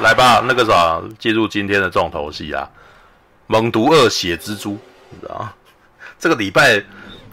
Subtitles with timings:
[0.00, 2.68] 来吧，那个啥，进入今天的重头戏啊，
[3.46, 4.72] 《猛毒二：血蜘蛛》，
[5.10, 5.52] 你知道吗？
[6.18, 6.82] 这个礼拜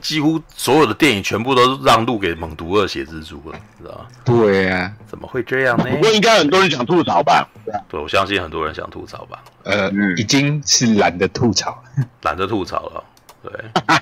[0.01, 4.05] 几乎所有的电影全部都让路给《猛毒二：血蜘蛛》了，你知道吗？
[4.25, 5.85] 对啊，怎么会这样呢？
[5.89, 7.47] 不过应该很多人想吐槽吧？
[7.89, 9.41] 对，我相信很多人想吐槽吧。
[9.63, 11.81] 呃，已经是懒得吐槽，
[12.23, 13.03] 懒得吐槽了。
[13.43, 13.51] 对，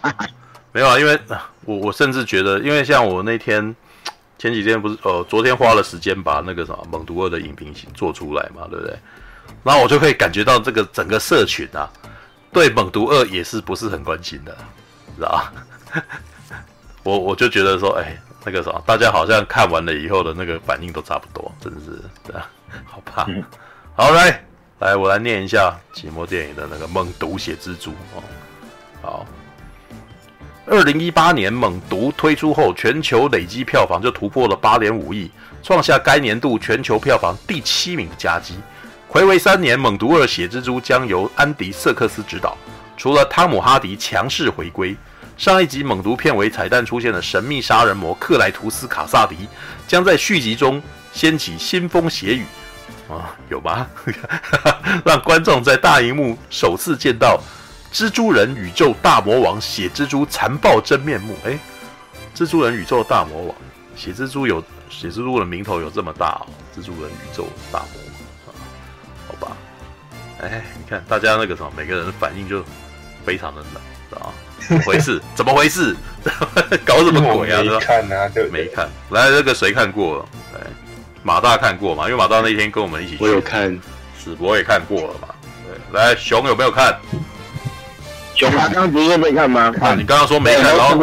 [0.73, 1.20] 没有啊，因为
[1.66, 3.76] 我我甚至觉得，因为像我那天。
[4.38, 8.95] 前几天不是呃，昨天花了时间把那个什么《猛毒二》的影评做出来嘛，对不对？
[9.63, 11.89] 然后我就可以感觉到这个整个社群啊，
[12.52, 14.55] 对《猛毒二》也是不是很关心的，
[15.16, 15.53] 知道吧？
[17.03, 22.49] 我我就觉得说，哎，那个什么，大家好像看完了以后的那个反应都差不多，真的是对啊，
[22.85, 23.27] 好吧。
[23.95, 24.43] 好来
[24.79, 28.23] 来，我来念一下奇摩电影的那个《猛毒血蜘蛛》哦，
[29.02, 29.26] 好。
[30.68, 35.30] 二零一八年《猛毒》推出后，全球累计票房就突破了八点五亿，
[35.62, 38.55] 创下该年度全球票房第七名的佳绩。
[39.12, 42.57] 暌违三年，《猛毒二：血蜘蛛》将由安迪·瑟克斯执导，
[42.98, 44.98] 除了汤姆·哈迪强势回归，
[45.38, 49.48] 上一集《猛毒》片尾彩蛋出现的神秘杀人魔克莱图斯·卡萨迪，
[49.88, 50.82] 将在续集中
[51.13, 52.44] 掀起腥风血雨。
[53.07, 53.85] 啊，有吗？
[55.05, 57.40] 让观众在大荧幕首次见到。
[57.96, 61.57] 蜘蛛人宇宙大魔王血蜘蛛残暴真面目，哎，
[62.35, 63.55] 蜘蛛人宇宙大魔王
[63.96, 66.47] 血蜘蛛有血蜘蛛的名头有这么大哦，
[66.78, 67.88] 蜘蛛人宇宙大魔
[68.47, 68.59] 王，啊，
[69.29, 69.56] 好吧，
[70.41, 72.62] 哎，你看大家那个什么，每个人的反应就
[73.25, 74.28] 非常的冷，啊，
[74.59, 75.22] 怎么回事？
[75.34, 75.96] 怎么回事？
[76.85, 77.63] 搞什么鬼啊？
[77.63, 78.90] 没看啊，对，没看。
[79.12, 80.25] 来，这个谁看过了？
[80.53, 80.59] 来，
[81.23, 82.09] 马大看过嘛？
[82.09, 83.79] 因为马大那天跟我们一起去，我有看，
[84.22, 85.29] 史博也看过了嘛？
[85.66, 87.00] 对，来，熊有没有看？
[88.36, 89.74] 熊他刚刚不是没看吗？
[89.81, 90.97] 啊，你刚刚说没看，然后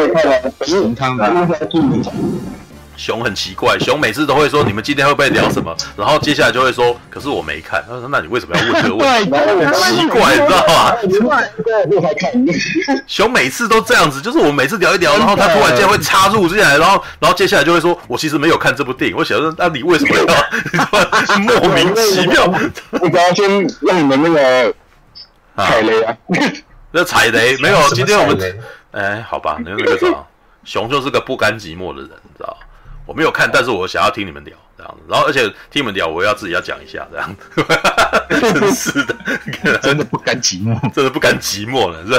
[0.66, 1.26] 熊汤的。
[2.94, 7.82] 熊很奇怪，熊每次都会说你们今天会不会聊什么，然后接下来就会说，可是我没看。
[7.88, 9.30] 他说那你为什么要问这个问题？
[9.32, 10.94] 很奇怪，你知道吗？
[13.06, 19.16] 熊每次都这样子，就是我每次聊一聊，然后他突然间会插入进来，然后然后接下来就会说，我其实没有看这部电影。
[19.16, 20.24] 我想说，那你为什么要
[21.40, 22.44] 莫名其妙？
[22.90, 23.48] 我刚刚先
[23.80, 24.72] 让你们那个
[25.56, 26.14] 踩雷啊。
[26.92, 27.80] 那踩雷没有？
[27.94, 28.58] 今天我们
[28.92, 30.06] 哎，好吧，那那个啥，
[30.64, 32.56] 熊就是个不甘寂寞的人，你知道？
[33.06, 35.00] 我没有看，但是我想要听你们聊这样子。
[35.08, 37.64] 然后，而且听你们聊，我要自己要讲一下这样子。
[38.60, 42.12] 真是的，真的不甘寂寞，真的不甘寂寞了，是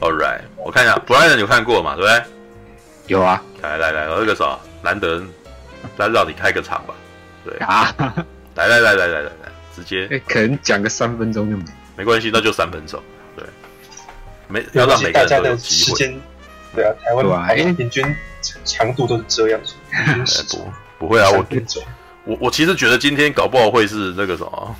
[0.00, 1.94] ？All right，我看一下，布莱恩有看过嘛？
[1.94, 2.22] 对不对？
[3.06, 3.40] 有啊。
[3.62, 5.22] 来来来，那个啥，难得
[5.98, 6.94] 来让你开个场吧。
[7.44, 7.94] 对啊。
[8.56, 10.20] 来来来来来来来，直接。
[10.26, 11.64] 可能讲个三分钟就没。
[11.96, 13.00] 没关系，那就三分钟。
[14.50, 16.20] 没要让每个人都有机会。
[16.72, 18.04] 对啊，台湾平均
[18.64, 19.74] 强度都是这样子。
[20.98, 21.44] 不不会啊，我
[22.24, 24.76] 我我其实觉得今天搞不好会是那个什么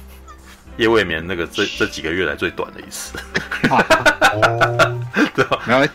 [0.77, 3.19] 夜未眠那个这这几个月来最短的一次。
[5.35, 5.59] 对吧？
[5.67, 5.87] 然后，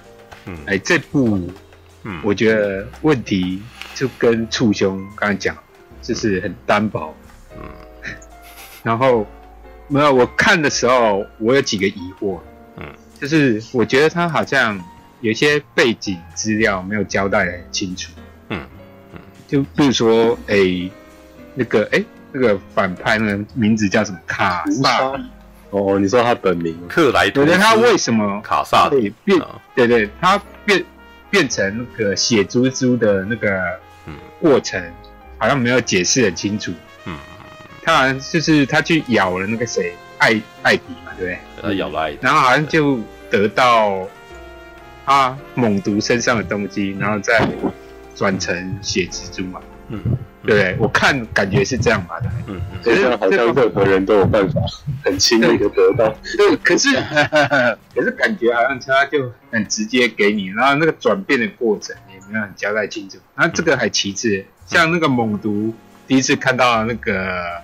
[0.46, 1.50] 嗯，哎，这部，
[2.04, 3.62] 嗯，我觉得问题
[3.94, 5.56] 就跟簇兄刚才讲，
[6.02, 7.16] 就是很单薄。
[7.56, 7.62] 嗯。
[8.84, 9.26] 然后
[9.88, 12.38] 没有，我看的时候我有几个疑惑。
[13.26, 14.80] 就是我觉得他好像
[15.22, 18.12] 有些背景资料没有交代得很清楚，
[18.50, 18.62] 嗯
[19.14, 20.92] 嗯，就比如说，哎、欸，
[21.56, 24.20] 那个，哎、欸，那个反派那个名字叫什么？
[24.28, 25.12] 卡萨？
[25.72, 26.78] 哦，你说他本名？
[26.88, 27.48] 克莱图斯？
[27.48, 29.42] 对，他为什么卡萨变？
[29.74, 30.86] 对对，他变
[31.32, 33.80] 变成那个血蜘蛛的那个
[34.40, 34.82] 过程，
[35.40, 36.72] 好像没有解释很清楚。
[37.06, 37.18] 嗯，
[37.82, 40.84] 他好像就是他去咬了那个谁，艾艾迪。
[41.18, 43.00] 对，他咬了，然后好像就
[43.30, 44.08] 得到
[45.06, 47.48] 他猛毒身上的东西，然后再
[48.16, 49.60] 转成血蜘蛛嘛。
[49.90, 50.00] 嗯，
[50.44, 52.20] 对，我看感觉是这样吧。
[52.48, 54.60] 嗯，可是好像任何人都有办法
[55.04, 56.16] 很轻易的得到。
[56.38, 56.90] 对，可是
[57.94, 63.18] 可是感觉好像他就很直接给你，然后那个转变的过程也没有很交代清楚。
[63.36, 65.74] 那这个还其次，像那个猛毒
[66.08, 67.64] 第一次看到那个。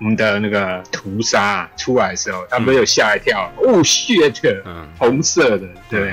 [0.00, 6.12] 我们的那个屠杀出来的时候，他没有吓一跳，嗯、哦，血的，嗯，红色的，对。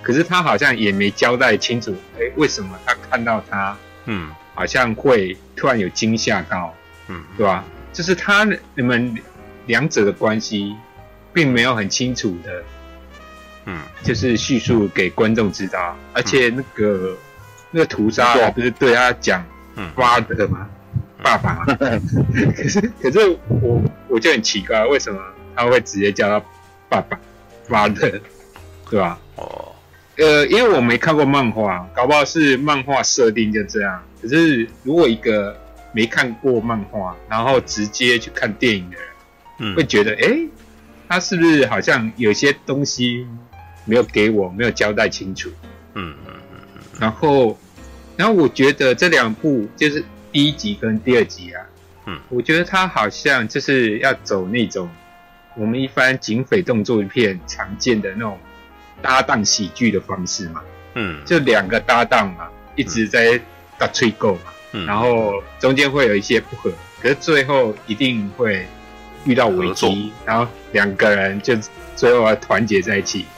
[0.00, 3.76] 可是他好像也没交代清楚，哎，为什么他看到他，
[4.06, 6.72] 嗯，好像会突然有惊吓到，
[7.08, 7.62] 嗯，对吧？
[7.92, 9.14] 就是他你们
[9.66, 10.74] 两者的关系，
[11.32, 12.62] 并没有很清楚的，
[13.66, 17.16] 嗯，就是叙述给观众知道，而且那个、嗯、
[17.72, 19.44] 那个屠杀不是对他讲，
[19.74, 20.66] 嗯，发的吗？
[21.22, 21.64] 爸爸，
[22.56, 23.18] 可是可是
[23.48, 25.20] 我我就很奇怪，为什么
[25.56, 26.46] 他会直接叫他
[26.88, 27.18] 爸爸
[27.68, 28.20] ，father，
[28.90, 29.18] 对吧？
[29.36, 29.72] 哦，
[30.16, 34.02] 呃，因为我没看过漫画，搞不好是漫画设定就这样。
[34.22, 35.56] 可是如果一个
[35.92, 39.06] 没看过漫画，然后直接去看电影的人，
[39.58, 40.38] 嗯，会觉得，哎，
[41.08, 43.26] 他是不是好像有些东西
[43.84, 45.50] 没有给我，没有交代清楚？
[45.94, 46.80] 嗯嗯嗯嗯。
[47.00, 47.58] 然后，
[48.16, 50.04] 然后我觉得这两部就是
[50.38, 51.66] 第一集跟第二集啊，
[52.06, 54.88] 嗯，我觉得他好像就是要走那种
[55.56, 58.38] 我们一般警匪动作片常见的那种
[59.02, 60.62] 搭档喜剧的方式嘛，
[60.94, 63.40] 嗯，就两个搭档嘛，一直在
[63.76, 64.52] 打吹够嘛。
[64.70, 66.70] 嗯、然后中间会有一些不合，
[67.02, 68.64] 可是最后一定会
[69.24, 71.56] 遇到危机，然后两个人就
[71.96, 73.26] 最后要团结在一起，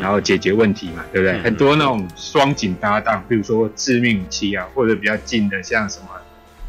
[0.00, 1.38] 然后解决问题嘛，对不对？
[1.38, 6.08] 嗯、很多那种双警搭档，比如说致命武器啊，或者比较近的像什么，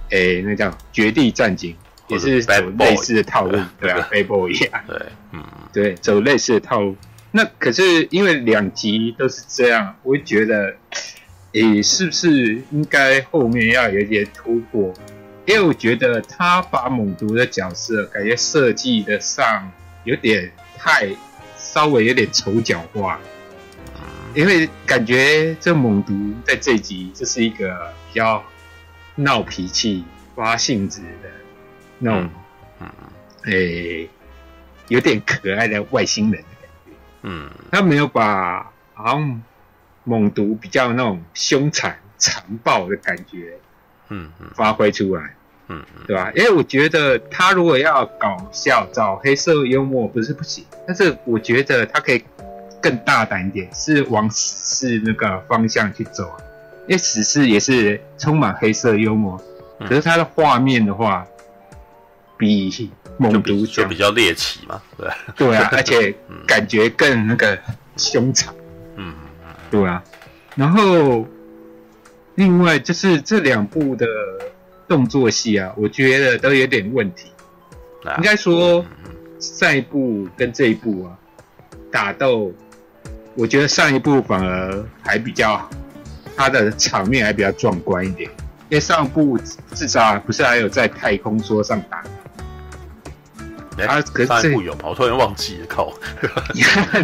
[0.09, 1.75] 诶，那叫绝地战警，
[2.07, 4.97] 也是走类似的套路，对啊，Bad Boy 一样，对，
[5.31, 6.95] 嗯，对，走类似的套路。
[7.31, 10.75] 那可是因为两集都是这样，我会觉得。
[11.53, 14.93] 诶，是不是应该后面要有一些突破？
[15.47, 19.71] 因为我觉得他把猛毒的角色感觉设计的上
[20.03, 21.07] 有点太
[21.71, 23.19] 稍微有点丑角化，
[24.33, 26.13] 因为感觉这猛毒
[26.43, 28.43] 在这集就是一个比较
[29.15, 30.03] 闹脾气、
[30.35, 31.29] 发性子的
[31.99, 32.29] 那种，
[32.79, 32.89] 嗯，
[33.45, 34.09] 诶，
[34.87, 39.41] 有点可爱的外星人的感觉，嗯，他没有把好像。
[40.05, 43.59] 猛毒比较那种凶残、残暴的感觉，
[44.07, 45.35] 嗯嗯，发挥出来，
[45.69, 46.31] 嗯嗯，对吧？
[46.35, 52.23] 因为我觉得他如果要搞笑、找黑色幽默不是不行，但是我觉得他可以
[52.81, 56.37] 更大胆一点，是往死侍那个方向去走啊。
[56.87, 59.39] 因为死侍也是充满黑色幽默，
[59.87, 61.25] 可是他的画面的话，
[62.37, 65.07] 比猛毒就比较猎奇嘛，对。
[65.35, 66.15] 对啊， 而且
[66.47, 67.57] 感觉更那个
[67.95, 68.53] 凶残。
[68.95, 69.13] 嗯。
[69.69, 70.03] 对啊，
[70.55, 71.27] 然后
[72.35, 74.07] 另外就是这两部的
[74.89, 77.31] 动作戏啊，我觉得都有点问题。
[78.03, 78.83] 啊、应该说
[79.39, 81.15] 上一部跟这一部啊
[81.91, 82.51] 打斗，
[83.35, 85.69] 我觉得上一部反而还比较，
[86.35, 88.29] 它的场面还比较壮观一点。
[88.69, 89.37] 因为上一部
[89.73, 92.03] 至少不是还有在太空桌上打？
[93.77, 94.89] 哎、欸，啊、可是上一部有吗？
[94.89, 95.93] 我突然忘记了，靠！
[96.53, 96.61] 你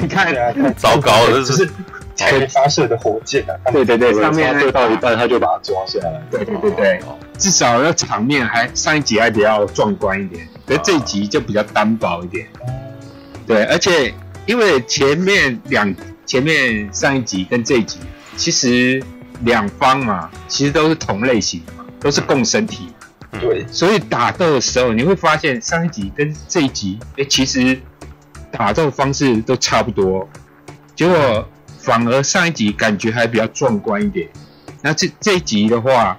[0.07, 0.33] 看，
[0.75, 1.69] 糟糕了，这是。
[2.17, 3.53] 可以发射的火箭啊！
[3.71, 6.21] 对对对，上面射到一半他就把它抓下来。
[6.31, 7.01] 对对对对，
[7.38, 12.47] 至少那场面还上一集还比较壮观一点，可是这一集就比较单薄一点。
[13.45, 14.13] 对，而且
[14.45, 15.94] 因为前面两
[16.25, 18.00] 前面上一集跟这一集，
[18.38, 19.03] 其实
[19.41, 22.88] 两方嘛，其实都是同类型的嘛，都是共生体。
[23.41, 27.77] 对，所以打斗的时候你会发现上一集跟这一集，哎，其实
[28.50, 30.25] 打斗方式都差不多，
[30.95, 31.45] 结果。
[31.85, 34.27] 反而上一集感觉还比较壮观一点，
[34.81, 36.17] 那这这一集的话，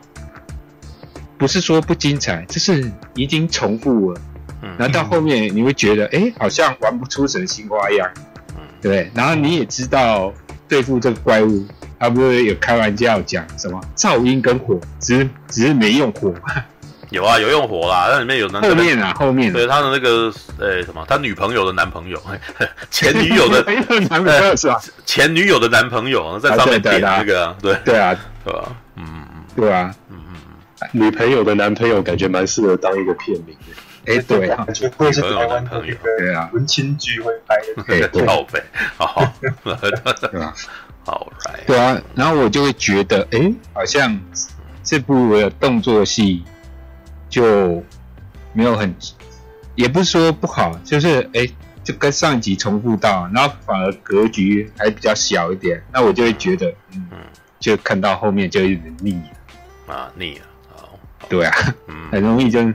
[1.37, 4.21] 不是说不精彩，就是已经重复了。
[4.63, 8.09] 嗯，然后到后面你会觉得，哎、欸，好像玩不出什么新花样。
[8.57, 9.11] 嗯，对。
[9.13, 10.33] 然后你也知道
[10.69, 11.67] 对付这个怪物，
[11.99, 16.33] 他不是有开玩笑讲什么噪音跟火，只是只是没用火。
[17.17, 19.53] 有啊，有用火啦，那里面有那后面啊，后面。
[19.53, 22.21] 对他的那个呃什么，他女朋友的男朋友，
[22.91, 23.63] 前女友的
[24.09, 24.81] 男朋友是吧？
[25.05, 27.75] 前女友的男朋友在上面点那个，对。
[27.85, 28.73] 对啊，对吧？
[28.97, 29.25] 嗯。
[29.57, 30.19] 对啊，嗯。
[30.29, 33.57] 嗯，女朋友的男朋友感觉蛮适合当一个片名
[34.05, 38.63] 的，哎对，感觉会是台湾朋友，对啊，文青剧会拍的，对，宝贝，
[38.99, 39.71] 好，对
[40.41, 40.55] 吧？
[41.07, 44.19] 好来，对啊，然后我就会觉得，哎，好像
[44.83, 46.45] 这部的动作戏。
[47.37, 47.85] 就
[48.55, 48.95] 没有很，
[49.75, 57.07] 也不是说不好，就是哎、欸，就跟上一集重复到，然后反而格局还比较小一点，那我就会觉得，嗯，
[57.61, 59.21] 就看到后面就有点腻。
[59.87, 60.47] 了啊，腻了，
[61.29, 61.55] 对啊，
[61.89, 62.73] 嗯，很容易就，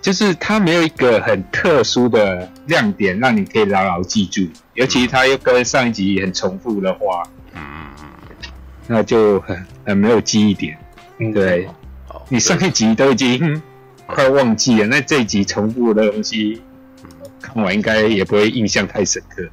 [0.00, 8.50] 就是它没有一个很特殊的亮点让你可以牢牢记住，尤其它又跟上一集很重复的话，嗯嗯嗯，
[8.86, 10.78] 那就很很没有记忆点，
[11.18, 11.68] 嗯，对。
[12.32, 13.60] 你上一集都已经
[14.06, 16.62] 快忘记了，那这一集重复的东西
[17.42, 19.46] 看完应该也不会印象太深刻，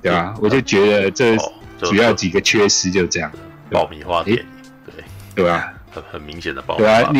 [0.00, 0.34] 对吧？
[0.40, 1.36] 我就觉得这
[1.78, 3.30] 主要几个缺失就这样，
[3.70, 4.44] 爆米花电影，
[4.86, 5.74] 对对吧？
[5.90, 7.10] 很很明显的爆米花对啊，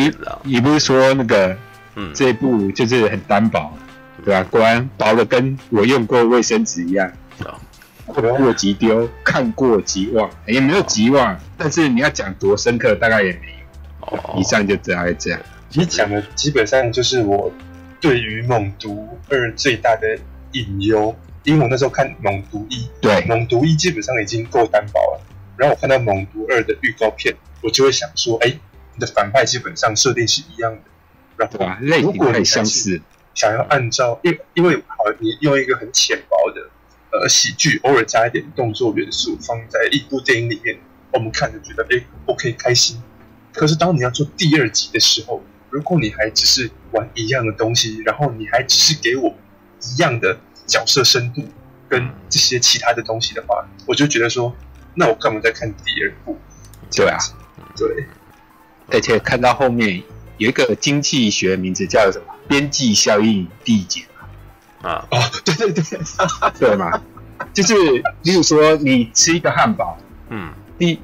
[0.43, 1.55] 你你不是说那个
[1.93, 3.71] 嗯这一部就是很单薄，
[4.25, 4.43] 对吧？
[4.49, 7.11] 果然薄的跟我用过卫生纸一样，
[8.07, 13.64] 看过即丢，看过即忘，也没有即忘，但是你要讲多深刻，大概也没有。
[14.37, 15.39] 以上就这样，这样。
[15.69, 17.51] 其实讲的基本上就是我
[17.99, 20.17] 对于《猛毒二》最大的
[20.51, 25.21] 隐忧，因为我那时候看《猛毒一》，对，《猛毒一》基本上已经够单薄了。
[25.57, 28.47] 然后我看到《猛毒二》的预告片，我就会想说，哎，
[28.93, 30.81] 你的反派基本上设定是一样的，
[31.37, 31.79] 然后对吧？
[31.81, 33.01] 类型太相似，
[33.33, 36.61] 想要按照因因为好，你用一个很浅薄的
[37.11, 40.77] 呃喜剧，偶尔加一点动作元素放在一部电影里面，
[41.11, 43.01] 我们看着觉得哎 OK 开心。
[43.55, 49.33] 可是当你要做第二集的时候，如果你还只是玩一样的东西，然后你还只是给我
[49.81, 51.43] 一样的角色深度
[51.89, 54.55] 跟这些其他的东西的话，我就觉得说，
[54.93, 56.37] 那我干嘛再看第二部？
[56.91, 57.17] 对啊，
[57.75, 58.05] 对。
[58.91, 60.03] 而且看到后面
[60.37, 64.03] 有一个经济学名字叫什么“边际效应递减”
[64.83, 65.07] 啊。
[65.09, 65.83] 哦，对对对，
[66.59, 67.01] 对吗？
[67.51, 67.73] 就是
[68.21, 69.97] 例如说你吃一个汉堡，
[70.29, 71.01] 嗯，第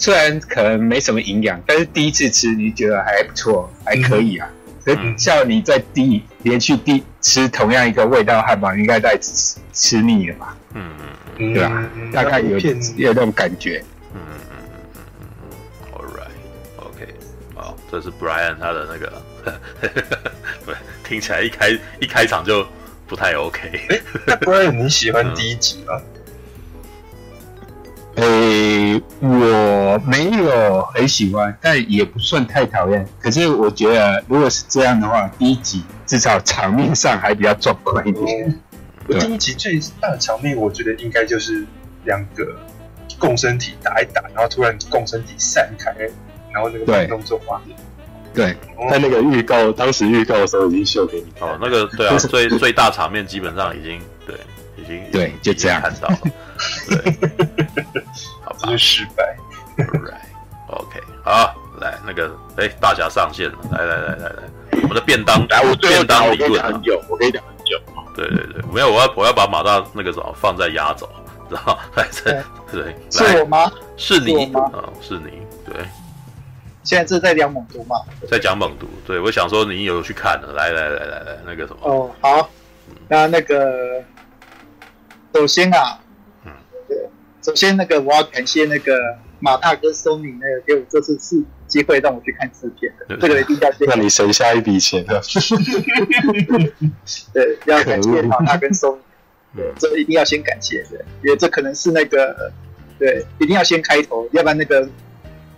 [0.00, 4.48] 虽然可能没什么营养，但是第一次吃你觉得还不错，还可以啊。
[4.82, 10.56] 可、嗯、像你在第连续第吃同样一个味道汉堡，应该在吃吃腻了吧？
[10.72, 10.90] 嗯
[11.36, 11.90] 嗯，对吧？
[11.94, 12.58] 嗯、大概有
[12.96, 13.84] 有那种感觉。
[14.14, 14.88] 嗯嗯嗯嗯
[15.20, 17.14] 嗯嗯，All right，OK，
[17.54, 19.22] 好，这是 Brian 他的那个，
[20.64, 22.66] 对，听起来一开一开场就
[23.06, 23.68] 不太 OK。
[23.90, 25.92] 哎，那 Brian 你喜欢第一集吗？
[26.14, 26.19] 嗯
[28.16, 33.06] 诶、欸，我没有很喜欢，但也不算太讨厌。
[33.20, 38.60] 可是我觉得，如果是这样的话，第一集至少场面上还比较壮观一点。
[39.08, 41.64] 我第一集最大的场面，我觉得应该就是
[42.04, 42.44] 两个
[43.18, 45.92] 共生体打一打，然后突然共生体散开，
[46.52, 47.76] 然后那个慢动作画面。
[48.34, 48.56] 对，
[48.90, 51.48] 在那个预告，当时预告的时候已经秀给你看。
[51.48, 54.34] 哦，那个对啊， 最最大场面基本上已经对。
[54.76, 56.18] 已经对，就这样看到了，
[56.88, 56.96] 对，
[58.42, 59.36] 好吧，这是失败。
[59.76, 61.02] Right，OK，、okay.
[61.24, 64.42] 好，来那个，哎，大侠上线了，来来来来来，
[64.82, 67.80] 我们的便当，来，我便当理论、啊，很久，我跟你讲很久。
[68.14, 71.08] 对对对，没有，我要我要把马大那个什么放在压轴，
[71.48, 73.70] 然后来这，对，是我吗？
[73.96, 74.60] 是你吗？
[74.74, 75.74] 啊、哦，是你，对。
[76.82, 77.96] 现在是在讲猛毒吗？
[78.28, 82.50] 在讲猛毒，对，我想说你有去看了，来来来来来，那个什么，哦，好，
[83.08, 84.02] 那那个。
[85.32, 85.96] 首先啊，
[87.42, 88.92] 首先那个我要感谢那个
[89.38, 93.86] 马大跟 Sony 那个给我这次是机会让我去看制片的，这个一定要谢谢。
[93.86, 95.20] 让你省下一笔钱的。
[97.32, 98.98] 对，要感谢马大跟 Sony，
[99.56, 102.52] 对，这一定要先感谢的，因为这可能是那个，
[102.98, 104.88] 对，一定要先开头，要不然那个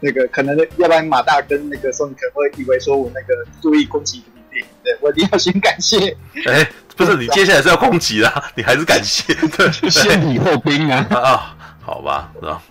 [0.01, 6.17] 那个可能，要不然马大跟那个 Sony 可能会以为说我那个注意攻击的电影，对，我一定要先感谢。
[6.47, 6.71] 哎。
[6.95, 9.33] 不是你接下来是要攻击啦，你还是感谢？
[9.57, 11.07] 对，先礼后兵啊！
[11.11, 12.63] 啊，好吧，是吧？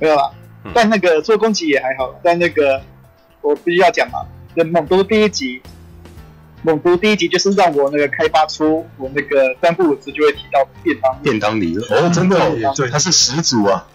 [0.00, 0.30] 没有啦，
[0.74, 2.18] 但那个做攻击也还好。
[2.22, 2.82] 但那个
[3.42, 4.20] 我必须要讲嘛，
[4.56, 5.60] 就猛毒第一集，
[6.62, 12.36] 猛毒第一集就是让我那个开发出我那个三不五时就会提到便当便当理论哦，真的
[12.74, 13.86] 对，他是始祖啊，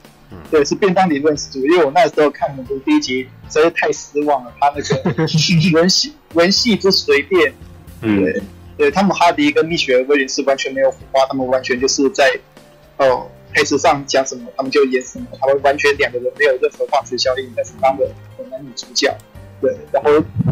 [0.51, 1.59] 对，是便当理论始祖。
[1.65, 5.25] 因为我那时候看猛毒第一集实在太失望了，他那个
[5.74, 7.53] 文戏文戏之随便，
[8.01, 8.24] 嗯。
[8.24, 8.41] 对
[8.77, 12.24] 对，汤姆哈迪跟蜜雪儿威廉斯完全没有火花，他们完全就是在
[12.95, 18.08] 哦台词上讲什么，他们就演什么，他们完全两个人没有任何化学效应，但是当了
[18.50, 19.15] 男女主角。
[19.62, 20.12] 对，然后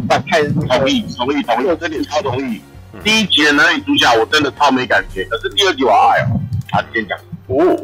[0.10, 2.62] 反派的、同意同意同意，我这点超同意。
[3.04, 6.36] 第一集的男女主角我真的超没感觉，可是第二集我爱哦。
[6.72, 7.78] 啊，你先讲哦。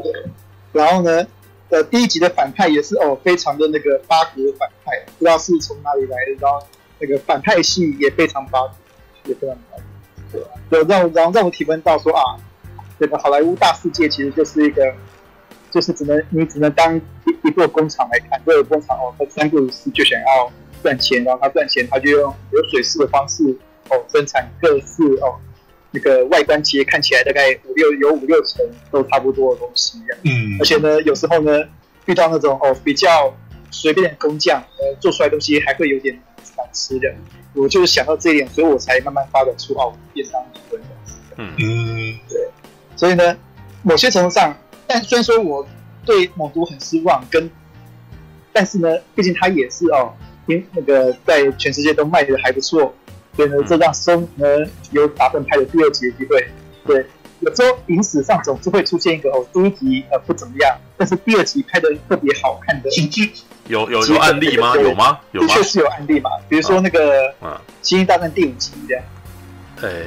[0.74, 1.26] 然后呢，
[1.70, 6.62] 呃，第一集的反派也是哦，非常的那个八格反派，不知道是从哪里来的，然后
[7.00, 8.74] 那个反派系也非常八格，
[9.26, 9.78] 也非常八
[10.32, 10.48] 格。
[10.70, 12.36] 对，让让让我体会到说啊，
[13.00, 14.94] 这个好莱坞大世界其实就是一个，
[15.72, 23.44] 就是只能你只能当一一座工厂来看，这个工厂哦，他三不五时就想要赚钱，然后他赚钱他就用流水式的方式
[23.90, 25.40] 哦生产各式哦
[25.92, 31.64] 那个外观其实看起来大概五六有五六成都差不多的东西，嗯，而且呢有时候呢
[32.06, 33.36] 遇到那种哦比较
[33.72, 36.16] 随便的工匠，呃做出来东西还会有点
[36.58, 37.14] 难吃的。
[37.56, 40.82] 我就是想到这一点，所以我才慢慢发展出哦便当理论。
[41.38, 42.48] 嗯嗯，对。
[43.04, 43.36] 所以呢，
[43.82, 44.56] 某些程度上，
[44.88, 45.68] 但虽然说我
[46.06, 47.52] 对猛毒很失望，跟，
[48.54, 50.14] 但是呢，毕竟它也是哦，
[50.46, 52.96] 因那个在全世界都卖的还不错，
[53.36, 54.48] 所以呢，这让松呢
[54.92, 56.48] 有打算拍的第二集的机会。
[56.86, 57.06] 对，
[57.42, 62.90] 有时候影史上总是会出现一个哦，第一集呃不怎么样，但是第二集拍的特别好看的。
[63.68, 64.78] 有有有案例吗？
[64.78, 65.20] 有吗？
[65.34, 65.48] 有吗？
[65.50, 67.30] 确实有案例嘛，比如说那个
[67.82, 69.04] 《星际大战》第五集这样。
[69.82, 70.06] 诶，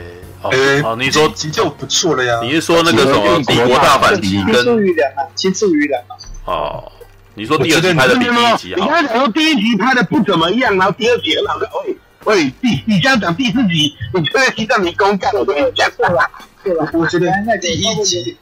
[0.83, 2.41] 哦，你说急救不错了呀。
[2.43, 6.17] 你是说那个什么《帝国大反击》跟《青出于蓝》嘛，《青出于蓝》嘛。
[6.45, 6.93] 哦，
[7.35, 8.81] 你说第二集拍的比第一集好？
[8.81, 11.69] 你刚才说第一集拍的不怎么样，然后第二集很好看。
[11.85, 16.31] 喂喂，第你这样讲第四集，你就在提到你公干，我都跟你讲了，
[16.65, 16.91] 对吧？
[16.93, 18.37] 我觉得第一集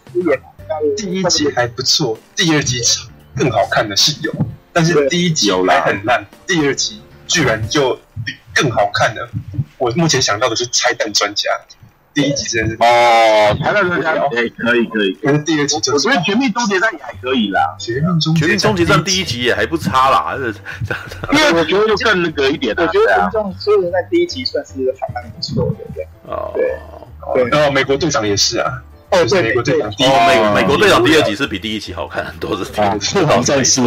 [0.97, 2.81] 第一集还不错，第二集
[3.37, 4.33] 更好看的是有。
[4.73, 7.99] 但是第一集有啦还很烂，第二集居然就
[8.55, 9.29] 更好看了。
[9.77, 11.51] 我目前想到的是拆弹专家，
[12.15, 20.55] 第一集真的是，哦，台湾人家哎，可以可以，可是第二集就我是觉得《绝命终结站》也还可以啦，绝命终绝命终结战第一一集也还不差啦，还是
[21.33, 26.07] 因为我觉得就更那个一点啊，我觉得对啊群，众所有人在第一集算是还蛮不错的，对。
[26.25, 26.53] 哦。
[27.35, 27.45] 对。
[27.49, 33.81] 然后美国队长也是啊，哦，就是对，美国队长第一哦，美哦美国队长第二集是比第一集好看很多，是啊，这好像是。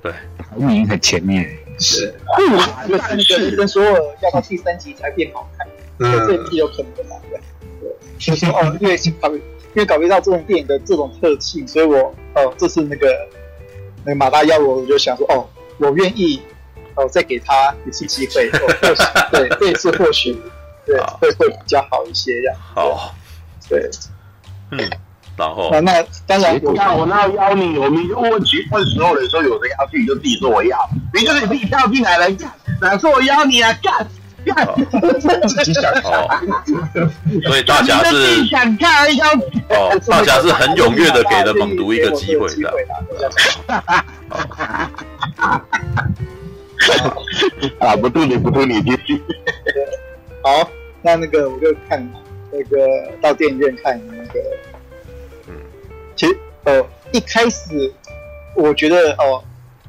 [0.00, 0.12] 对。
[0.38, 1.44] 排名很前面。
[1.76, 5.66] 是，就是那个医生说了，要到第三集才变好看，
[5.98, 7.16] 对这嗯是有可能的嘛？
[7.28, 7.40] 对，
[8.24, 9.36] 就是说哦，因为考虑，
[9.74, 13.14] 因为考虑到这种电影的这种特性，所以我哦，这次那个
[14.04, 15.46] 那个马大邀我，我就想说哦，
[15.78, 16.40] 我愿意
[16.94, 20.36] 哦，再给他一次机会，哦，或 许对，这一次或许
[20.86, 23.14] 对会会比较好一些这样，好，
[23.68, 23.90] 对，
[24.70, 24.78] 嗯，
[25.36, 25.70] 然后。
[25.72, 30.78] 那那当然我那我那要邀你，我们就问询问所有时候有人要去，你就自己说我要，
[31.12, 34.08] 你就是你自己跳进来了，干，哪说我邀你啊，干干，
[35.48, 36.28] 自己想看，哦，
[37.44, 39.26] 所以大家是想看要。
[39.70, 42.72] 哦，大家是很踊跃的给了猛毒一个机会的，
[47.78, 49.22] 啊，不渡你，不渡你，继续。
[50.42, 50.68] 好，
[51.02, 52.06] 那那个我就看
[52.52, 54.40] 那个到电影院看那个，
[55.48, 55.54] 嗯，
[56.14, 57.92] 其实呃一开始
[58.54, 59.42] 我觉得哦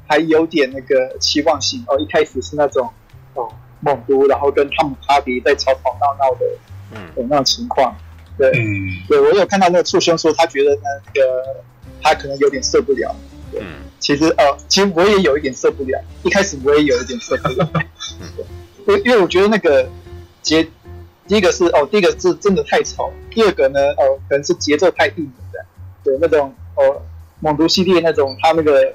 [0.07, 2.89] 还有点那个期望性哦，一开始是那种
[3.33, 3.51] 哦
[3.81, 6.45] 猛毒，然后跟汤姆哈迪在吵吵闹闹的
[6.91, 7.01] 嗯。
[7.15, 7.95] 有那种情况，
[8.37, 8.63] 对，嗯，
[9.07, 11.63] 对我有看到那个畜生说他觉得那个
[12.01, 13.15] 他可能有点受不了，
[13.53, 13.61] 嗯。
[13.99, 17.69] 其实呃其实我也有一点受不了，一开始我也有一点受不了，
[18.85, 19.87] 对，因为我觉得那个
[20.43, 20.63] 节，
[21.27, 25.43] 第一个是哦，第一个是真的太吵，第二个呢，哦，可能是节奏太硬了。
[25.53, 25.65] 的，
[26.03, 27.01] 对那种哦，
[27.39, 28.93] 猛毒系列那种，他那个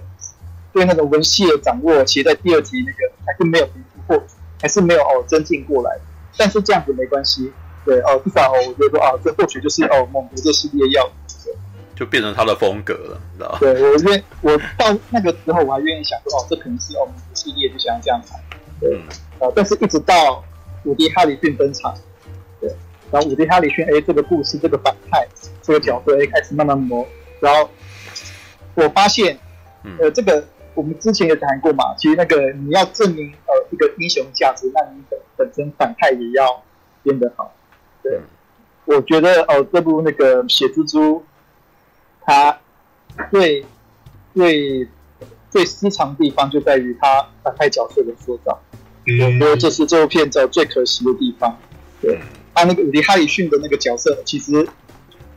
[0.72, 3.72] 对那种文戏的掌握，其实在第二集那个还是没有突
[4.06, 4.22] 破，
[4.60, 5.98] 还是没有哦增进过来。
[6.36, 7.52] 但是这样子没关系，
[7.84, 11.10] 对哦，至少、哦、我觉得说啊，这或许就是哦猛毒这系列要，
[11.94, 13.58] 就变成他的风格了，你知道吧？
[13.60, 18.40] 对我愿我到那个时候我还愿意想说哦，这可能是哦猛毒系列就想要这样谈，
[18.80, 19.02] 对嗯。
[19.40, 20.44] 啊，但是一直到
[20.84, 21.94] 伍迪·哈里逊登场，
[22.60, 22.70] 对，
[23.10, 25.26] 然后伍迪·哈里逊，哎，这个故事，这个反派，
[25.62, 27.06] 这个角色，哎，开始慢慢磨，
[27.40, 27.68] 然后
[28.74, 29.38] 我发现，
[29.82, 29.96] 嗯。
[29.98, 30.44] 呃，这个
[30.80, 36.64] 我们之前也谈过嘛，其实那个你要证明呃一个英雄价值，那你本本身反派也要
[37.02, 37.52] 编得好，
[38.02, 38.22] 对嗯，
[38.86, 41.22] 我觉得哦，这部那个血蜘蛛，
[42.22, 42.58] 它
[43.30, 43.62] 最
[44.32, 44.88] 最
[45.50, 48.58] 最失常的地方就在于它反派角色的塑造。
[49.04, 51.58] 我觉得这是这部片子最可惜的地方。
[52.00, 52.18] 对，
[52.54, 54.66] 他那个伍迪·哈里逊的那个角色，其实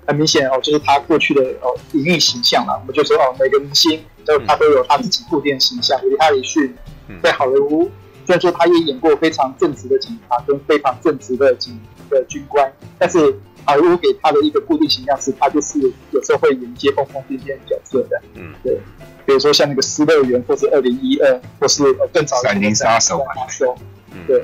[0.06, 2.78] 很明显哦，就是他过去的哦隐喻形象啦。
[2.80, 6.00] 我们就说哦，每个明星都他都有他自己固定的形象。
[6.02, 6.76] 比如·哈里逊
[7.22, 7.90] 在好莱坞，
[8.26, 15.80] 虽然说他也演过非常正直的警察跟非常正直的警的军官，但是好莱坞给他的一个固定形象是，他就是
[16.12, 18.22] 有时候会演一些疯疯癫癫的角色的。
[18.36, 18.78] 嗯，对。
[19.26, 21.82] 比如说像那个《失乐园》，或是二零一二，或是
[22.14, 23.74] 更早的闪灵杀手杀手，
[24.12, 24.44] 嗯对，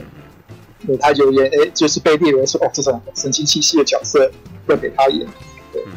[0.88, 4.32] 对，他就演，哎，就是被列为说，哦，这种神经兮兮的角色
[4.68, 5.30] 要给他演，对，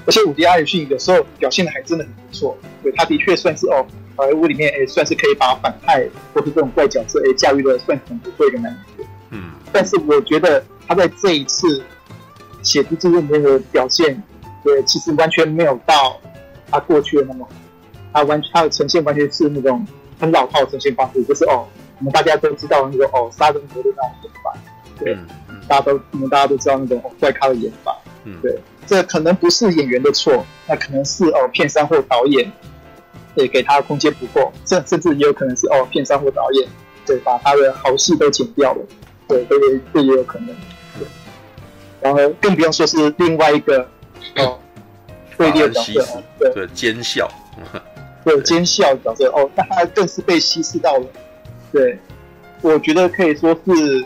[0.07, 3.87] 而且伍迪·艾里逊有时候表现的还真的很不错，对，他的确算是哦，
[4.17, 11.83] 好莱坞里面，哎，算是可以把反派或是这种怪角色，哎，驾驭的算很不错一个男人，嗯，但是我觉得他在这一次
[12.63, 14.23] 写蜘蛛里面的表现，
[14.65, 16.21] 对，其实完全没有到
[16.71, 17.51] 他过去的那么好。
[18.15, 19.87] 它完他的呈现完全是那种
[20.21, 21.67] 很老套的呈现方式，就是哦，
[21.99, 24.55] 我们大家都知道那种哦杀人魔的那种演法，
[24.99, 32.51] 对，嗯嗯大家都我们大家都知道那种哦怪咖的演法，嗯，对，这可能不是演员的错，那可能是哦片商或导演
[33.35, 36.69] 也给他的空间不够，甚甚至也有可能是哦片商或导演
[37.07, 38.81] 对把他的好戏都剪掉了，
[39.29, 40.49] 对，这也这也有可能，
[40.99, 41.07] 对，
[42.01, 43.89] 然后更不用说是另外一个
[44.37, 44.59] 哦
[45.37, 46.23] 对立的角色。
[46.39, 47.29] 对，奸笑，
[48.25, 51.07] 对奸笑角色哦，那他更是被稀释到了。
[51.73, 51.99] 对，
[52.61, 54.05] 我觉得可以说是，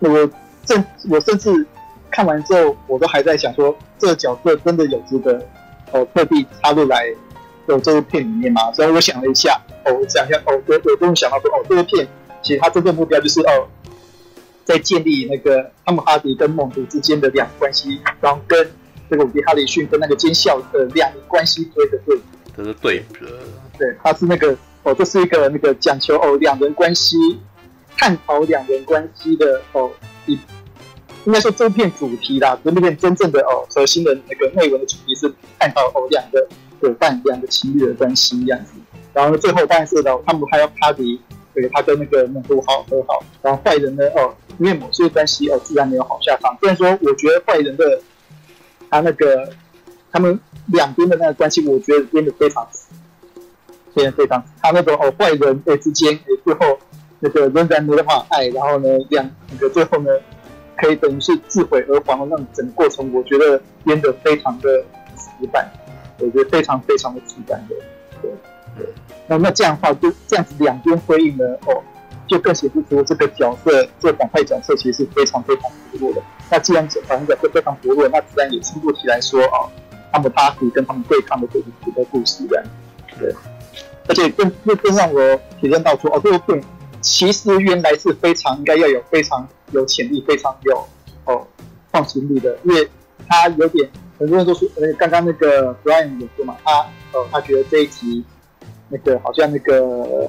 [0.00, 0.30] 我
[0.66, 1.66] 甚我甚至
[2.12, 5.44] 看完之后，我都还在想说，这个角色真的有值得
[5.90, 7.06] 哦特地插入来
[7.66, 8.70] 有这部片里面吗？
[8.72, 12.06] 所以我想了一下，哦，我想一下，哦，我我终于想到说，哦，这部片
[12.42, 13.66] 其实它真正目标就是哦，
[14.64, 18.70] 在建立那个汤姆哈迪跟猛毒之间的两个关系，然后跟
[19.10, 22.18] 这个伍迪·哈里逊跟那个奸笑的两个关系做一个对。
[22.54, 23.26] 这是对的，
[23.78, 27.16] 对，他是那个哦，这是一个那个讲求哦两人关系，
[27.96, 29.90] 探讨两人关系的哦
[30.26, 30.38] 一，
[31.24, 36.46] 应该说这片主题啦，这片真正的哦核心的那个内文的主题是探讨哦两个
[36.80, 38.72] 伙伴、两个情侣的关系这样子。
[39.12, 41.20] 然后最后当然是的，他们还要哈迪，
[41.54, 46.56] 对，他跟那个猛毒好和好，然后坏人呢，哦，因为某些关系哦，自然没有好下场。
[46.60, 48.00] 虽然说，我觉得坏人的
[48.90, 49.48] 他那个
[50.10, 52.66] 他们两边的那个关系，我觉得变得非常，
[53.94, 56.78] 非常非常，他那个哦坏人对之间，哎，最后
[57.20, 60.10] 那个仍然没办法爱，然后呢，两那个最后呢，
[60.76, 64.84] 可以等于是自毁而亡的那种整个过程，我觉得编得非常的
[65.16, 65.70] 死板，
[66.18, 67.76] 我觉得非常非常的死板的，
[68.20, 68.30] 对。
[68.74, 68.86] 对，
[69.26, 71.82] 那那这样的话，就这样子两边辉映呢，哦，
[72.26, 76.22] 就更显示出这个角色，这个反派角色其实是非常非常薄弱的。
[76.50, 79.68] 那既然反派角色非常薄弱，那自然也撑不起来说哦，
[80.10, 82.64] 他们巴迪跟他们对抗的这个这个故事的。
[83.20, 83.34] 对，
[84.08, 86.64] 而且更更更让我体验到说，哦，这部片
[87.02, 90.86] 其实原来是非常应该要有非常有潜力、非常有
[91.26, 91.46] 哦
[91.92, 92.88] 创新力的，因为
[93.28, 96.80] 他有点很多人都说，呃，刚刚那个 Brian 有说嘛，他
[97.12, 98.24] 哦，他觉得这一集。
[98.94, 99.80] 那个好像那个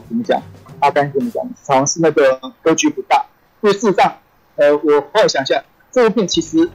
[0.07, 0.41] 怎么讲？
[0.79, 1.43] 阿甘怎么讲？
[1.67, 3.25] 好像是那个格局不大。
[3.59, 4.09] 因为事实上，
[4.55, 6.69] 呃，我后来想一下，这部片其实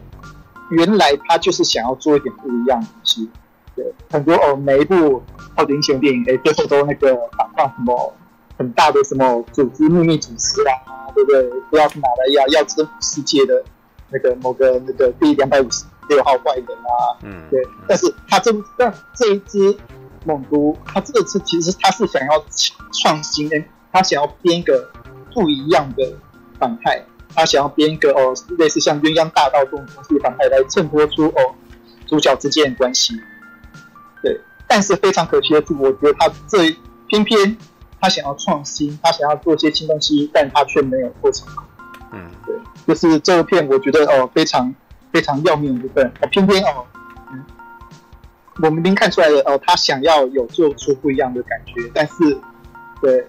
[0.69, 3.31] 原来他就是想要做一点不一样的东西。
[3.75, 5.23] 对，很多哦，每一部
[5.57, 8.13] 超级英雄电影，哎，最后都那个打上什么
[8.59, 11.43] 很大的什么组织秘密组织啊，对不对？
[11.71, 13.65] 不知道是哪来呀，要征服世界的
[14.11, 17.17] 那个某个那个第两百五十六号坏人啊。
[17.23, 17.63] 嗯，对。
[17.87, 19.75] 但是他这但这一支。
[20.25, 22.45] 猛毒，他这个是其实他是想要
[22.93, 23.49] 创新，
[23.93, 24.91] 他想要编一个
[25.33, 26.13] 不一样的
[26.59, 27.03] 反派，
[27.35, 31.55] 他想要编一个哦，类似像鸳鸯大道这种东西反派来衬托出哦
[32.05, 33.15] 主角之间的关系。
[34.21, 37.57] 对，但是非常可惜的是，我觉得他这偏偏
[38.01, 41.47] 他想要创新，他想要做一些新东西，但他却没有做成。
[42.13, 42.55] 嗯，对，
[42.87, 44.75] 就是这部片我觉得哦非常
[45.13, 46.85] 非常要命的部分，我偏偏哦。
[48.61, 52.37] 我明明看出来了哦，他想要有做出不一样的感觉，但是，
[53.01, 53.25] 对，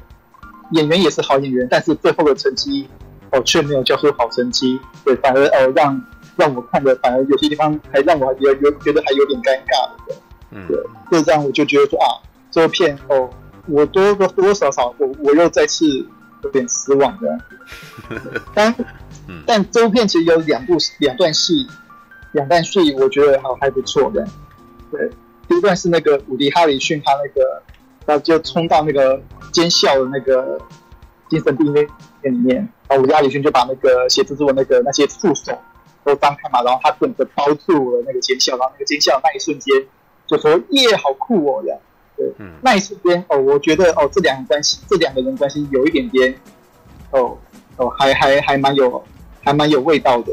[0.72, 2.90] 演员也是好演员，但是最后的成绩
[3.32, 6.04] 哦却没有交出好成绩，对，反而哦让
[6.36, 10.16] 让我看的反而有些地方还让我有有觉得还有点尴尬的，
[10.50, 10.78] 嗯，对，
[11.12, 12.18] 就这样我就觉得说啊，
[12.50, 13.30] 这部片哦，
[13.68, 15.86] 我多多多少少我我又再次
[16.44, 17.40] 有点失望的，
[18.56, 18.74] 但
[19.46, 21.68] 但周片其实有两部两段戏，
[22.32, 24.26] 两段戏我觉得还还不错的。
[24.92, 25.10] 对，
[25.48, 27.62] 第一段是那个伍迪·哈里逊，他那个，
[28.06, 30.60] 他就冲到那个监校的那个
[31.30, 31.88] 精神病院
[32.24, 35.56] 里面，然后伍迪·哈里逊就把那个写蜘蛛的那个那些触手
[36.04, 39.86] 都张开嘛，然后他整个包住了那个监校，然后那个监校那一瞬间
[40.26, 41.80] 就说耶，好酷哦，这样，
[42.20, 46.36] 对，嗯、那一瞬间哦，我觉得哦，这两个关系，这两个人关系有一点点，
[47.12, 47.36] 哦
[47.78, 49.04] 哦，还还还蛮有，
[49.42, 50.32] 还蛮有味道的，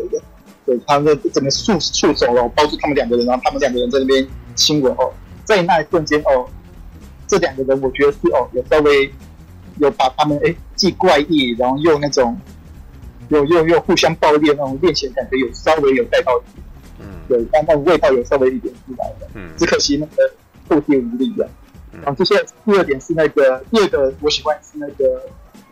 [0.67, 4.27] 对，他的整个束束手哦，包住他们两个人，然后他们两个人在那边。
[4.57, 5.13] 亲吻哦，
[5.45, 6.49] 在那一瞬间哦，
[7.27, 9.13] 这两个人我觉得是哦，有稍微
[9.79, 12.35] 有把他们哎既怪异，然后又那种
[13.29, 16.33] 又又又互相暴力的那种恋情感觉有稍微有带到，
[17.01, 20.33] 嗯，对，但那种味道有稍微一点出来的，嗯，只可惜那个
[20.71, 21.47] 后天无力的。
[22.03, 25.23] 然后接下来第二点是那个第二个我喜欢是那个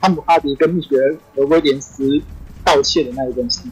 [0.00, 0.96] 汤姆哈迪跟蜜雪
[1.34, 2.20] 和威廉斯
[2.64, 3.62] 盗窃的那一段戏，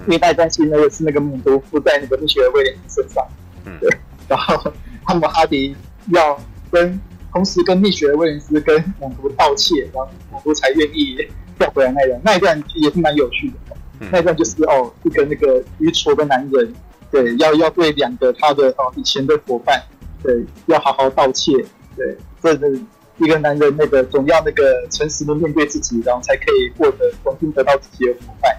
[0.00, 3.26] 因为那一段戏那个是那个猛毒附在那个蜜雪和威廉斯身上，
[3.64, 3.90] 嗯，对。
[4.28, 4.72] 然后
[5.04, 5.74] 汤姆哈迪
[6.12, 6.38] 要
[6.70, 7.00] 跟
[7.32, 11.16] 同时跟蜜雪和威廉斯跟猛毒盗窃，然后猛毒才愿意
[11.58, 13.76] 调回来那一段，那一段也是蛮有趣的。
[14.00, 16.74] 嗯、那一段就是哦，一个那个愚蠢的男人，
[17.10, 19.82] 对，要要对两个他的哦以前的伙伴，
[20.26, 21.54] 对，要好好道歉，
[21.96, 22.80] 对，这是
[23.18, 28.56] 一个男人那个总要那个诚实的面对自己，然后才可以获得重新得到自己的伙伴。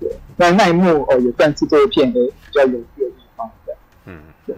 [0.00, 3.74] 对，那那一幕哦也算是这部片的比较有趣的地方，对，
[4.06, 4.56] 嗯，对。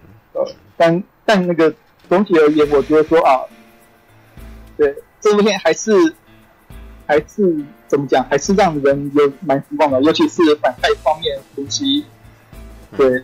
[0.76, 1.72] 但但那个
[2.08, 3.44] 总体而言，我觉得说啊，
[4.76, 5.92] 对这部片还是
[7.06, 12.04] 还是怎么讲，还是让人有蛮失望的，尤其是反派方面的东西。
[12.96, 13.22] 对，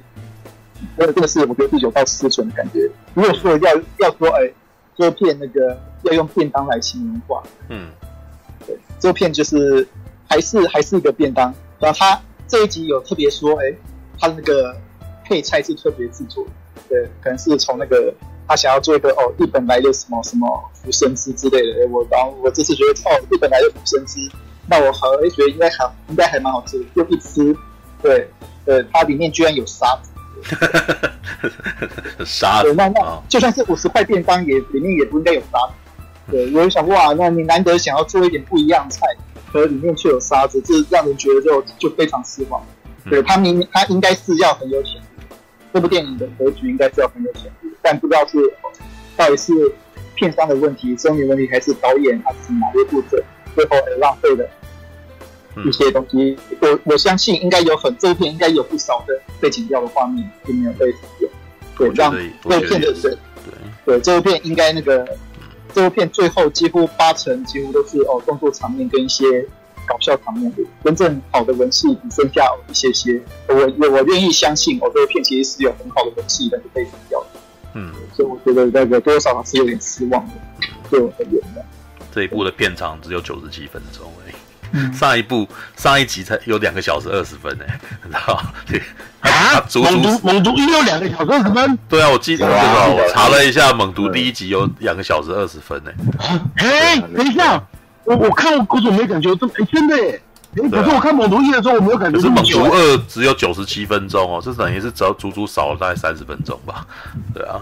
[0.96, 2.90] 那这个是我觉得是有到失准的感觉。
[3.14, 4.50] 如果说要要说哎，
[4.96, 7.88] 这片那个要用便当来形容的话，嗯，
[8.66, 9.87] 对，这片就是
[10.28, 11.52] 还是还是一个便当。
[11.80, 13.74] 然后他这一集有特别说，哎，
[14.18, 14.76] 他的那个
[15.24, 16.50] 配菜是特别制作的。
[16.88, 18.12] 对，可能是从那个
[18.46, 21.88] 他想要做一个哦，日本来的什么什么福生汁之类的。
[21.88, 24.20] 我然后我这次觉得哦，日本来的福生汁，
[24.68, 26.84] 那我好哎觉得应该还，应该还蛮好吃的。
[26.94, 27.56] 又一吃，
[28.02, 28.28] 对，
[28.66, 30.10] 呃，它里面居然有沙子。
[32.24, 32.68] 沙子。
[32.68, 35.74] 对，那那就算是五十块便当，也里面也不应该有沙子。
[36.30, 39.07] 对，我就想哇，那你难得想要做一点不一样的菜，
[39.52, 42.62] 可里面却有沙子，这让人觉得就就非常失望。
[43.11, 45.00] 对，他明明他应该是要很有钱。
[45.72, 48.38] 这部电影的格局应该是要很有潜力，但不知道是
[49.16, 49.52] 到底是
[50.14, 53.22] 片商的问题、声音问题，还是导演还是哪一部分
[53.57, 54.48] 最后而浪费了
[55.66, 56.36] 一些东西？
[56.50, 61.30] 嗯、我我相信应该有很这一片应该有不少的被剪掉的画面就没有被使用。
[61.76, 63.16] 对，让这部片的人对
[63.84, 65.06] 对这一片应该那个
[65.72, 69.24] 这一片最后几乎八成几乎都是哦动作场面跟一些
[69.86, 70.52] 搞笑场面，
[70.84, 73.20] 真正好的文戏只剩下一些些。
[73.48, 77.26] 我我我愿意相信哦，这一片其实是有很好的文戏，但是被剪掉的。
[77.74, 80.32] 嗯，所以我觉得那个多多少还是有点失望的，
[80.88, 81.64] 对我而言的。
[82.12, 84.10] 这一部的片长只有九十七分钟。
[84.74, 87.64] 嗯、上一部上一集才有两个小时二十分呢，
[88.04, 88.52] 你知道吗？
[88.66, 88.82] 对
[89.20, 91.78] 啊， 猛毒猛毒一有两个小时二十分。
[91.88, 95.90] 对啊，我记得我查了一下，猛毒第一集有两个小时二十分呢。
[96.56, 97.62] 哎，等一下，
[98.04, 102.18] 我我看我怎么没感觉这么哎真的哎，可是我看猛毒一的时候我没有感觉。
[102.18, 106.87] 可是猛毒二只有九十七分钟哦，这等于是只要足足少了大概三十分钟吧？
[107.32, 107.60] 对啊，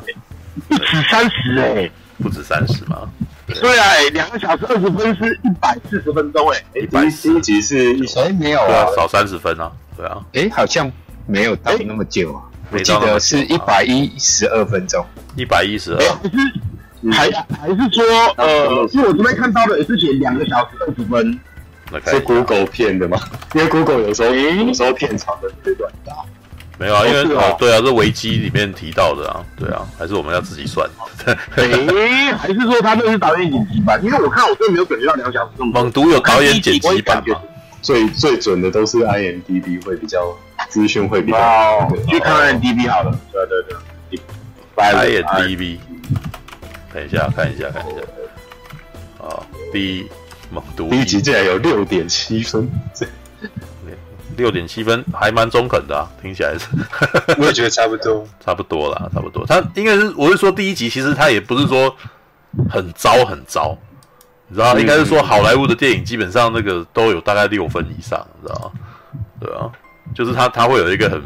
[0.68, 1.90] 不止三十哎，
[2.22, 2.98] 不止三十吗？
[3.46, 3.78] 对。
[3.78, 10.90] 啊，两个小时二十分是一百四十分钟，哎，一百四一集是一哎没有对啊，少三十分啊，对啊，哎好像
[11.26, 15.05] 没有到那么久啊，我记得是一百一十二分钟，
[15.37, 16.00] 一百一十二，
[17.11, 18.05] 还是还还是说
[18.37, 21.40] 呃，是我这边看到的也是写两个小时二十分，
[22.07, 23.18] 是 Google 骗的吗？
[23.55, 26.12] 因为 Google 有时候有时候片长的特别短的。
[26.79, 30.89] 没有啊，因为哦，对啊，这维基里面提到的啊，对啊，还是我们要自己算。
[31.57, 34.03] 哎， 还是说他那是导演剪辑版？
[34.05, 35.71] 因为我看我真的没有感觉到两小时这么。
[35.73, 37.37] 猛毒有导演剪辑版吗？
[37.83, 40.37] 最最准的都是 IMDB 会比较
[40.69, 41.39] 资讯会比较。
[41.39, 43.17] 哦，去看 IMDB 好了。
[43.33, 43.63] 对对
[44.17, 45.79] 对，IMDB。
[46.93, 48.01] 等一下，看一下，看一下。
[49.19, 50.07] 哦，第一
[50.51, 52.69] 猛毒第一集竟然有六点七分。
[54.37, 56.66] 六点七分还蛮中肯的啊，听起来是，
[57.38, 59.47] 我也觉得差不多，差不多啦，差不多。
[59.47, 61.95] 他应该是，我是说第一集，其实他也不是说
[62.71, 63.77] 很糟很糟，
[64.49, 68.81] 你知道，应该是说好莱坞的电影基本上那个都有大概六分以上，你知道吗？
[69.40, 69.71] 对啊，
[70.14, 71.23] 就是他他会有一个很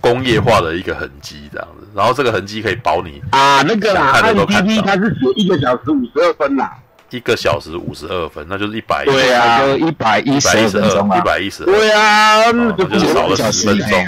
[0.00, 6.76] 工业化的一个痕迹这样子，然后这个痕迹可以保你啊那个啦，IMDB 它是写一个小时五十二分啦。
[7.10, 14.06] 一个小时五十二分，那就是一百对啊，就一百一十二分钟啊，一百一十二，对啊，那就是少了十分钟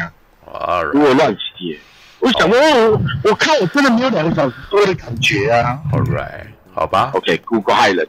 [0.53, 0.83] 啊！
[0.83, 1.79] 如果乱写，
[2.19, 5.79] 我想说，我我看我真的没有两个小时多的感觉啊。
[5.93, 8.07] All right，好吧，OK，Google 害人。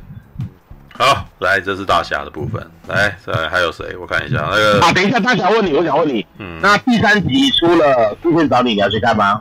[0.97, 3.95] 好，来，这是大侠的部分，来，再来还有谁？
[3.97, 9.39] 我看一下那个啊，等一下，大侠问你，我想问你，嗯，那第三集出了出现找你，你要去看吗？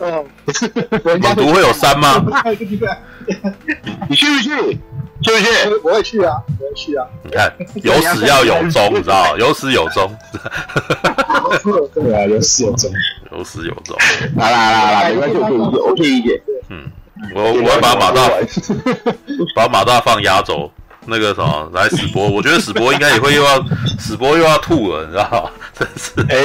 [0.00, 0.24] 哦，
[1.04, 2.24] 猛毒会有山吗？
[4.08, 4.48] 你去不去？
[5.22, 5.80] 去不去？
[5.82, 7.06] 我会去啊，我会去啊。
[7.22, 7.52] 你看，
[7.82, 10.14] 有始要有终， 你知道有始有终。
[11.94, 12.90] 对啊，有始有终，
[13.32, 13.96] 有始有终。
[14.36, 16.42] 来来来来，没关系，我可以理解，我可以理解。
[16.70, 16.90] 嗯，
[17.34, 18.28] 我我要把马大，
[19.54, 20.70] 把马大放压轴。
[21.06, 23.64] 那个什么，来史博，我觉得史博应该也会又要
[23.98, 25.50] 史博又要吐了，你知道吗？
[25.76, 26.36] 真是，哎，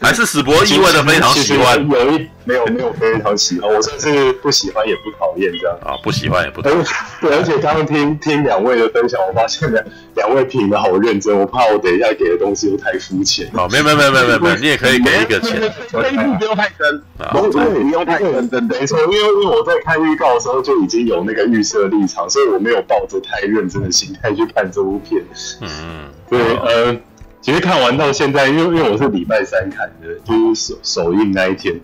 [0.00, 6.84] 还是史博意外的非常喜欢，有一没有没有非常喜欢，我算是不喜欢也不讨厌这样啊，不喜欢也不讨厌。
[7.20, 13.48] 对，而且刚刚听听两位的分享，我发现两两位评的好认真，我怕我等一下给的东西都太肤浅。
[13.54, 25.22] 哦，没有没有没有没有没有，你也可以给一个钱，这一步不用太深不用太认真，没错，因为因为我在看预告的时候就已经有那个预设立场，所以我没有抱着太认真的心态去看这部片。
[25.60, 26.96] 嗯嗯，对，呃。
[27.44, 31.74] 其实看完到现在，因为因为我是礼拜三看的，就是首首映那一天，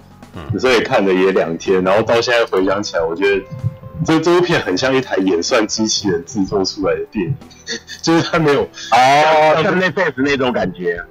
[0.52, 3.42] 嗯，所以看了也两天，然后到现在回想起来，我觉得
[4.04, 7.34] 这这部片很像一台演算机器人制作出来的电影，
[8.02, 11.02] 就是它没有哦，像 Netflix 那种感觉，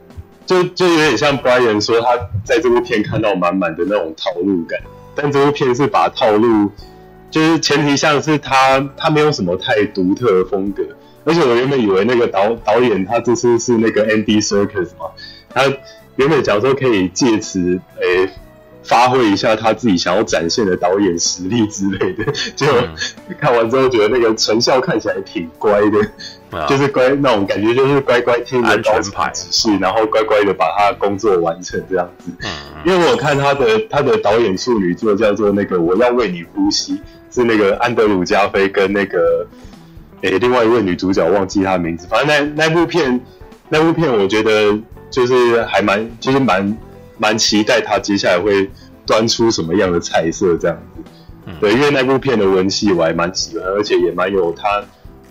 [0.45, 4.79] 就就有点像 Brian 说他在这部片看到满满的那种套路感，
[5.15, 6.71] 但这部片是把套路，
[7.29, 10.83] 就是前提像是他他没有什么太独特的风格。
[11.25, 15.11] 而且我原本以为那个导导演他这次是那个 Andy Serkis 嘛，
[15.49, 15.63] 他
[16.15, 18.29] 原本讲说可以借此诶、欸、
[18.87, 22.81] 发挥一下他自己想要展现的导演实力之类的， 结果
[23.39, 26.11] 看完之后觉得那个成效看起来挺乖的，
[26.51, 32.31] 嗯、就是乖那种感觉，就是乖乖听着高层指示，然后乖乖的把他工作完成这样子。
[32.43, 32.49] 嗯，
[32.85, 39.45] 因为我看他的他的导演处女作叫做那个我要为你呼吸，是那个安德鲁加菲跟那个。
[40.21, 43.21] 诶、欸，另外一位女主角忘记她的名字，反正那那部片，
[43.69, 44.75] 那部片我觉得
[45.11, 46.75] 就是还蛮，就是蛮
[47.17, 48.69] 蛮期待他接下来会
[49.05, 51.11] 端出什么样的菜色这样子。
[51.45, 54.83] 嗯、对，因为那部片的文戏我还蛮喜欢，而且也蛮有他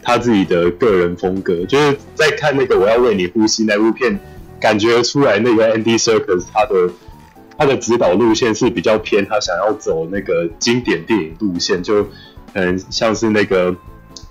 [0.03, 1.65] 他自己的个人风格。
[1.67, 4.19] 就是在看那个我要为你呼吸那部片，
[4.59, 6.91] 感觉出来那个 Andy Serkis 他的
[7.59, 12.09] 他的指导路线是比较偏他想要走那个经典电影路线，就
[12.55, 13.77] 嗯像是那个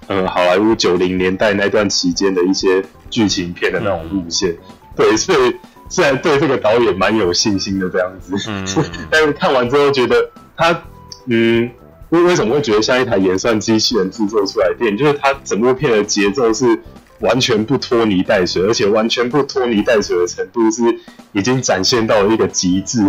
[0.08, 4.50] 嗯好莱坞九零年代那段期间的一些剧情片的那种路线。
[4.52, 4.58] 嗯、
[4.96, 5.56] 对，所以
[5.90, 8.66] 虽然对这个导演蛮有信心的这样子，嗯、
[9.12, 10.84] 但是看完之后觉得他
[11.28, 11.70] 嗯
[12.10, 16.80] 为为什么会觉得像一台演算机器人制作出来的电影，就是他整部片的节奏是。
[17.22, 20.84] 完全不拖泥带水，而且完全不拖泥带水的程度是
[21.32, 23.02] 已经展现到了一个极致。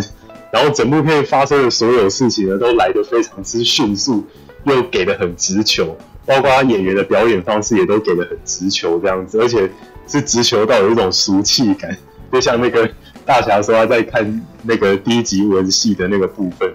[0.52, 4.24] 然后整部片发生的所有事情呢，都来得非常之迅速，
[4.62, 9.68] 又给的很直球，包括他演员的表演方式也都给的很直球这样子，而且
[10.06, 11.98] 是直球到有一种俗气感，
[12.32, 12.88] 就像那个
[13.24, 16.72] 大侠说他在看那个第一集文戏的那个部分。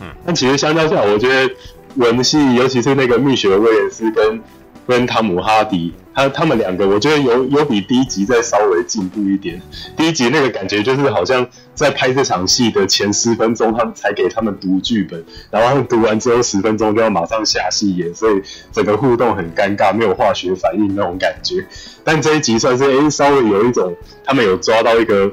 [0.00, 1.54] 嗯，但其实相较下，我觉得
[1.96, 4.40] 文戏，尤其是那个蜜雪威廉斯跟
[4.86, 5.92] 跟汤姆哈迪。
[6.18, 9.62] 他他们两个，我觉得有有比第一集再稍微进步一点。
[9.96, 21.64] 第一集那个感觉就是好像在拍这场戏的前十分钟，他们才给他们读剧本，然后他们读完之后十分钟就要马上下戏演，所以整个互动很尴尬，没有化学反应那种感觉。
[22.02, 25.30] 但这一集算是诶稍微有一种他们有抓到一个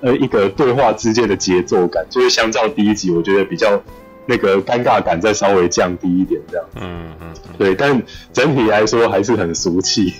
[0.00, 3.80] 呃一个对话之间的节奏感，就是相较第一集，我觉得比较。
[4.26, 6.78] 那个尴尬感再稍微降低一点，这样子。
[6.80, 10.14] 嗯嗯，对，但整体来说还是很俗气。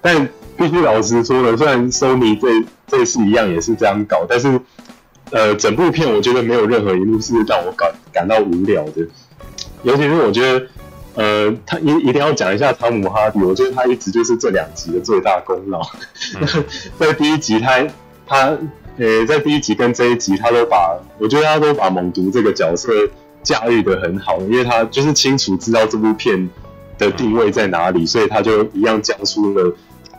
[0.00, 2.48] 但必须老实说呢，虽然 Sony 这
[2.86, 4.60] 这次一样也是这样搞，但是
[5.30, 9.06] 呃，整部片我觉得没有任何一幕是让我感感到无聊的。
[9.82, 10.66] 尤其是我觉得，
[11.14, 15.80] 呃，他一一定要讲一下汤姆哈迪，我觉得他一直就是这两集的最大功劳。
[16.38, 16.64] 嗯、
[17.00, 17.86] 在第一集他
[18.26, 18.58] 他
[18.98, 22.92] 呃，在第一集跟这一集，他都把我觉得他都把猛毒这个角色。
[23.44, 26.50] 驾驭的很好，因为他就是清楚知道这部片
[26.98, 29.72] 的定位在哪里，嗯、所以他就一样讲出了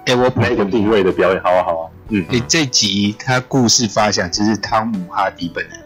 [0.06, 5.80] 哎，我那个定位的表演，好啊好啊，嗯，哎，这集他故事发想就是汤姆哈迪本人，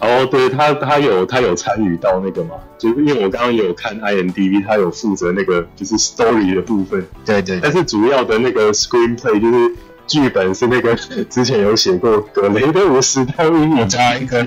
[0.00, 9.74] 哦，对他他有他有参与到那个嘛，就是因为我刚刚有看 IMDB，他有负责那个就是 story 的部分，对，对对，但是主要的那个 screenplay 就是。
[10.06, 10.94] 剧本是那个
[11.30, 14.46] 之前有写过格雷的五十道阴影，加一个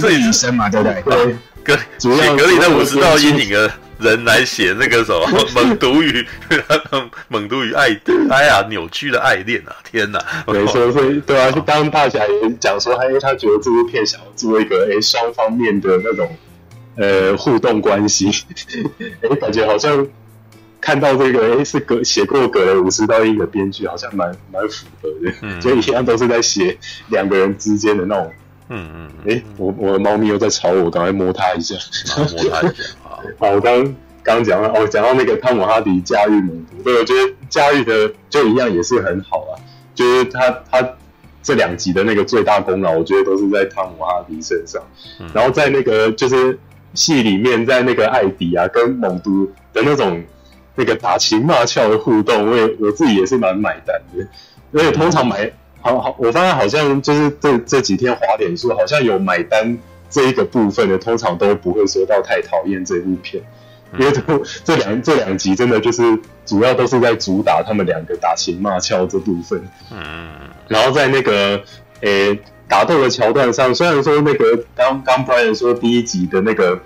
[0.00, 1.02] 自己生嘛，对不对？
[1.02, 6.26] 对，格主要格雷的五十道阴影的人来写那个什么猛毒与
[7.28, 7.96] 猛毒与爱
[8.30, 9.76] 哎呀扭曲的爱恋啊！
[9.88, 16.36] 天哪，对，所以所以对啊，就当大侠也讲说，他因为他觉得这部片想要做一个哎双方面的那种
[16.96, 18.28] 呃互动关系，
[19.22, 20.04] 哎感觉好像。
[20.84, 26.76] 看到这个，诶，是格写过格雷五十道阴影的编剧，好像蛮蛮符合的，嗯，就一样都是在写
[27.08, 28.30] 两个人之间的那种，
[28.68, 31.74] 嗯嗯，诶，我我的猫咪又在吵我，赶快摸它一下，
[32.18, 39.56] 摸它一下，好， 好，我刚刚讲到，哦，讲到那个汤姆哈迪驾驭猛毒，对，我觉得驾驭的就一样也是很好啊，
[39.94, 40.86] 就是他他
[41.42, 44.82] 这两集的那个最大功劳，我觉得都是在汤姆哈迪身上，
[45.18, 46.58] 嗯，然后在那个就是
[46.92, 50.22] 戏里面，在那个艾迪啊跟猛毒的那种。
[50.76, 54.26] 那个打情骂俏的互动，我也我自己也是蛮买单的。
[54.72, 59.78] 而且通常买好好，我发现好像就是这这几天滑点数，好像有买单
[60.10, 63.40] 这一个部分的，通常都不会说到太讨厌这部片，
[63.96, 64.20] 因为这
[64.64, 69.62] 这两这两集真的就是主要都是在主打他们两个打情骂俏这部分。
[69.92, 70.28] 嗯，
[70.66, 71.62] 然后在那个
[72.00, 76.80] 诶打斗的桥段上，虽然说那个刚刚 Brian 说第一集的那个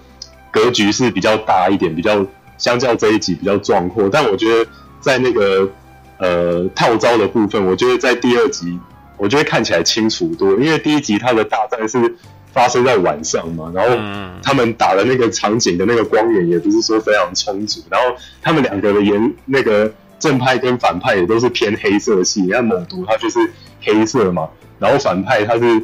[0.50, 2.26] 格局是比较大一点，比较。
[2.58, 5.70] 相较这一集比较壮阔，但我觉得在那个
[6.18, 8.78] 呃套招的部分，我觉得在第二集，
[9.16, 12.16] 我觉得看起来清楚多，因为第一集它的大战是
[12.52, 13.96] 发生在晚上嘛，然后
[14.42, 23.38] 他们打的那个场景的那个光源也不是说非常充足，然后他们两个的颜那个正派跟反派也都是偏黑色系，你看猛毒他就是
[23.80, 24.48] 黑色嘛，
[24.80, 25.82] 然后反派他是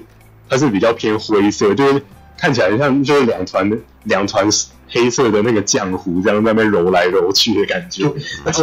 [0.48, 2.02] 他是比较偏灰色，就是
[2.37, 3.70] 看起来像就是两团
[4.05, 4.49] 两团。
[4.87, 8.05] 黑色的那个浆糊，这样在那边揉来揉去的感觉，
[8.44, 8.62] 而且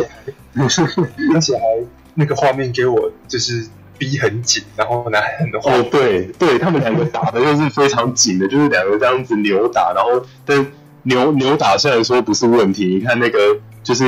[0.53, 0.63] 还
[1.33, 1.61] 而且还
[2.13, 3.67] 那个画面给我就是
[3.97, 10.65] 逼很紧，然后呢还很多哦，对对，他们两个打的又是非常紧的，就是两个这样子扭打，然后但
[11.03, 14.05] 扭扭打虽然说不是问题，你看那个就是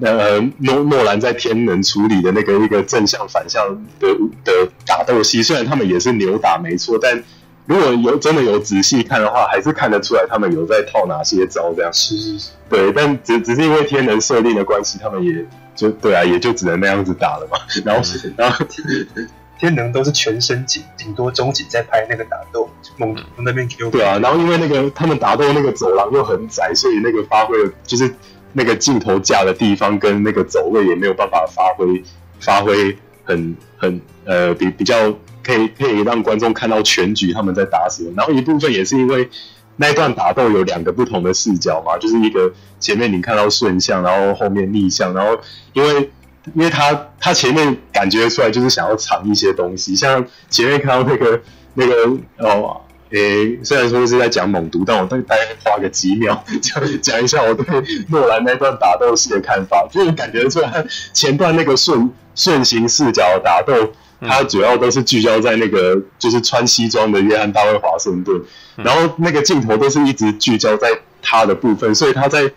[0.00, 4.08] 呃诺诺兰在天能处理的那个一个正向反向的
[4.44, 7.22] 的打斗戏，虽然他们也是扭打没错，但。
[7.66, 17.56] 如果有真的有仔细看的话，还是看得出来他们有在套哪些招，这样是是是，对，但只只是因为天能设定的关系，他们也就对啊，也就只能那样子打了嘛。
[17.82, 18.66] 然后是，然后
[19.58, 23.88] 天能都是全身景，顶多中景在拍那个打斗，猛从那边 Q。
[23.90, 27.56] 对啊，然后因为那个他们打斗那个走廊又很窄，所以那个发挥
[27.86, 28.14] 就是
[28.52, 32.02] 那个镜头架的地方跟那个走位也没有办法发挥
[32.40, 32.94] 发挥
[33.24, 35.14] 很很呃比比较。
[35.44, 39.28] 可以可以让观众看到全局他们在打什么，然后一部分也是因为
[39.76, 45.38] 那一段打斗有两个不同的视角嘛，就是一个前面你看到顺向，然后后面逆向，然后
[45.74, 46.10] 因为
[46.54, 51.40] 因为他他前面感觉出来就是想要藏一些东西，像前面看到那个
[51.74, 51.92] 那个
[52.38, 52.80] 哦。
[53.14, 57.64] 诶，虽然说是在讲猛毒，但我大概花个几秒讲讲一下我对
[58.08, 59.86] 诺兰那段打斗戏的看法。
[59.88, 68.42] 就是感觉出来前段那个顺顺行视角的打斗，它主要都是聚焦在那个就是穿西装的约翰大卫华盛顿，
[68.74, 70.88] 然后那个镜头都是一直聚焦在
[71.22, 72.50] 他的部分，所以他在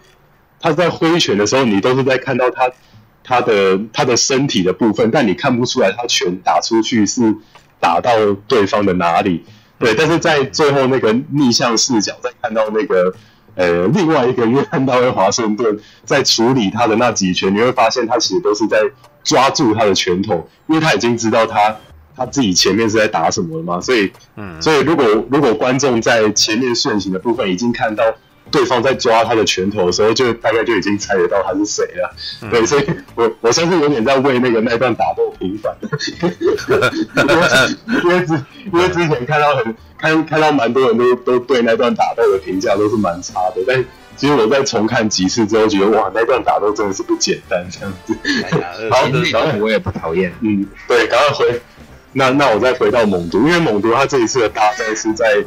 [0.60, 2.72] 他在挥拳的时候，你都是在看到他
[3.24, 7.36] 他的他的身体的部分，但你看不出来他拳打出去是
[7.80, 8.12] 打到
[8.48, 9.46] 对方的哪里。
[9.80, 13.14] 对，但是在最后那个逆向视角，再看到那个
[13.56, 18.78] 呃另外一个约翰大卫华盛顿在处理他的那几拳，你会发现他其实都是在
[19.24, 21.76] 抓住他的拳头，因为他已经知道他
[22.16, 28.04] 他自己前面是在打什么了嘛，所以嗯，所以如果如果观众在前面顺行的部分已经看到。
[28.50, 32.16] 对方在抓他的拳头的时候，就大概就已经猜得到他是谁了。
[32.42, 32.86] 嗯、对，所以
[33.16, 35.76] 我我相信有点在为那个那段打斗平反。
[38.04, 38.34] 因为之
[38.72, 43.84] 因为之前看到很看看到蛮多人都都对那段打斗的评价都是蛮差的，但
[44.16, 48.16] 其实我在重看几次之后，觉得哇，那段打斗真的是不简单，这样子。
[48.90, 50.34] 好，然后我也不讨厌。
[50.42, 51.62] 嗯，对，赶快回。
[52.14, 55.44] 那那我再回到猛毒，因为猛毒他这一次的大赛是在。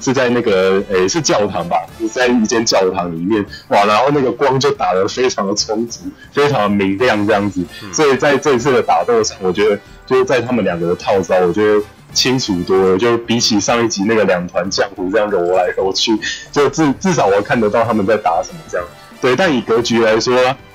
[0.00, 1.76] 是在那个诶，是教堂吧？
[1.98, 6.00] 是在一间教堂里面，哇，然后那个光就打得非常的充足，
[6.32, 7.64] 非常的明亮这样子。
[7.92, 11.82] 所以在这一次的打斗上，我觉得就是在他们两个的套招，我觉得
[12.12, 12.96] 清楚多了。
[12.98, 16.16] 就比起上一集那个两团浆糊这样揉来揉去，
[16.52, 18.86] 就至至少我看得到他们在打什么这样。
[19.20, 20.34] 对，但以格局来说，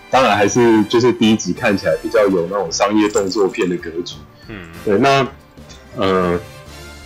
[0.10, 4.16] 当然还是就是第一集看起来比较有那种商业动作片的格局。
[4.50, 5.26] 嗯，对，那
[5.96, 6.40] 呃，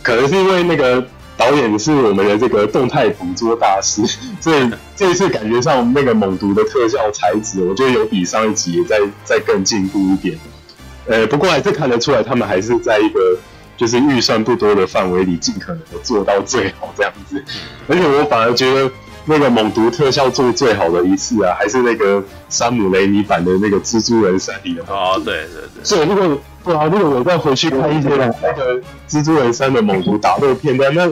[0.01, 1.05] 可能是因为那个。
[1.37, 4.01] 导演是我们的这个动态捕捉大师，
[4.41, 10.37] 所以这一次感觉上那个猛毒的特效材质，我觉得有比上一集也再再更进步一点。
[11.05, 13.37] 呃，不过还是看得出来，他们还是在一个
[13.77, 17.41] 就是预算不多的范围里，尽可能的做到最好这样子。
[17.87, 18.91] 而且我反而觉得
[19.27, 26.37] 那个猛毒特效做最好的一次啊，还是那个山姆雷尼版的那个蜘蛛人三里的哦，对对对，所以如果。
[26.65, 31.09] 对啊，如果我再回去看一些那个蜘蛛人三的猛毒打斗片段，那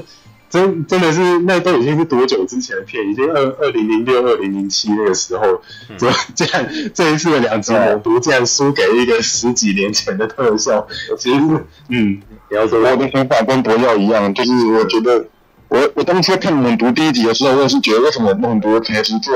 [0.49, 3.09] 真真的是那都已经是多久之前的片？
[3.09, 5.61] 已经二二零零六、二零零七那个时候，
[5.97, 10.85] 这这样这一次的两集猛毒竟然输给一个十几年前的特效，
[11.17, 11.39] 其实
[11.87, 15.25] 嗯，你要说我的想法跟博耀一样，就是我觉得
[15.67, 19.33] 我我当初看猛毒第一集的时候，我也是觉得为什么猛毒的台词做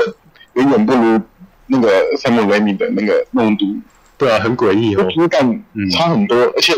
[0.54, 1.20] 远远不如
[1.66, 3.66] 那个山姆雷米的那个猛毒。
[4.16, 5.40] 对啊，很诡异哦，质感
[5.92, 6.74] 差很多，嗯、而且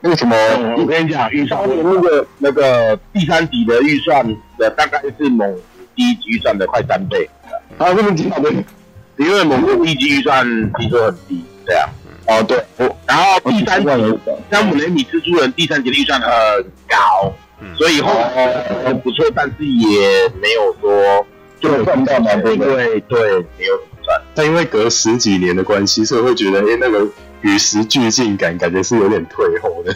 [0.00, 4.26] 那个什么，嗯、我跟你讲，预算那个那个第三集的预算
[4.58, 5.54] 的大概是猛
[5.94, 7.28] 第一集预算的快三倍。
[7.76, 8.50] 啊，这么低的，
[9.22, 10.42] 因为猛毒第一集预算
[10.78, 11.86] 听说很低，对啊。
[12.28, 14.18] 哦，对，我然后第三集
[14.50, 16.30] 山姆雷米蜘蛛人第三集的预算很
[16.88, 17.30] 高，
[17.60, 21.26] 嗯、所以后来很不错，但是也没有说
[21.60, 23.78] 就赚到蛮多，对对，没有。
[24.34, 27.06] 但因为隔十几年的关系，所以会觉得，哎、欸，那个
[27.42, 29.94] 与时俱进感，感觉是有点退后的。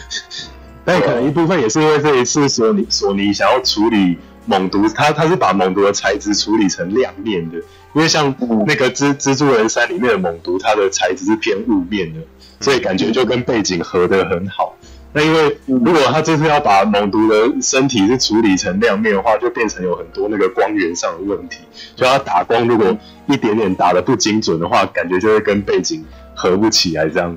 [0.85, 7.57] 但可能一部分也是因为这一次索尼索尼想要处理猛毒，他他是把猛毒的材质处理成亮面的，
[7.93, 8.33] 因为像
[8.65, 12.19] 那个蜘蜘蛛人三里面的猛毒，它的材质是偏雾面的，
[12.61, 14.74] 所以感觉就跟背景合得很好。
[15.17, 21.59] 那因为如果他这次要把猛毒的身体是处理成亮面的话，就变成有很多那个光源上的问题。
[21.95, 26.03] 就他打光如果一点点打的不精准的话，感觉就会跟背景
[26.35, 27.33] 合不起来这样。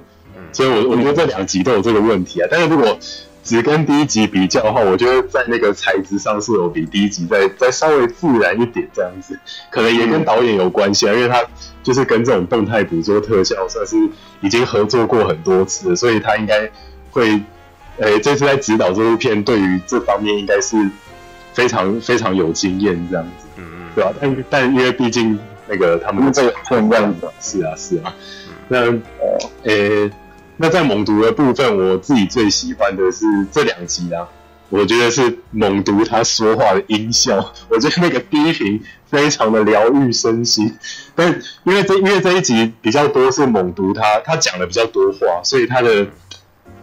[0.51, 2.49] 所以我我觉得这两集都有这个问题啊。
[2.51, 2.99] 但是如果
[3.45, 9.39] 只跟第一集比较的话，我觉得在那个材质上是有比第一集再再稍微自然一点这样子。
[9.71, 11.41] 可能也跟导演有关系啊，因为他
[11.85, 13.97] 就是跟这种动态捕捉特效算是
[14.41, 16.69] 已经合作过很多次了，所以他应该
[17.13, 17.41] 会。
[17.99, 20.77] 诶，这次在指导这部片，对于这方面应该是
[21.53, 24.13] 非常非常有经验，这样子，嗯嗯，对吧？
[24.21, 25.37] 但但因为毕竟
[25.67, 28.15] 那个他们这个这样子，是啊是啊。
[28.69, 30.11] 那呃，诶，
[30.57, 34.29] 那在猛毒的部分，我自己最喜欢的是这两集啊，
[34.69, 38.81] 我觉得是猛毒他说话的音效，我觉得那个低频
[39.11, 40.77] 非常的疗愈身心。
[41.17, 41.29] 但
[41.65, 46.07] 因为这因为这一集比较多是猛毒他他讲的比较多话，所以他的。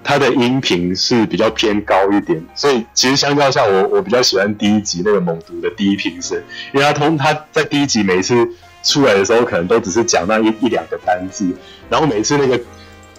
[0.08, 6.39] 它的音频是比较偏高一点，所以其实相较下我，我比较喜欢第一集那个猛毒的低频声，
[6.74, 8.47] 因为他通他在第一集每次
[8.84, 11.51] 出来的时候，可能都只是讲那一一两个单字，
[11.89, 12.62] 然后每次那个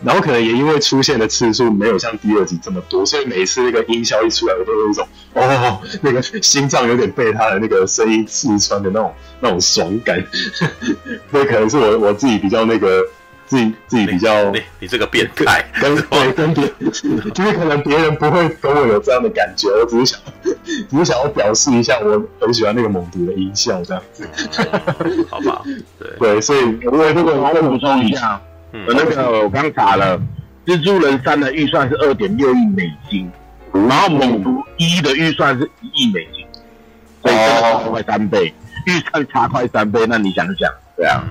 [0.05, 10.25] 然后可能也因为出现的次数没有像第二集这么多，所以每次那个音效一出来，我都有一种哦，那个心脏有点被他的那个声音刺穿的那种那种爽感。
[11.33, 13.03] 那可能是我我自己比较那个。
[13.47, 16.67] 自己自己比较，你你这个变态，跟对跟别，
[17.33, 24.29] 就是可能别人不会跟我有这样的感觉，我只是想，只是想要表示一下，我很喜欢那个猛毒的音效这样子，
[24.99, 25.63] 嗯、好吧？
[25.99, 28.41] 对对，所以如果如果我补充一下，
[28.73, 30.21] 嗯、那个我刚查了，
[30.67, 33.31] 蜘蛛人三的预算是二点六亿美金，
[33.73, 36.45] 然后猛毒一的预算是一亿美金，
[37.23, 38.53] 所以真的差快三倍，
[38.87, 41.23] 预算差快三倍，那你想想，对啊，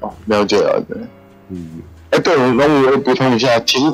[0.00, 0.96] 哦，了解了解。
[1.50, 3.90] 嗯，哎，对，然后我补充一下，其实，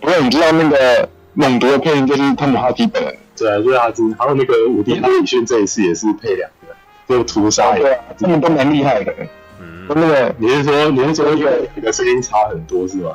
[0.00, 9.12] 不过你知道那个猛毒的配音就是汤姆哈迪本人，对啊，就是哈迪，还有那个伍迪·哈里逊这一次也是配两个，就屠杀，对啊，他们都蛮厉害的。
[9.60, 13.10] 嗯，那个你是说你是说一个一个声音差很多是吗？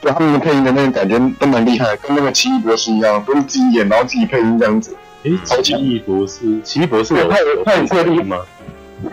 [0.00, 4.94] 对，他们的配音的那个感觉都蛮厉害，跟那个奇异博士一样，都是自己演然后自己配音这样子。
[5.24, 5.30] 哎，
[5.62, 8.36] 奇异博士，奇异博士有他有他有配音吗？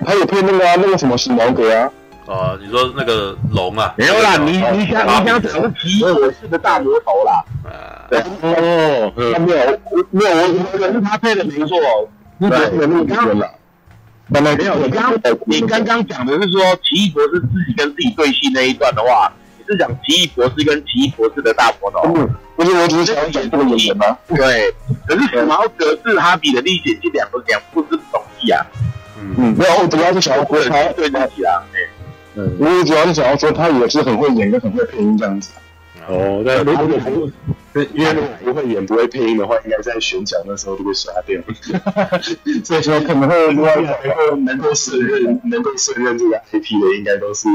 [0.05, 1.91] 他有配那个啊，那个什么史矛革啊。
[2.27, 3.93] 哦，你说那个龙啊？
[3.97, 7.43] 没有啦，你你想你想讲的是奇异博士的大魔头啦。
[7.63, 10.31] 啊，对哦，他没有没有，
[10.71, 11.77] 我可是他配的没错。
[12.39, 13.37] 对，你刚刚
[14.27, 15.13] 没有，你刚
[15.45, 22.11] 你刚刚讲的是说奇异博士自己跟自己对戏那一段的话，你是讲奇异博士跟奇异博士的大魔头？
[22.55, 24.17] 不是，我只是想讲这个演员吗？
[24.29, 24.73] 对，
[25.05, 28.65] 可是史矛革是哈比的历险记两个两部是不同意啊。
[29.37, 31.61] 嗯，没有，我主要是想要说他对自己啊。
[32.35, 35.51] 嗯，我主要是想要说，他也是很会演，跟很会配音这样子。
[36.07, 41.41] 哦，那，如果不，因为如果不会演、不会配音的话，应该在选角那时候就被刷掉。
[42.63, 47.47] 所以说，可能会如果能够能够胜任、能够胜任这个 IP 的，应该都是，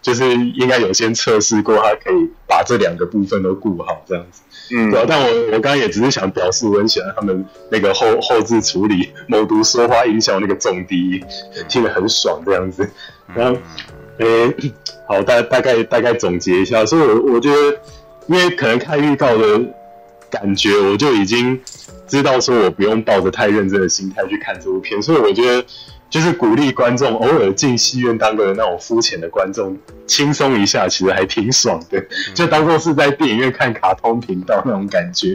[0.00, 4.40] 就是应该有先测试过，他可以把这两个部分都顾好这样子。
[4.74, 5.04] 嗯，对。
[5.06, 11.22] 但我我刚刚也只是想表示，我很喜欢他们那个后后置处理某毒说话音效那个重低，
[11.68, 12.88] 听得很爽这样子。
[13.34, 13.60] 然后。
[14.20, 14.72] 诶、欸，
[15.08, 17.78] 好，大大概大概总结一下，所以我，我我觉得，
[18.26, 19.60] 因为可能看预告的
[20.30, 21.58] 感觉，我就已经
[22.06, 25.64] 知道说我不用抱着太认真的心态去看这部片，所以我觉得
[26.10, 32.04] 就是鼓励观众偶尔进戏院当个那种肤浅的观众，轻松一下，其实还挺爽的，
[32.34, 35.28] 就当做是在电影院看卡通频道那种感觉。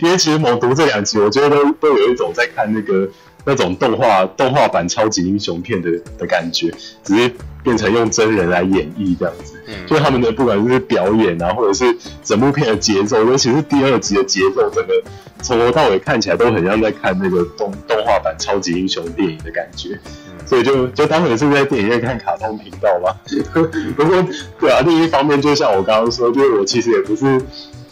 [0.00, 3.08] 因为其实《猛读》这两集，我觉得都都有一种在看那个。
[3.48, 6.70] 那种动画动画版超级英雄片的的感觉，
[7.02, 7.32] 只是
[7.62, 15.02] 变成用真人来演绎这样子，嗯，就他们的不管是表演啊，或者是整部片的节奏，尤其是第二集的节奏，整个
[15.40, 19.98] 从头到尾看起来都很像在看那个动动画版超级英雄电影的感觉，
[20.44, 23.14] 所以就就当然是在电影院看卡通频道嘛。
[23.96, 24.22] 不过
[24.60, 27.40] 对啊，另一方面就像我刚刚说，就是我其实也不是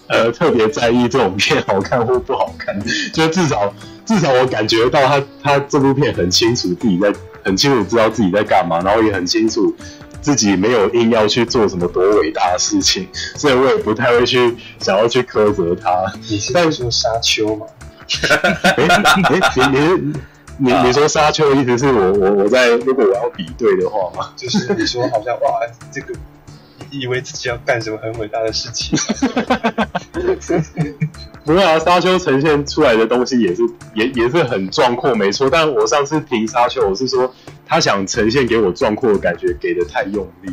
[0.08, 2.78] 呃特别在意这种片好看或不好看，
[3.14, 3.72] 就至少。
[4.06, 7.12] 至少我感觉到他，他这部片很清楚自己在，
[7.44, 9.74] 很清楚知道自己在干嘛，然后也很清楚
[10.22, 15.90] 自己没有硬要去做什么多伟大的事情，所以我也不太会去想要去苛责他。
[16.30, 17.66] 你是在说沙丘吗？
[18.78, 18.84] 你
[19.70, 20.12] 你
[20.58, 24.32] 你你说沙丘的意思是我我我在如果我要比对的话吗？
[24.36, 25.60] 就是你说好像哇
[25.92, 26.14] 这个。
[26.88, 28.96] 以为自己要干什么很伟大的事情，
[31.46, 31.78] 不会啊！
[31.78, 33.62] 沙丘呈现出来的东西也是
[33.94, 35.48] 也也是很壮阔，没错。
[35.48, 37.32] 但我上次评沙丘，我是说
[37.64, 40.50] 他想呈现给我壮阔的感觉，给的太用力，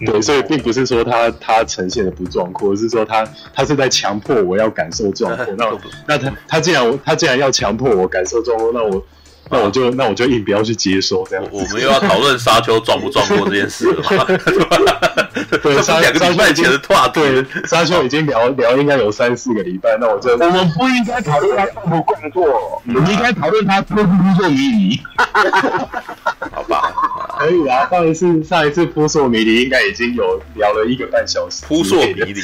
[0.00, 5.46] 嗯、对，所以并不是说他他呈现的不壮阔，而是说他他是在强迫我要感受壮阔。
[5.58, 9.04] 那那他他既然他既然要强迫我感受壮阔，那我。
[9.50, 11.44] 那我就那我就硬不要去接受这样。
[11.50, 14.26] 我们又要讨论沙丘撞不壮阔这件事了吗？
[15.62, 19.96] 对，沙两个礼拜前的话，对，沙丘已经聊聊应该有三四个礼拜。
[20.00, 25.00] 那我就我们不应该讨论他撞不壮阔，我们应该讨论他扑不扑朔迷离。
[26.52, 26.92] 好吧，
[27.38, 27.88] 可以啊。
[27.90, 31.64] 上一次上一次扑朔迷离应该已经有聊了一个半小时。
[31.66, 32.34] 扑朔迷离，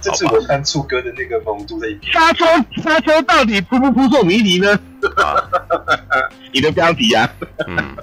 [0.00, 2.12] 这是我看醋哥的那个猛毒的影片。
[2.12, 2.44] 沙丘
[2.82, 4.78] 沙丘到底扑不扑朔迷离呢？
[6.52, 7.28] 你的标题啊，
[7.66, 7.96] 嗯，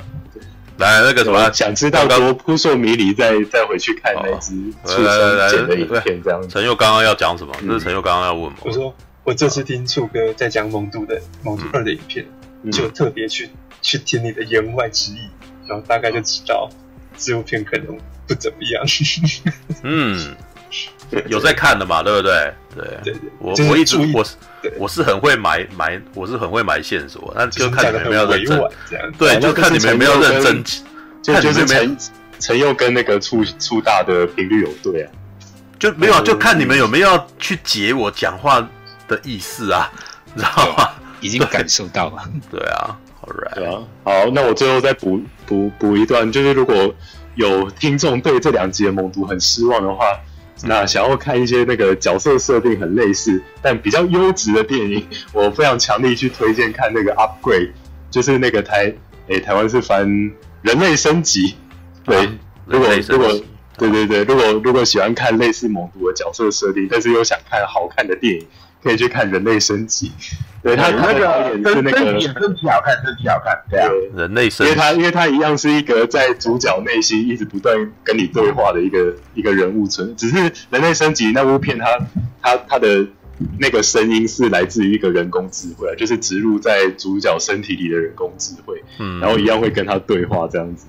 [0.77, 4.53] 来那个什么，想知道多扑朔迷离，再再回去看那只
[4.85, 6.41] 畜生剪的影片，这样。
[6.49, 7.53] 陈佑刚刚要讲什么？
[7.61, 8.57] 这是陈佑刚刚要问吗？
[8.63, 8.93] 我说
[9.23, 12.25] 我这次听醋哥在讲蒙度的猛度二的影片，
[12.71, 13.49] 就特别去
[13.81, 15.29] 去听你的言外之意，
[15.67, 16.69] 然后大概就知道
[17.17, 17.97] 这部片可能
[18.27, 18.83] 不怎么样。
[19.83, 20.35] 嗯。
[21.27, 22.53] 有在看的嘛，对不对？
[22.75, 24.35] 对，我我一直我是
[24.77, 30.63] 我是很会埋埋，我是很会埋线索，那就看你们有没有认真，对，就看你们有没有认真，
[31.21, 31.97] 就就是陈
[32.39, 35.11] 陈佑跟那个粗粗大的频率有对啊，
[35.79, 38.65] 就没有啊，就看你们有没有要去解我讲话
[39.07, 39.91] 的意思啊，
[40.33, 40.89] 你知道吗？
[41.21, 42.23] 已经感受到了。
[42.49, 43.81] 对啊，All right，对啊。
[44.05, 46.93] 好，那我最后再补补补一段，就是如果
[47.35, 50.05] 有听众对这两集的猛毒很失望的话，
[50.63, 57.71] 那想要看一些那个角色设定很类似但比较优质的电影，我非常强力去推荐看那个 Upgrade，
[58.11, 58.93] 就是那个台
[59.27, 60.05] 诶台湾是翻
[60.61, 61.55] 人类升级。
[62.03, 62.33] 对，啊、
[62.65, 63.41] 如果如果
[63.77, 68.45] 对对对，如果如果喜欢看类似猛毒的角色设定，但是又想看好看的电影，
[68.83, 70.11] 可以去看人类升级。
[70.61, 80.37] 对他他那个是那个升级好看，升级好看，对啊，人类升级，因为他因为他一样是一个在主角内心一直不断跟你对话的一个一个人物存，只是
[80.69, 81.85] 人类升级那部片他
[82.41, 83.07] 他他的
[83.57, 90.87] 那个声音是来自于一个人工智慧，就是植入在主角身体里的人工智慧，嗯，然后一样会跟他对话这样子。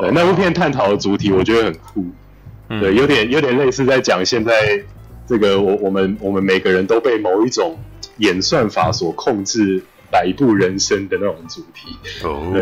[0.00, 2.06] 对，那部片探讨的主题我觉得很酷，
[2.70, 4.82] 嗯、对，有点有点类似在讲现在
[5.32, 7.78] 这个我我们我们每个人都被某一种
[8.18, 11.88] 演算法所控制摆布人生的那种主题。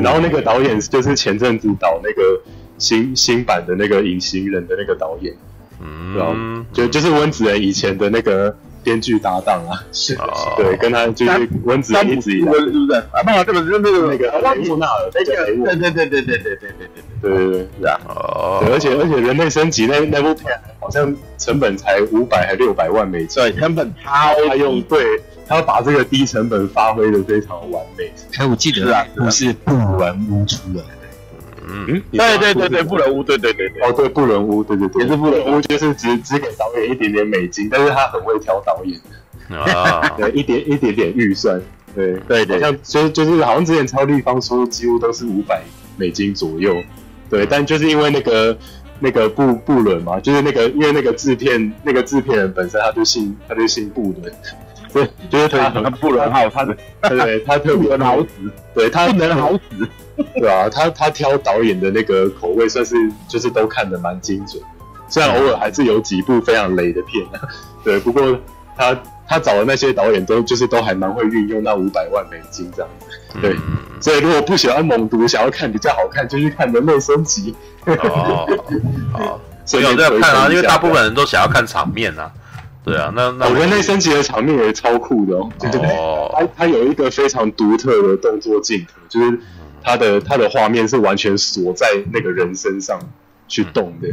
[0.01, 2.41] 然后那个导演就是前阵子导那个
[2.79, 5.35] 新新版的那个隐形人的那个导演，
[5.83, 8.57] 嗯，就就是温子仁以前的那个。
[8.83, 10.25] 编剧搭档啊，是的，
[10.57, 12.93] 对，跟他就是温子仁一直以来，是不是？
[13.13, 16.89] 啊，不，这个是那个那个雷莫纳尔，对对对对对对对对对对对
[17.21, 25.05] 对对，是啊，哦，而且而且人类升级那那部片好像成本才五百还六百万美金，对，成本超，他用对，
[25.47, 28.11] 他要把这个低成本发挥的非常完美。
[28.39, 30.83] 哎，我记得啊，不是不完屋出来。
[31.73, 39.01] 嗯，对对对对，不伦屋，对对对对，哦对，不伦屋，对对对，也是不伦屋，就是只只给导演一点点美金，但是他很会挑导演，
[39.59, 41.61] 啊， 对，一点一点点预算，
[41.95, 45.63] 对对对，像就就是好像之前超立方说几乎都是五百
[45.97, 46.77] 美金左右，
[47.29, 48.57] 对，但就是因为那个
[48.99, 54.33] 那个布布伦嘛，就是那个因为那个制片那个制片人本身他就姓他就姓布伦，
[54.93, 56.77] 对，就是他他布伦号他的，
[57.09, 58.29] 对，他特别好死，
[58.75, 59.89] 对他不能好死。
[60.35, 62.95] 对啊，他他挑导演的那个口味算是
[63.27, 64.63] 就是都看得蛮精准。
[64.63, 64.69] 的，
[65.09, 67.25] 虽然偶尔还是有几部非常雷的片，
[67.83, 68.39] 对，不过
[68.77, 68.95] 他
[69.27, 73.57] 他找的那些导演都就是都还蛮会运用那五百万美金这样子，对，
[74.01, 77.55] 所以如果不喜欢猛毒，想要看比较好看，就去看人类升级。
[77.87, 78.47] 哦，
[79.13, 82.31] 好， 所以我在看啊，因为大部分人都想要看场面啊，
[82.85, 85.89] 对啊，那那我人类升级的场面也超酷的哦，对对对，
[86.33, 89.39] 他他有一个非常独特的动作镜头，就是。
[89.83, 93.01] 它的它的画面是完全锁在那个人身上
[93.49, 94.09] 去动的，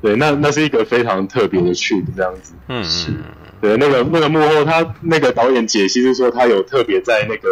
[0.00, 3.10] 对，那那是一个非常特别的 trip 这样子，嗯是，
[3.60, 7.48] 对，那个那个幕后他那个导演解析是说他有特别在那个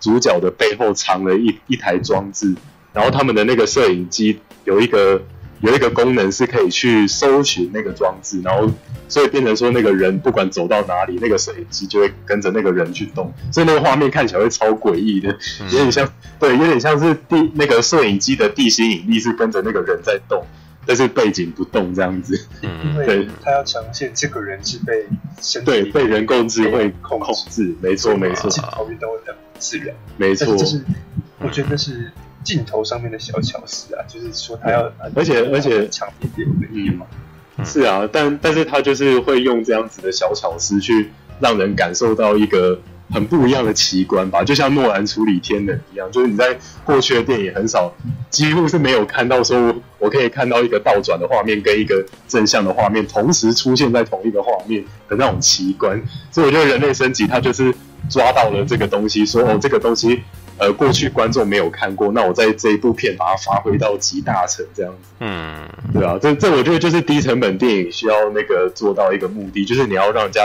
[0.00, 2.54] 主角的背后藏了一一台装置，
[2.94, 5.20] 然后他们的那个摄影机有一个。
[5.64, 8.70] 有一个功能是可以去搜寻那个装置，然后
[9.08, 15.34] 所以变成说那个人不管走到哪里，那个摄影机就会跟着那个人去动，所以那个画面看起来会超诡异的，
[15.70, 16.06] 有点像，
[16.38, 20.44] 对，有点像是地那个摄影机的地心引力是跟着那个人在动，
[20.84, 22.38] 但是背景不动这样子。
[22.60, 25.06] 因为他要呈现这个人是被
[25.64, 30.84] 对被人工智慧控控制，没错没错，镜头运动很自然，没错，就是
[31.38, 32.12] 我觉得是。
[32.44, 37.06] 镜头上面的小巧思啊，就是说他要，而且而且强一点的意义嘛。
[37.64, 42.80] 是啊，但但是他就是会用这样子的小巧思去让人感受到一个
[43.12, 47.94] 很不一样的奇观吧，就像诺兰处理天能一样，就是你在过去的电影很少，
[48.28, 57.72] 几乎是没有看到说我可以看到一个倒转的画面跟一个正向的画面同时出现在同一个画面的那种奇观，所以我觉得人类升级他就是
[58.10, 60.24] 抓到了这个东西，说哦这个东西。
[60.58, 70.42] 呃，过去观众没有看过，那我在这一部片把它发挥到极大成这样子，嗯，对啊，这这我觉得就是低成本电影需要那个做到一个目的，就是你要让人家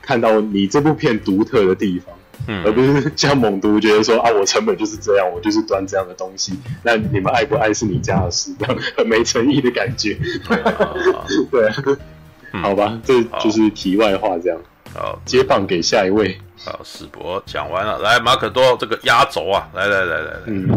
[0.00, 2.14] 看到你这部片独特的地方，
[2.46, 10.16] 嗯，而不是像猛毒觉得说啊，我成本就是这样，我就是端这样的东西，那你们爱不爱是你家的事，这样很没诚意的感觉，
[11.50, 11.70] 对，
[12.62, 14.60] 好吧，这就是题外话这样，
[14.92, 16.36] 好，接棒给下一位。
[16.64, 20.68] 好，史博讲完了，来马可多这个压轴啊，来来来来来，嗯，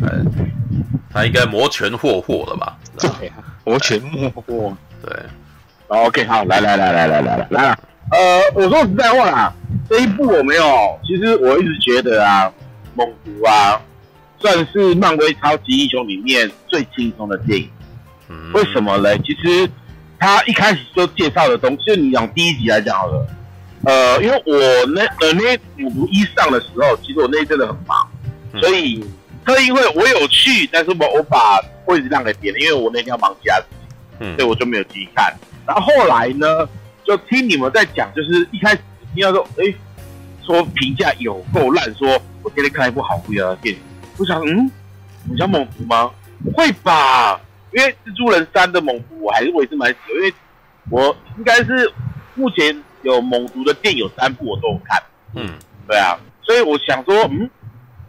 [0.00, 0.10] 来，
[1.12, 2.78] 他应该摩拳霍霍了吧？
[2.98, 3.30] 对，
[3.64, 5.12] 摩拳霍霍，对
[5.88, 7.78] ，OK，好，来来来来来来来来，
[8.10, 9.52] 呃，我说实在话啊，
[9.90, 12.50] 这一部我没有，其实我一直觉得啊，
[12.94, 13.78] 猛毒啊，
[14.40, 17.68] 算是漫威超级英雄里面最轻松的电影，
[18.30, 19.14] 嗯，为什么呢？
[19.18, 19.68] 其实
[20.18, 23.26] 他一开始就介绍的东西，就你讲第一集来讲好了。
[23.84, 28.08] 呃，因为我那呃那五毒一上的时候，其实我那一阵子很忙，
[28.60, 29.04] 所以
[29.44, 33.88] 特意会我有去，但是我我把位置让给别人，因为我那天要忙其他事情，
[34.20, 35.32] 嗯所以我就没有继续看。
[35.66, 36.68] 然后后来呢，
[37.04, 38.80] 就听你们在讲，就是一开始
[39.14, 39.72] 听到说，哎，
[40.44, 42.08] 说评价有够烂，说
[42.42, 43.80] 我今天看一部好无聊的电影，
[44.16, 44.70] 我想，嗯，
[45.30, 46.10] 你像猛毒吗？
[46.44, 47.40] 不会吧？
[47.72, 50.34] 因为蜘蛛人三的猛毒，我还是我也是蛮喜欢，因为
[50.90, 51.92] 我应该是
[52.34, 52.82] 目前
[53.14, 55.02] 有猛毒的电影有三部我都有看，
[55.34, 57.48] 嗯，对啊，所以我想说，嗯，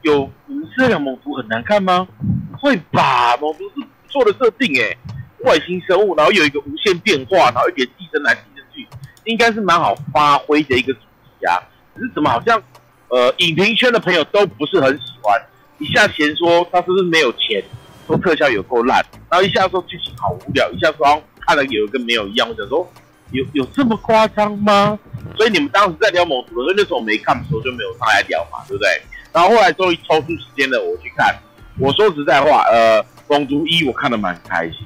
[0.02, 2.08] 有你们是在讲猛毒很难看吗？
[2.52, 4.98] 不会吧，猛毒是不错的设定诶，
[5.46, 8.88] 外星生物，然后有一个无限变化，然后一点寄生来寄生去，
[9.24, 11.00] 应该是蛮好发挥的一个主
[11.40, 11.56] 题啊。
[11.96, 12.62] 只是怎么好像，
[13.08, 15.42] 呃，影评圈的朋友都不是很喜欢，
[15.78, 17.64] 一下嫌说他是不是没有钱，
[18.06, 22.90] 说特效有够烂，然后一下说剧情好无聊，一下说看了有一个没有一样，我想说
[23.32, 24.98] 有有这么夸张吗？
[25.38, 28.90] 所以你们当时在聊猛毒的时候，那时候我没看的时候就没有上来聊嘛，对不对？
[29.32, 31.36] 然后后来终于抽出时间了，我去看。
[31.78, 34.80] 我说实在话，呃，猛毒一我看的蛮开心，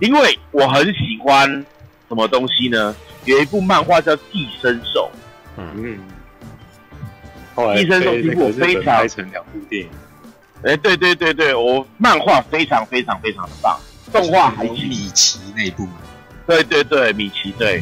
[0.00, 1.48] 因为我很喜欢
[2.08, 2.96] 什么东西呢？
[3.26, 5.10] 有一部漫画叫《寄生兽》，
[5.76, 5.98] 嗯，
[7.54, 9.90] 后来寄生兽被那个日本非常拍成两部电影，
[10.64, 13.78] 哎，对对对对，我漫画非常非常非常的棒，
[14.10, 14.72] 动画还是。
[14.72, 15.92] 米奇那一部嘛，
[16.50, 17.80] 对对对，米奇对，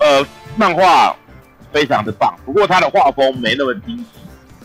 [0.00, 1.14] 呃，漫画
[1.72, 4.04] 非常的棒，不过它的画风没那么精细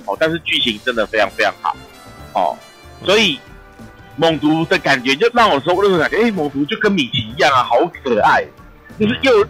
[0.05, 1.75] 哦，但是剧情真的非常非常好
[2.33, 2.57] 哦，
[3.05, 3.39] 所以
[4.15, 8.43] 猛毒的感觉就让我说，那种感觉，哎，猛毒就跟米奇一样啊，好可爱，
[8.99, 9.47] 就是又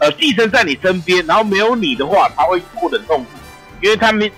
[0.00, 3.30] 呃寄生在你身边，然后没有你的话，他会过得很痛苦，
[3.80, 4.28] 因为他没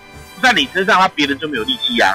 [0.43, 2.15] 在你身上，他别人就没有力气啊。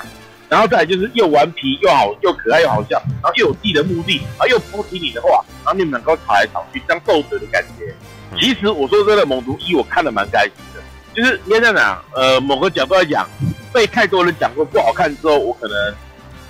[0.50, 7.94] 然后再来就是又顽皮又好又可爱又好笑，然后又有自己的目的，然后又不听你的话，然后你们两个吵来吵去，像斗嘴的感觉。
[8.40, 10.82] 其实我说真的，猛毒一我看的蛮开心的，
[11.14, 13.28] 就是应该这样讲，呃，某个角度来讲，
[13.72, 15.96] 被太多人讲过不好看之后，我可能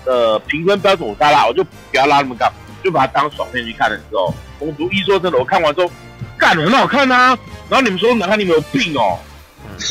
[0.06, 2.52] 呃评分标准我大拉，我就不要拉那么高，
[2.84, 5.92] 就把它当爽片去看的时候，猛毒一说真的，我看完之后，
[6.38, 7.38] 干很好看啊，
[7.70, 9.20] 然后你们说难看，你们有病哦。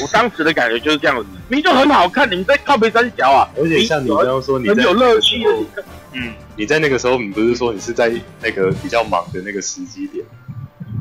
[0.03, 5.43] 我当时的感觉就是这样子，明明就很好看，你们在靠背三角啊，而且像你刚刚说你在很有乐趣
[5.75, 10.25] 的，嗯，你在那个时候，你不是说你是在那个比较忙的那个时机点？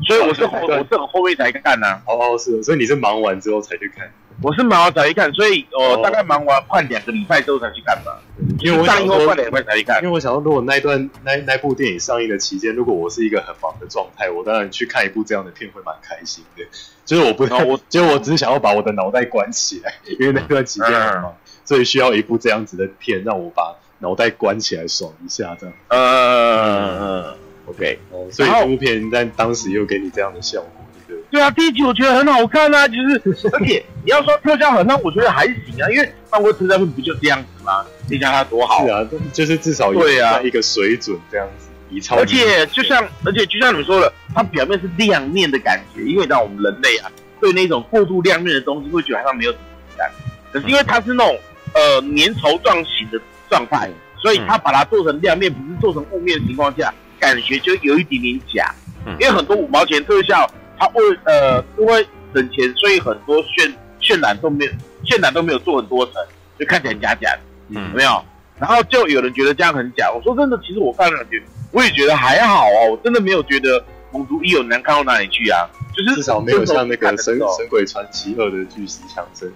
[0.06, 4.10] 所以我是后我是很后面才看呐、啊，哦哦是，所以你是忙完之后才去看，
[4.42, 6.00] 我是忙完才去看，所以呃、哦。
[6.02, 8.20] 大概忙完快两个礼拜之后才去看吧，
[8.58, 10.02] 因为我上想说映后快两个礼拜才去看。
[10.02, 16.64] 因为，我想说，如果那一段那那部电影上映的期间，如果我是一个很忙的状态，我当然去看一部这样的片会蛮开心的。
[17.04, 25.74] 就是我不，然后我 就我只是想要把我的脑袋关起来，因为那段期间很忙，所以需要一部这样子的片让我把脑袋关起来爽一下，这样。
[25.88, 27.38] 呃嗯
[27.74, 30.70] ，OK，哦，所以这部片在当时又给你这样的效果，
[31.06, 31.30] 对不对？
[31.30, 37.84] 对啊，第一集我觉得很好看啊，就是 而且你要说特效好，那，我觉得还行啊，因为漫威特效片不就这样子吗？
[38.10, 47.10] 你想它多好是，啊，就是至少有对啊一个水准这样子，以超而且就像，而且就像你们说的，它表面是亮面的感觉，因为让我们人类啊，
[47.40, 50.10] 对那种过度亮面的东西会觉得它没有什么质感。
[50.52, 51.38] 可是因为它是那种
[51.74, 53.18] 呃粘稠状型的
[53.48, 53.88] 状态，
[54.20, 56.92] 所以它把它做成亮面，不是做成雾面的情况下，
[57.22, 58.74] 感觉就有一点点假。
[59.06, 64.72] 嗯因为很多五毛钱特效，它为呃因为省钱，所以很多渲渲染都没有
[65.04, 66.14] 渲染都没有做很多层，
[66.58, 67.40] 就看起来假假的。
[67.68, 68.24] 嗯有没有？
[68.58, 70.10] 然后就有人觉得这样很假。
[70.12, 71.42] 我说真的，其实我看了觉，
[71.72, 72.90] 我也觉得还好哦。
[72.92, 73.80] 我真的没有觉得
[74.12, 75.68] 《猛毒一》有难看到哪里去啊。
[75.94, 79.52] 就是至少没有像那个《神神鬼传奇二》的巨石强森。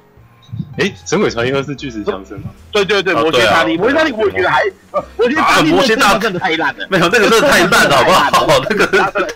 [0.79, 2.51] 诶，《神鬼传奇二》是巨石强森吗？
[2.73, 4.61] 对对对，哦魔仙大力，魔仙大力，我觉得还，
[4.93, 6.87] 呃我觉得大力魔仙大力真的太烂了。
[6.91, 8.61] 没有那个真的太烂了，好不好？
[8.69, 8.85] 那个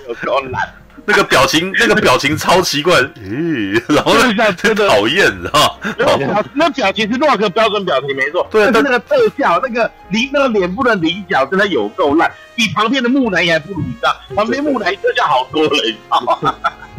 [0.08, 0.62] 有够烂。
[1.06, 4.12] 那个表情，那个表情超奇怪，咦，然后
[4.52, 6.34] 真的讨厌，你知道那吗？
[6.34, 14.14] 表那表情是洛克标准表情没错，对但那个特效，那个离那个脸部的棱角真的有够烂，比旁边的木乃伊还不如，你知道？
[14.36, 16.54] 旁边木乃伊特效好多了，你知道吗？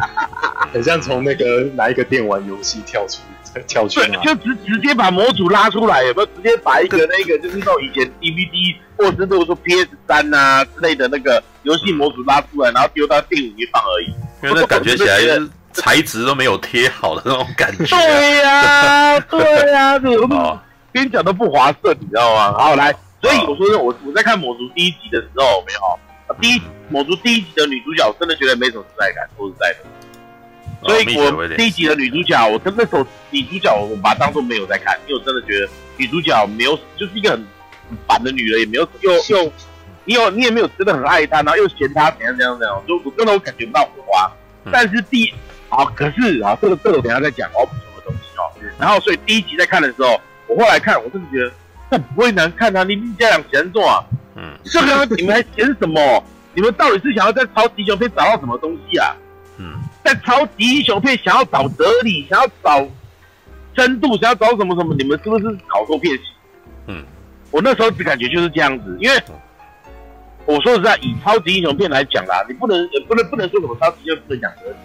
[0.74, 3.20] 很像从那个哪一个电玩游戏跳出
[3.68, 4.22] 跳去对，哪？
[4.24, 6.26] 就直直接把模组拉出来，有没有？
[6.28, 14.14] 直接把一个那个就是那种以前 DVD 或者是如果说 PS 三啊之类的那个游戏模组拉出来，然后丢到电影里面放而已。
[14.44, 17.86] 因为那感觉起来就是材质都没有贴好的那种感觉。
[17.86, 20.60] 对呀、 对呀、这个哦
[20.92, 22.54] 边角都不划算，你知道吗？
[22.58, 25.80] 好，来，所以我说我我在看《魔族》第一集的时候，没有，
[26.28, 29.80] 啊第一《魔族》第一集的女主角，真的觉得没什么存在感，说实在的。
[30.84, 37.38] 所以我第一集的女主角，我真的时候女主角，我把她当做没有在看，因为我真的觉得女主角没有，就是一个很
[37.90, 39.54] 很烦的女人，也没有又 又
[40.06, 44.32] 你有你也没有真的很爱她，然后又嫌她怎样怎样怎样，就我真的我感觉不到火花。
[44.72, 45.32] 但是第
[45.70, 48.42] 啊，可是啊，这个这个等下再讲哦，什么东西哦。
[48.80, 51.52] 然后所以第一集在看的时候，我后来看，我真的觉得
[51.92, 54.04] 那不会难看啊，你你这样喜欢做啊？
[54.36, 56.24] 嗯，这个你们还嫌什么？
[56.54, 59.16] 你们到底是想要在超级英雄片找到什么东西啊？
[60.02, 62.88] 嗯，在超级英雄片想要找哲理，想要找
[63.76, 64.96] 深度，想要找什么什么？
[64.98, 66.26] 你们是不是搞错片型？
[66.88, 67.04] 嗯，
[67.52, 69.22] 我那时候只感觉就是这样子，因为
[70.46, 74.76] 我说实在，以超级英雄片来讲啦，你不能也不能不能说什么超级英雄不能讲哲理，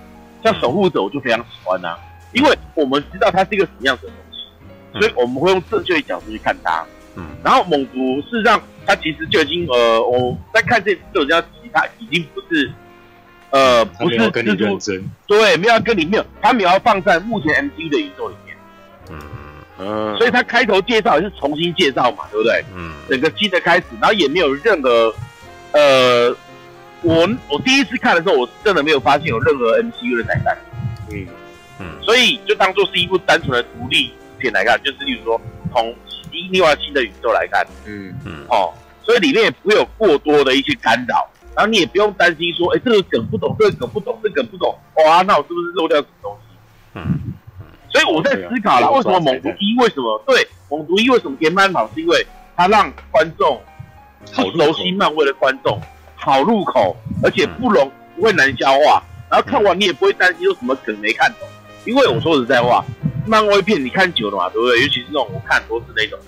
[0.44, 1.98] 像守护者我就非常喜欢呐、啊，
[2.32, 6.84] 因为我们知道它是一个什么样子的东西，所以我们会用正确的角度去看它。
[7.16, 12.70] 嗯，然后猛毒事实上它其实就已经呃，我在看这这种叫其他已经不是
[13.56, 18.56] 呃不是跟你蜘蛛认真，对，没有要跟你没有，他没有要放在目前 MCU 的宇宙里面，
[19.10, 19.18] 嗯。
[19.78, 22.64] 嗯，所以他开头介绍也是重新介绍嘛，对不对？
[22.74, 22.92] 嗯。
[23.08, 25.14] 整个新的开始，然后也没有任何
[25.72, 26.34] 呃，
[27.02, 30.56] 我我第一次看的时候，我真的没有发现有任何 MCU 的彩蛋，
[31.12, 31.26] 嗯，
[31.80, 31.86] 嗯。
[32.02, 35.40] 所以就当做是一部单纯的独立片来看，就是例如说
[35.72, 35.94] 从
[36.52, 38.46] 另外新的宇宙来看，嗯，嗯。
[38.48, 46.46] 哦，所以里面也不会有过多的一些干扰，然后你也不用担心说，哎，这个梗不懂，这个梗不懂，这个梗不懂，哇，那我是不是漏掉什么东西？
[46.94, 47.32] 嗯
[47.88, 53.58] 所以我在思考了，为什么猛毒一为什么对猛毒一为什么可以卖好，是因为它让观众
[54.34, 55.80] 不熟悉漫威的观众
[56.14, 61.48] 好入口，而且不容不会难消化，然后看完你也不会担心有什么梗没看懂，
[61.86, 62.84] 因为我说实在话，
[63.24, 64.82] 漫威片你看久了嘛，对不对？
[64.82, 66.18] 尤其是那种我看很多次那种，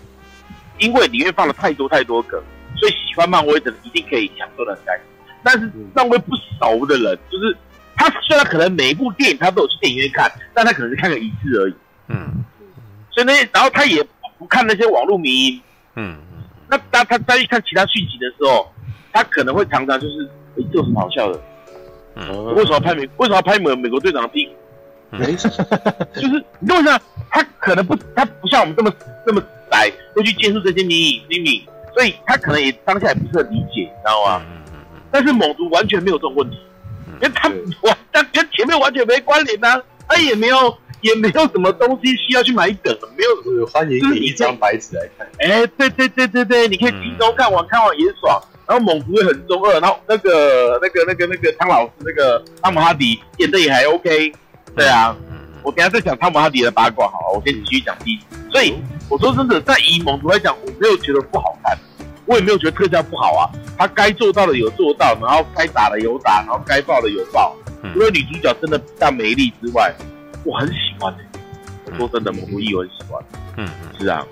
[0.79, 2.41] 因为里面放了太多太多梗，
[2.77, 5.03] 所以喜欢漫威的人一定可以享受的很开心。
[5.51, 7.57] 但是让位不熟的人，就是
[7.97, 11.75] 他虽然可能每一部电影他都有去电影院看，但他可能是看个一次而已。
[12.09, 12.45] 嗯
[13.11, 14.05] 所以那些，然后他也
[14.39, 15.63] 不看那些网络迷因。
[15.97, 16.19] 嗯
[16.69, 18.71] 那当他再去看其他续集的时候，
[19.11, 21.41] 他可能会常常就是，诶、这有什么好笑的？
[22.17, 23.09] 嗯为什么拍美？
[23.17, 24.53] 为什么要拍美美国队长的屁股？
[25.13, 27.01] 嗯就是你懂我意思吗？
[27.31, 28.93] 他可能不，他不像我们这么
[29.27, 34.43] 这么宅，会去接触这些迷影秘密，所以他可能也当下也不是很理解，你知道吗？
[34.51, 34.59] 嗯
[35.11, 36.57] 但是猛毒完全没有这种问题，
[37.21, 37.49] 因为他
[37.83, 43.67] 完，他跟前面完全没关联呐、啊，他也没有也没有什么东西需要去买梗，没有什么。
[43.67, 45.27] 欢迎你一张白纸来看。
[45.39, 48.41] 哎、对对对对对，你可以集中看完，看完也爽。
[48.67, 54.31] 然后猛毒也很中二，然后那个那个那个那个汤老师那个汤姆哈迪演的也还 OK。
[54.77, 55.17] 对啊，
[55.63, 58.21] 我等下再讲汤姆哈迪的八卦好了，我跟你继续讲第一。
[58.53, 58.75] 所以
[59.09, 61.79] 我说真的，在以猛毒来讲，我没有觉得不好看，
[62.29, 63.51] 我也没有觉得特效不好啊。
[63.77, 67.57] 他该做到的有做到，然后该打的有打，然后该爆的有爆。
[67.93, 69.95] 除了女主角真的不大美丽之外，
[70.45, 71.19] 我很喜欢的、
[71.87, 73.25] 我说真的，猛毒一我很喜欢。
[73.57, 73.69] 嗯
[73.99, 74.27] 是啊，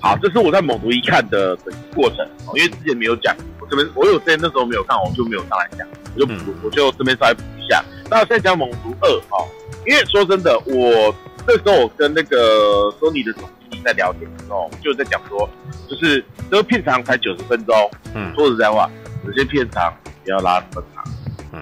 [0.00, 7.84] 好，这是我在猛毒一看的的过程，因为之前没有讲，我这边我有之前那时候没有看，我就没有上来讲，我就补，嗯我就这边稍微补一下。
[8.10, 9.46] 那我现在讲猛毒二哈，
[9.86, 11.14] 因为说真的，我
[11.46, 13.48] 那时候我跟那个索尼的总
[13.82, 15.48] 在聊天的时候，就在讲说，
[15.88, 17.74] 就是这个片长才九十分钟，
[18.14, 18.90] 嗯说实在话，
[19.24, 19.92] 有些片长
[20.24, 21.04] 不要拉那么长，
[21.52, 21.60] 嗯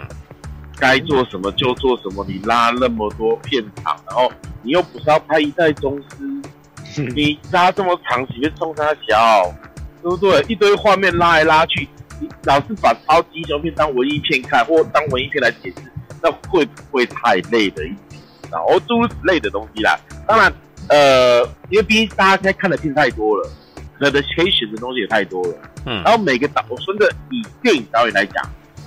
[0.79, 4.31] 该做什么就做什么，你拉那么多片长，然后
[4.63, 9.53] 你又不是要拍一代宗师， 你拉这么长，岂不冲他小，
[10.03, 10.45] 对不对？
[10.49, 11.89] 一堆画面拉来拉去，
[12.21, 15.93] 你老是把超级英雄片当文艺片看，或当文艺片来解释，
[16.23, 18.23] 那会不会太累的一点？
[18.51, 19.99] 然后诸如此类的东西啦。
[20.27, 20.53] 当然，
[20.89, 23.51] 呃，因为毕竟大家现在看的片太多了，
[23.99, 25.55] 可能可以选的东西也太多了。
[25.87, 28.45] 嗯然后每个导，我说的以电影导演来讲，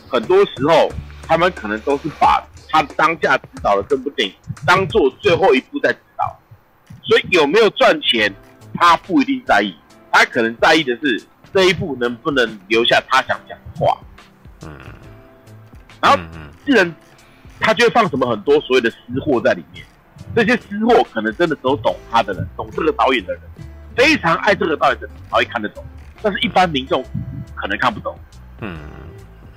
[0.09, 0.91] 很多时候
[1.27, 4.33] 他们可能都是把他当下指导的这部电影
[4.65, 6.39] 当做最后一部在指导，
[7.03, 8.33] 所以有没有赚钱，
[8.73, 9.75] 他不一定在意，
[10.11, 11.23] 他可能在意的是
[11.53, 13.97] 这一部能不能留下他想讲的话。
[14.63, 14.77] 嗯
[16.01, 16.95] 然后嗯自然
[17.59, 19.83] 他就会放什么很多所谓的私货在里面，
[20.35, 23.41] 这些私货可能真的只有懂他的人，懂这个导演的人，
[23.95, 25.83] 非常爱这个导演的人才会看得懂，
[26.21, 27.03] 但是一般民众
[27.55, 28.17] 可能看不懂。
[28.61, 28.77] 嗯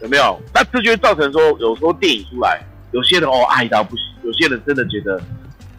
[0.00, 0.38] 有没有？
[0.52, 2.60] 那这就会造成说，有时候电影出来，
[2.92, 5.18] 有些人哦爱到不行，有些人真的觉得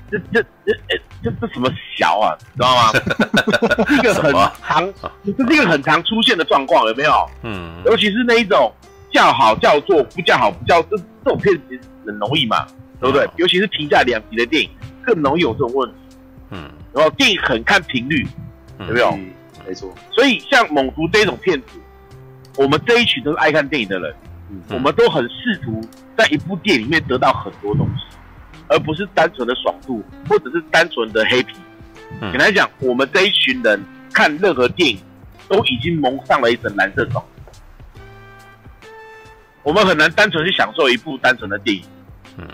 [0.09, 2.91] 这这这哎这这什么小啊，知道吗？
[3.77, 4.31] 这是一个很
[4.63, 4.93] 常，
[5.25, 7.29] 这是一个很常出现的状况，有没有？
[7.43, 8.73] 嗯尤其是那一种
[9.11, 12.65] 叫好叫座，不叫好不叫座，这这种片子很容易嘛，
[12.99, 13.25] 对不对？
[13.25, 14.69] 嗯尤其是评价两极的电影，
[15.03, 15.95] 更容易有这种问题。
[16.51, 18.25] 嗯然后电影很看频率，
[18.79, 19.09] 有没有？
[19.11, 19.27] 嗯，
[19.67, 19.93] 没错。
[20.11, 21.67] 所以像《猛毒》这种片子，
[22.57, 24.15] 我们这一群都是爱看电影的人，
[24.49, 25.81] 嗯我们都很试图
[26.17, 28.15] 在一部电影里面得到很多东西，
[28.69, 31.55] 而不是单纯的爽度，或者是单纯的黑皮。
[32.21, 33.83] 嗯简单讲，我们这一群人
[34.13, 34.97] 看任何电影，
[35.49, 37.21] 都已经蒙上了一层蓝色爽。
[39.63, 41.83] 我们很难单纯去享受一部单纯的电影，
[42.37, 42.47] 嗯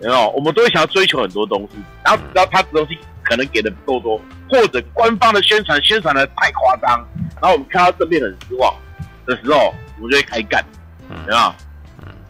[0.00, 0.30] 有没有？
[0.30, 7.04] 我们都会想要追求很多东西，然后只要他的东西可能给的不够多，或者官方的宣传宣传的太夸张，
[7.40, 8.74] 然后我们看到正面很失望，
[9.26, 10.64] 的时候，我们就会开干，
[11.08, 11.54] 嗯有没有？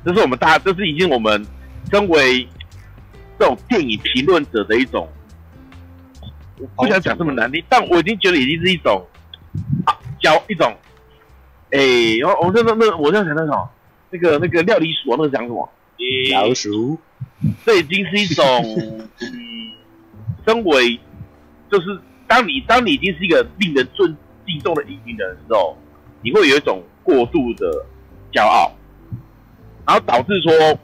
[0.05, 1.45] 这是我们大，这是已经我们
[1.91, 2.47] 身为
[3.39, 5.09] 这种电影评论者的一种，
[6.59, 9.05] 我不想讲这么难听，但我已经觉得已经是一种
[9.85, 10.73] 啊，教一种，
[11.73, 13.69] 哎、欸，我我那那那，我在想那什么，
[14.11, 15.69] 那个那个料理鼠啊，那个讲什么？
[16.33, 16.99] 老鼠，
[17.65, 18.45] 这已经是一种，
[19.21, 19.71] 嗯，
[20.47, 20.99] 身为
[21.71, 21.87] 就是
[22.27, 24.17] 当你当你已经是一个令人尊
[24.47, 25.77] 敬重的影评人的时候，
[26.23, 27.85] 你会有一种过度的
[28.33, 28.73] 骄傲，
[29.87, 30.79] 然后导致说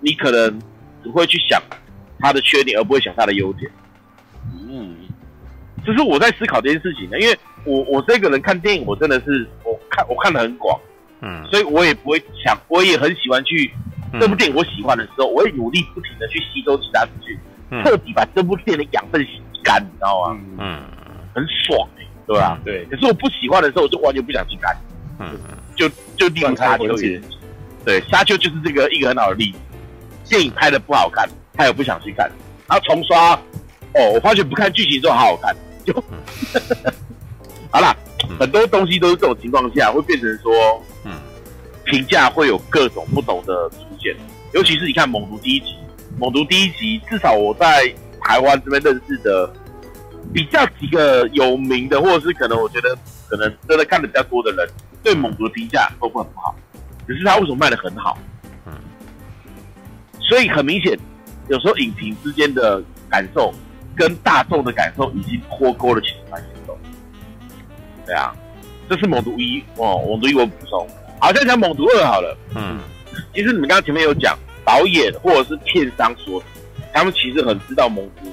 [0.00, 0.58] 你可能
[1.04, 1.62] 只会去想
[2.18, 3.70] 他的缺点，而不会想他的优点。
[4.68, 4.96] 嗯，
[5.84, 10.80] 这是我在思考这件事情的，因为我我这个人看电影，我真的是我看我看得很广，
[11.20, 13.70] 嗯所以我也不会想，我也很喜欢去。
[14.12, 14.20] 嗯。
[14.20, 17.38] 这部电影我喜欢的时候，我会努力不停的去吸收其他资讯，
[17.70, 17.82] 嗯。
[17.84, 20.38] 彻底把这部电影的养分吸干，你知道吗？
[20.58, 20.82] 嗯。
[21.34, 24.76] 很爽哎、对吧、对，可是我不喜欢的时候，我就完全不想去看，
[25.18, 25.38] 嗯。
[25.74, 26.94] 就就例如沙丘
[27.84, 29.58] 对，沙丘就是这个一个很好的例子。
[30.28, 32.30] 电影拍的不好看，他也不想去看，
[32.68, 33.34] 然后重刷，
[33.94, 35.92] 哦，我发觉不看剧情之后好好看，就
[37.72, 37.96] 好啦，
[38.28, 38.36] 嗯。
[38.38, 40.52] 很多东西都是这种情况下会变成说。
[41.04, 41.12] 嗯。
[41.84, 44.14] 评价会有各种不同的出现，
[44.52, 45.66] 尤其是你看《猛毒》第一集，
[46.18, 49.50] 《猛毒》第一集至少我在台湾这边认识的
[50.32, 52.96] 比较几个有名的，或者是可能我觉得
[53.28, 54.68] 可能真的看的比较多的人，
[55.02, 56.54] 对《猛毒》的评价都不很好。
[57.06, 58.16] 只是他为什么卖的很好？
[58.66, 58.72] 嗯，
[60.20, 60.98] 所以很明显，
[61.48, 63.52] 有时候影评之间的感受
[63.96, 66.78] 跟大众的感受已经脱钩了起来，蛮严重。
[68.06, 68.32] 对啊，
[68.88, 70.86] 这是《猛毒一》哦，《猛毒一》我补充。
[71.20, 72.38] 好，再讲《猛毒二》好了。
[72.54, 72.78] 嗯
[73.34, 76.42] 其实你们刚刚前面有讲，导演或者是片商说，
[76.92, 78.28] 他们其实很知道《猛毒》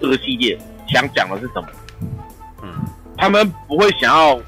[0.00, 1.68] 这个系列想讲的是什么，
[2.62, 2.68] 嗯。
[3.16, 4.40] 他们不会想要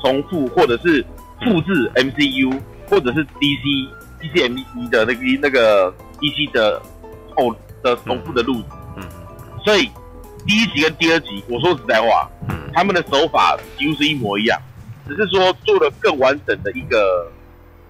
[0.00, 1.04] 重复或者是
[1.42, 3.88] 复制 MCU 或者是 DC
[4.20, 6.80] DCMC 的那个那个 DC 的
[7.36, 9.02] 哦的重复的路子，嗯。
[9.64, 9.90] 所以
[10.46, 12.56] 第一集跟第二集，我说实在话，嗯。
[12.72, 14.60] 他们的手法几乎是一模一样，
[15.08, 17.30] 只是说做了更完整的一个、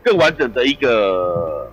[0.07, 1.69] 更完整的一个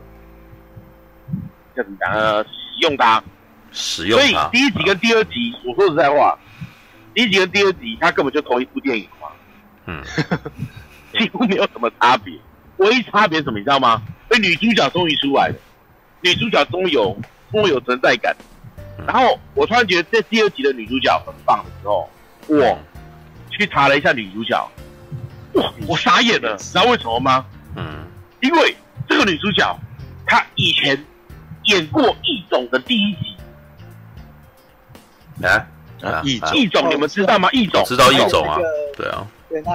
[1.76, 2.50] 叫怎么讲呃，使
[2.82, 3.24] 用它。
[3.72, 6.36] 所以使用它，第一集跟第二集，我说实在话，
[7.14, 9.28] 第一集跟第二集它根本就同一部电影嘛，
[9.86, 10.02] 嗯
[11.14, 12.34] 几乎没有什么差别。
[12.78, 14.02] 唯一差别什么，你知道吗？
[14.28, 15.56] 所以女主角终于出来了，
[16.22, 17.16] 女主角终于有
[17.52, 18.36] 终于有存在感。
[19.06, 22.10] 然后我突然觉得这第二集的女主角很棒的时候，
[22.48, 22.80] 我
[23.52, 24.72] 去查了一下女主角，
[25.54, 27.46] 哇，我傻眼了，你知道为什么吗？
[27.76, 28.03] 嗯
[28.44, 28.76] 因为
[29.08, 29.80] 这个女主角
[30.28, 31.02] 她以前
[31.66, 33.38] 演过《异种》的第一集，
[35.42, 35.66] 啊
[36.04, 37.50] 啊异种《异种》你们知道吗？
[37.54, 38.60] 《异种》知道异种啊，
[38.98, 39.26] 对啊，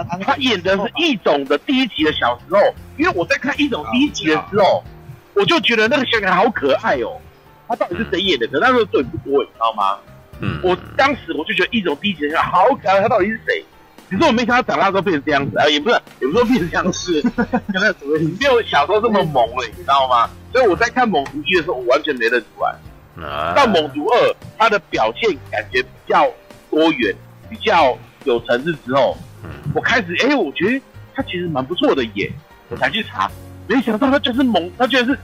[0.04, 2.60] 他他演的是《异种》的第一集的小时候，
[2.98, 4.84] 因为我在看《异种》第一集的时候，
[5.32, 7.18] 我就觉得那个小女孩好可爱哦。
[7.66, 8.46] 她到底是谁演的？
[8.48, 9.96] 可那时候对不多，你知道吗？
[10.40, 13.64] 嗯，我当时我就觉得《异种》第一集的小孩好可爱，她到底是谁？
[14.10, 17.94] 可是我没想到长大之后变成这样子啊，也不是，也不是说变成这样子， 可能
[18.40, 20.28] 没有小时候这么萌了，你知道吗？
[20.52, 22.74] 所以我在看《猛毒一》的时候，我完全没认出来。
[23.22, 24.16] 啊到《猛毒二》，
[24.56, 26.24] 他的表现感觉比较
[26.70, 27.14] 多元，
[27.50, 30.80] 比较有层次之后，嗯我开始哎、我觉得
[31.14, 32.30] 他其实蛮不错的耶，
[32.68, 33.28] 我才去查，
[33.66, 35.12] 没想到他就是猛，他居然是《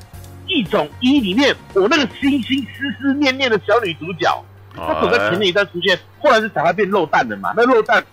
[0.46, 4.44] 一种一》里面我那个心心思思念念的小女主角，
[4.76, 7.54] 她走在前面一段出现，后来是查她变肉蛋的嘛？
[7.56, 8.04] 那肉蛋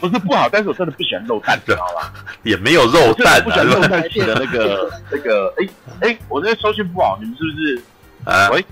[0.00, 2.12] 不是不好，但是我真的不喜欢肉蛋，知道吧？
[2.42, 5.68] 也没有肉我真的蛋不喜欢肉啊，蛋起的那个那个，哎
[6.08, 7.82] 哎，我这收讯不好，你们是不是？
[8.24, 8.48] 啊？
[8.50, 8.64] 喂？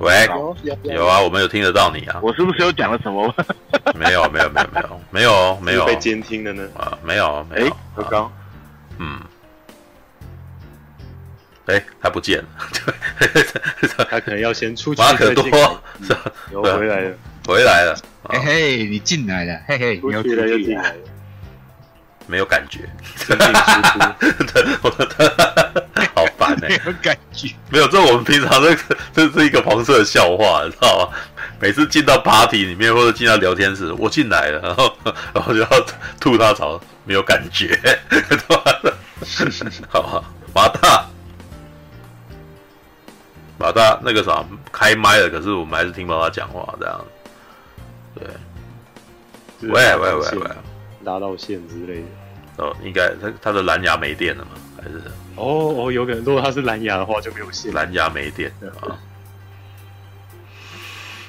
[0.00, 1.06] 喂，有有有。
[1.06, 3.34] 啊，我们有听得到你啊，我是不是有讲了什么？
[3.94, 6.66] 没有没有没有没有没有没有被监听的呢。
[6.76, 8.32] 啊，没有没哎有，，何刚，
[8.98, 9.20] 嗯，
[11.66, 12.46] 哎，他不见了，
[14.08, 15.68] 他可能要先出去马可多再进来
[16.02, 16.32] 是吧？
[16.52, 17.16] 又回来了，
[17.50, 17.98] 回来了，
[18.28, 20.98] 嘿嘿，你进来了，嘿嘿，你又出去了又进来了，
[22.28, 22.88] 没有感觉，
[26.14, 27.48] 好烦哎、没有感觉。
[27.68, 31.18] 没有，这我们平常这个这是一个黄色的笑话，你知道吗？
[31.58, 34.96] 每次进到 party 里面或者进到聊天室，我进来了，然后
[35.34, 35.68] 然后就要
[36.20, 37.76] 吐他槽，没有感觉，
[38.46, 38.80] 好吧？
[39.88, 40.24] 好好，
[40.54, 41.04] 马大，
[43.58, 47.04] 马大那个啥开麦了，可是我们还是听不到他讲话，这样。
[48.14, 48.26] 对，
[49.60, 50.50] 就是喂喂喂喂，
[51.04, 52.06] 拉到线之类的。
[52.64, 54.50] 哦，应该他他的蓝牙没电了吗？
[54.76, 54.98] 还是
[55.36, 57.72] 哦哦，有可能，如果他是蓝牙的话就没有线。
[57.72, 58.98] 蓝牙没电对啊？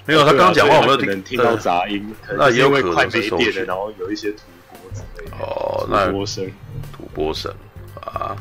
[0.06, 5.38] 没有，他刚刚讲话我没有可能听到杂音，那也有可能是收讯电了，然后有一些土波之类的。
[5.38, 6.52] 哦，哦，那波神
[6.92, 7.54] 土波声
[8.02, 8.36] 啊，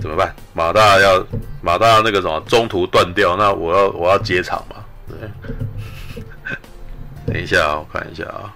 [0.00, 0.34] 怎么办？
[0.52, 1.24] 马大要
[1.62, 4.84] 马大那个什么中途断掉，那我要我要接场嘛？
[5.08, 5.16] 对，
[7.28, 8.54] 等一下啊，我看一下啊，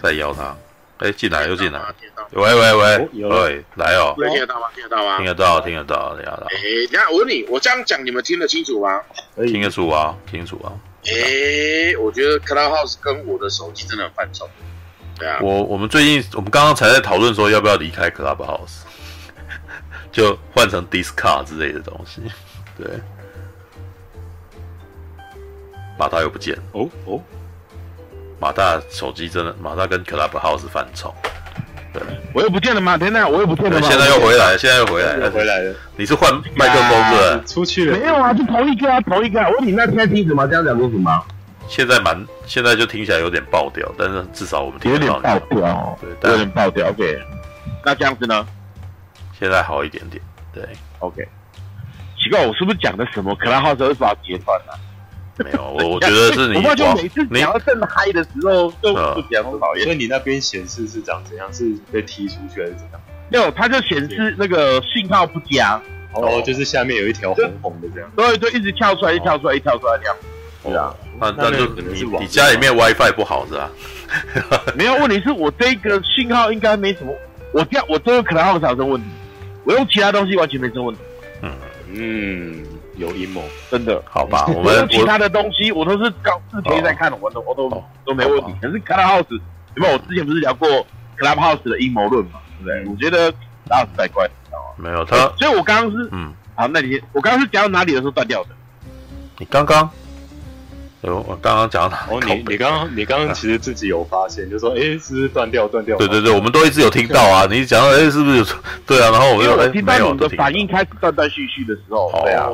[0.00, 0.56] 再邀他。
[0.98, 1.80] 哎，进来又进来，
[2.32, 4.66] 喂喂喂，喂，来哦，听得到吗？
[4.74, 5.16] 听得到吗？
[5.18, 6.46] 听得到，听得到，听得到。
[6.50, 6.56] 哎，
[6.90, 9.00] 等下我问你，我这样讲你们听得清楚吗？
[9.36, 10.72] 听得出啊，听得出啊。
[11.04, 14.48] 哎，我觉得 Clubhouse 跟我的手机真的很犯冲。
[15.16, 18.82] 对啊，我我们最近我们刚刚才在讨论说要不要离开 Clubhouse，
[20.10, 22.22] 就换成 Discord 之类的东西。
[22.76, 22.88] 对，
[25.96, 26.62] 把它又不见了。
[26.72, 27.22] 哦哦。
[28.40, 31.12] 马大手机真的，马大跟 Clubhouse 犯冲，
[31.92, 32.96] 对，我又不见了吗？
[32.96, 33.86] 天哪，我又不见了吗？
[33.88, 35.74] 现在又回来了，现在又回来回来了。
[35.96, 37.44] 你是换麦克风是吧？
[37.46, 37.98] 出去了？
[37.98, 39.40] 没有啊，就同一个啊，同一个。
[39.40, 40.46] 我问你那现在听什么？
[40.46, 41.22] 这样讲清楚吗？
[41.68, 44.90] 现在蛮，现在就听起来有点爆掉，但是至少我们听。
[44.92, 46.88] 有点爆掉，对，有点爆掉。
[46.88, 47.18] OK，
[47.84, 48.46] 那这样子呢？
[49.38, 50.22] 现在好一点点，
[50.52, 50.62] 对
[51.00, 51.26] ，OK。
[52.16, 54.72] 奇怪，我是不是讲的什么？Clubhouse 为什么要截断呢？
[55.44, 56.58] 没有，我我觉得是你。
[56.66, 59.84] 我就每次讲到正嗨的时候，就不讲不讨厌。
[59.84, 61.52] 所以你那边显示是长怎样？
[61.52, 63.00] 是被踢出去还是怎样？
[63.30, 65.80] 没有，它就显示那个信号不佳。
[66.14, 68.10] 哦，就是下面有一条红红的这样。
[68.16, 70.16] 对，就一直跳出来，一跳出来，一跳出来这样。
[70.64, 73.70] 是啊，那那就你你家里面 WiFi 不好是吧？
[74.74, 77.14] 没有，问题是我这个信号应该没什么。
[77.52, 79.06] 我这样我这个可能还有什么问题？
[79.64, 81.00] 我用其他东西完全没什么问题。
[81.42, 81.52] 嗯
[81.92, 82.64] 嗯。
[82.98, 84.44] 有阴谋，真的好吧？
[84.54, 87.70] 我们其他的东西我都是高视频在看，我都我都
[88.04, 88.52] 都没问题。
[88.60, 89.40] 可是 Clubhouse，
[89.76, 90.68] 因为我之前不是聊过
[91.18, 92.92] Clubhouse 的阴谋论嘛，对不对？
[92.92, 93.32] 我觉得
[93.66, 94.74] Clubhouse 太怪，知道吗？
[94.76, 98.50] 没有他，所以我刚刚是嗯，好，那你我刚刚是讲到哪里的时候断掉的？
[99.38, 99.88] 你刚刚，
[101.02, 101.96] 有我刚刚讲了？
[102.10, 105.96] 哦，你你刚刚你刚刚其实自己有发现，就说哎，是不是断掉断掉？
[105.96, 107.46] 对对对，我们都一直有听到啊。
[107.48, 108.44] 你讲到哎，是不是有？
[108.86, 112.48] 对啊，然后我又听到你的反应开始断断续续的时候，对啊。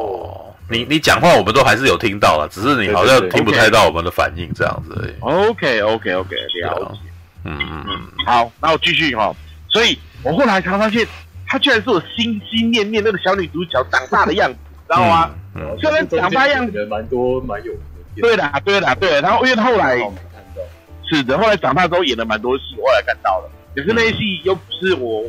[0.68, 5.14] 你你讲话我们都还是有听到了，只是你好像听不太到我们的反应这样子而已。
[5.20, 6.99] OK OK OK，了解。
[7.45, 9.34] 嗯嗯嗯，好，那我继续哈。
[9.68, 11.07] 所以我后来才发现，
[11.47, 14.57] 她居然是我心心念念那个小女主角长大的样子，
[14.88, 15.30] 知道吗？
[15.80, 17.72] 虽然长大样子蛮多蛮有
[18.16, 19.98] 对的对的对，然后因为后来
[21.08, 25.24] 是的，后来长大之后演了蛮多戏，我后来看到了，可是那些戏又不是我。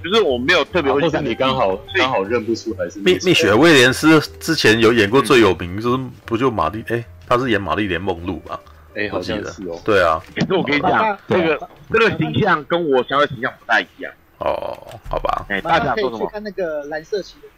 [0.00, 6.84] 就是我没有特别，或者你刚好刚好认不出来是蜜蜜雪威廉斯之前有演过最有名，就是不就玛丽？
[6.86, 8.60] 哎，他是演玛丽莲梦露吧？
[8.94, 9.76] 哎，好像是哦。
[9.84, 14.12] 对啊，可是我跟你讲，这个这个形象跟我想要的形象不太一样。
[14.38, 14.78] 哦，
[15.10, 15.44] 好吧。
[15.48, 17.50] 哎，大家可以去看那个蓝色情人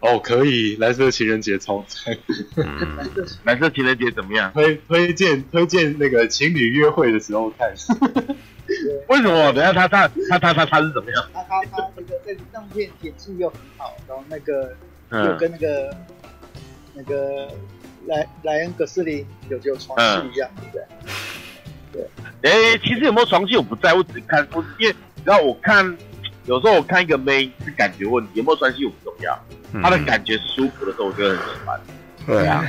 [0.00, 2.16] 哦，可以，蓝色情人节超赞。
[2.96, 4.52] 蓝 色蓝色情人节怎么样？
[4.52, 7.72] 推推荐推荐那个情侣约会的时候看。
[9.08, 9.52] 为什么？
[9.52, 11.24] 等下他他他他他他是怎么样？
[11.32, 14.74] 他他他那个在上片演技又很好，然后那个
[15.12, 15.96] 又跟那个
[16.94, 17.48] 那个
[18.06, 20.82] 莱莱恩·葛斯林有有床戏一样，对不对？
[22.42, 22.50] 对。
[22.50, 25.96] 哎，其实有没有床戏我不在我，只看我因为你知道我看
[26.46, 29.38] 有时候我看一个妹是感觉问题，有没有床戏我不重要，
[29.82, 31.80] 他的感觉是舒服的时候我就很喜欢。
[32.26, 32.64] 对啊。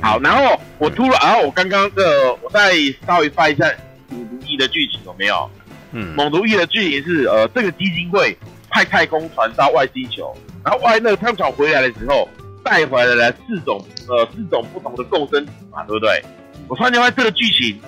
[0.00, 2.72] 好，然后我突然，然后我刚刚的我再
[3.06, 3.70] 稍微翻一下。
[4.08, 5.50] 猛毒一的剧情有没有？
[5.90, 8.38] 嗯，猛毒一的剧情是，呃，这个基金会
[8.70, 10.32] 派太空船到外星球，
[10.64, 12.28] 然后外那个太空船回来的时候，
[12.62, 16.22] 带回来了四种，呃，四种不同的共生体嘛，对不对？
[16.68, 17.80] 我突然间发现这个剧情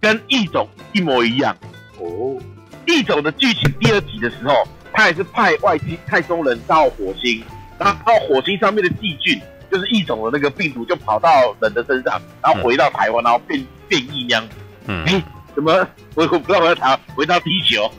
[0.00, 1.54] 跟异种一模一样
[1.98, 2.40] 哦。
[2.86, 4.54] 异种的剧情第二集的时候，
[4.92, 7.42] 他也是派外星太空人到火星，
[7.78, 9.40] 然后到火星上面的细菌，
[9.70, 14.54] 就是异种的那个病毒，就跑到人的身上，然后回到台湾，然后变变异那样子。
[14.86, 15.04] 嗯。
[15.06, 15.22] 欸
[15.54, 15.86] 怎么？
[16.16, 17.90] 我我不知道我要查回到地球。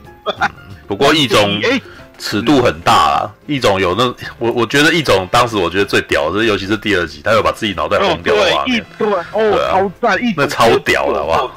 [0.88, 1.60] 不过异种
[2.18, 4.04] 尺度很大啊，异种有那
[4.38, 11.48] 我我觉得异种当时我觉得最屌的是，尤其是第二集，他有把自己脑袋轰掉的画面，对哦，超赞，那超屌了哇！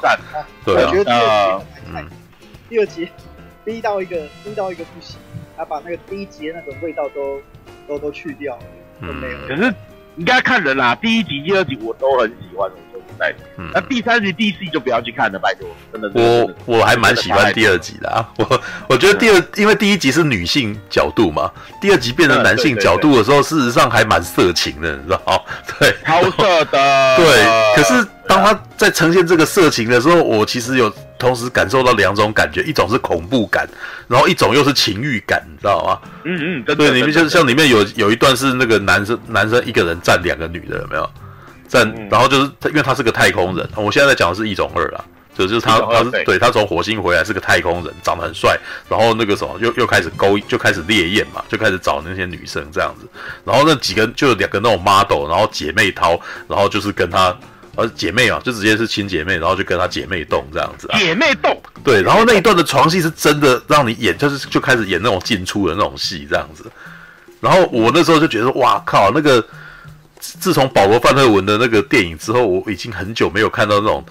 [0.64, 2.06] 对啊，我觉得第二集嗯，
[2.68, 3.08] 第二集
[3.68, 5.18] 逼到一个逼到一个不行，
[5.54, 7.38] 他把那个第一集的那种味道都
[7.86, 8.62] 都都去掉了，
[9.06, 9.38] 都没有。
[9.46, 9.74] 可是
[10.16, 12.70] 应该看人啦，第一集、第二集我都很喜欢。
[13.56, 16.10] 嗯，那第三集、第四集就不要去看了，拜托，真的。
[16.14, 21.50] 我我还蛮喜欢第二集的啊，我我觉得第二，因为第一集是女性角度嘛，
[21.80, 25.40] 第二集变成男性角度的时候，事实上还蛮色情的，你知道吗？
[25.80, 27.16] 对，超色的。
[27.16, 33.68] 对，可是当他在呈现这个色情的时候，我其实有同时感受到两种感觉，一种是恐怖感，
[34.06, 36.10] 然后一种又是情欲感，你知道吗？
[36.24, 41.10] 嗯嗯，对，里面就是像里面有有一段是那个男生男生一个人占两个女的，有没有？
[41.68, 43.68] 在，然后就是，因为他是个太空人。
[43.76, 45.04] 我现在在讲的是一种二啊，
[45.36, 46.38] 这就是他他是对。
[46.38, 48.58] 他从火星回来是个太空人，长得很帅，
[48.88, 53.06] 然后那个什么又又开始勾就开始烈焰嘛，就开始找那些女生这样子，
[53.44, 56.18] 然后那几个就两个那种 model，然后姐妹淘，
[56.48, 57.36] 然后就是跟他
[57.76, 60.98] 呃姐妹啊，就直接是亲姐妹，然后就跟他姐妹动这样子，啊。
[60.98, 66.64] 姐妹动，对，然后那一段的床戏是真的让你演，就是就开始演那种进出的那种戏这样子，
[67.40, 69.44] 然后我那时候就觉得哇靠，那个
[70.40, 74.04] 自从保罗·范特文的那个电影之后，我已经很久没有看到那种。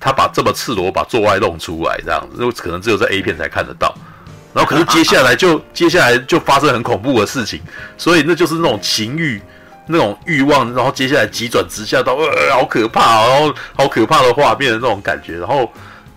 [0.00, 3.94] 他把这么赤裸把做爱弄出来，这样子，就可能只有在 A 片才看得到。
[4.52, 7.58] 然后，可是接下来就接下来就发生很恐怖的事情，
[7.96, 9.40] 所以那就是那种情欲、
[9.86, 15.38] 那种欲望，然后接下来急转直下到呃，好可怕，然后好可怕的画面的那种感觉。
[15.38, 15.72] 然后，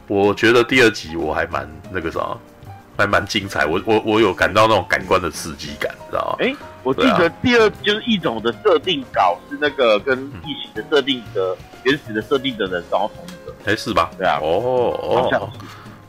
[0.08, 2.20] 我觉得第二集我还蛮那个啥，
[2.98, 3.66] 还蛮精彩。
[3.66, 6.46] 我我我有感到那种感官的刺激感，知道吗？
[6.46, 6.54] 哎，
[6.88, 11.54] 我记得第二就是一种的设定稿是那个跟异形的设定的
[11.84, 13.54] 原始的设定的人然后同一个。
[13.70, 14.10] 哎，是吧？
[14.18, 15.50] 对啊，哦哦，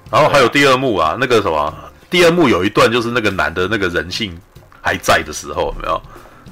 [0.09, 1.75] 然后还有第二幕啊，那个什么，
[2.09, 4.39] 第二幕有一段就是那个男的那个人性
[4.81, 6.01] 还在的时候，有没有？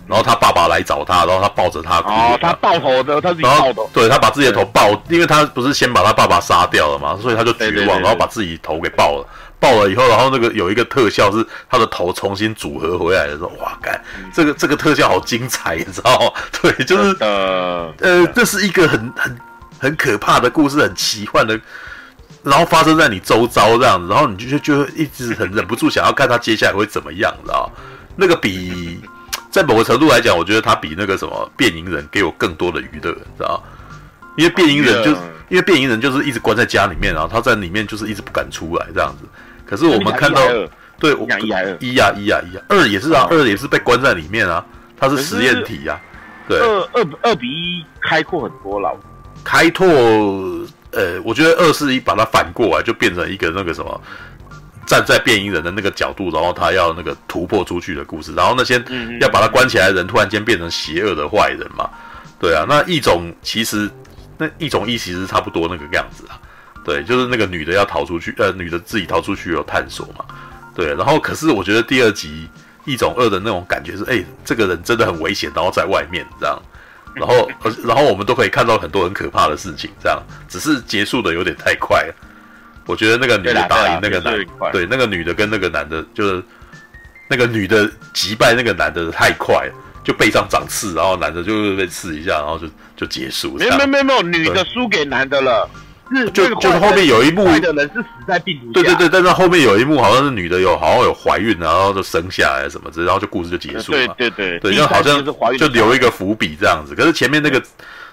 [0.08, 9.26] 然后他爸爸来找他，然后他抱着他哭，哦，他抱头的，他自己爆头，对，他把自己的头抱，因为他不是先把他爸爸杀掉了嘛，所以他就绝望，然后把自己头给抱了，
[9.58, 14.00] 爆了以后，然后那个有一个特效是他的头重新组合回来的时候，哇，干，
[14.32, 16.32] 这个这个特效好精彩，你知道吗？
[16.62, 19.36] 对，就是呃呃，这是一个很很。
[19.78, 21.60] 很可怕的故事，很奇幻的，
[22.42, 27.70] 然后发生在你周遭这样子，然后你就就就一直很忍不住想要看他接下来会怎么样，你知道？
[28.16, 28.98] 那个比
[29.52, 33.62] 在某个程度来讲，我觉得他比那个什么变形人给我更多的娱乐，知道？
[34.38, 35.16] 因为变形人就是
[35.50, 39.28] 因为变形人就是一直关在家里面，然后他在里面就是一直不敢出来这样子。
[39.66, 40.40] 可是我们看到，
[40.98, 44.64] 对，我一呀一呀一呀一呀，二也是啊，二也是被关在里面啊，
[44.96, 46.00] 它是实验体啊，
[46.48, 48.96] 对，二二二比一开阔很多了。
[49.44, 49.86] 开拓，
[50.92, 54.00] 呃，我觉得二是一把它反过来，就变成一个那个什么，
[54.86, 58.82] 站在变异人的那个角度，然后他要那个突破出去的故事，然后那些
[59.20, 61.90] 要把他关起来的人突然间变成邪恶的坏人嘛，
[62.40, 63.90] 对啊，那一种其实
[64.38, 66.40] 那一种一其实差不多那个样子啊，
[66.86, 70.24] 对，就是那个女的要逃出去，呃，女的自己逃出去有探索嘛，
[70.72, 72.48] 对，然后可是我觉得第二集
[72.84, 76.56] 一种二的那种感觉是，哎，这个人真的很危险，然后在外面这样。
[77.16, 77.50] 然后，
[77.82, 82.14] 然后我们都可以看到很多很可怕的事情，这样只是结束的有点太快了。
[82.84, 86.42] 我觉得那个女的打赢那个男，对，那个女的跟那个男的，就是
[87.26, 89.72] 那个女的击败那个男的太快了，
[90.04, 93.56] 就背上长刺，然后男的就被刺一下，然后就就结束。
[93.56, 95.66] 没有没有没有，女的输给男的了。
[96.14, 98.72] 是就就是后面有一幕的人是死在病毒下。
[98.72, 103.98] 对对对，但是后面有一幕好像是女的有好像有怀孕，然后就生下来什么之类，然后就故事就结束了。
[104.16, 105.24] 对对对，对，就好像
[105.58, 106.94] 就留一个伏笔这样子。
[106.94, 107.62] 可是前面那个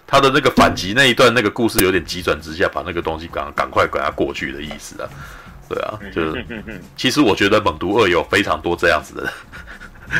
[0.07, 5.10] 他的那个反击那一段那个故事有点急转直下，把那个东西赶赶快给他过去的意思啊。
[5.70, 6.45] 对啊，就是
[6.98, 9.24] 其实我觉得猛毒二有非常多这样子的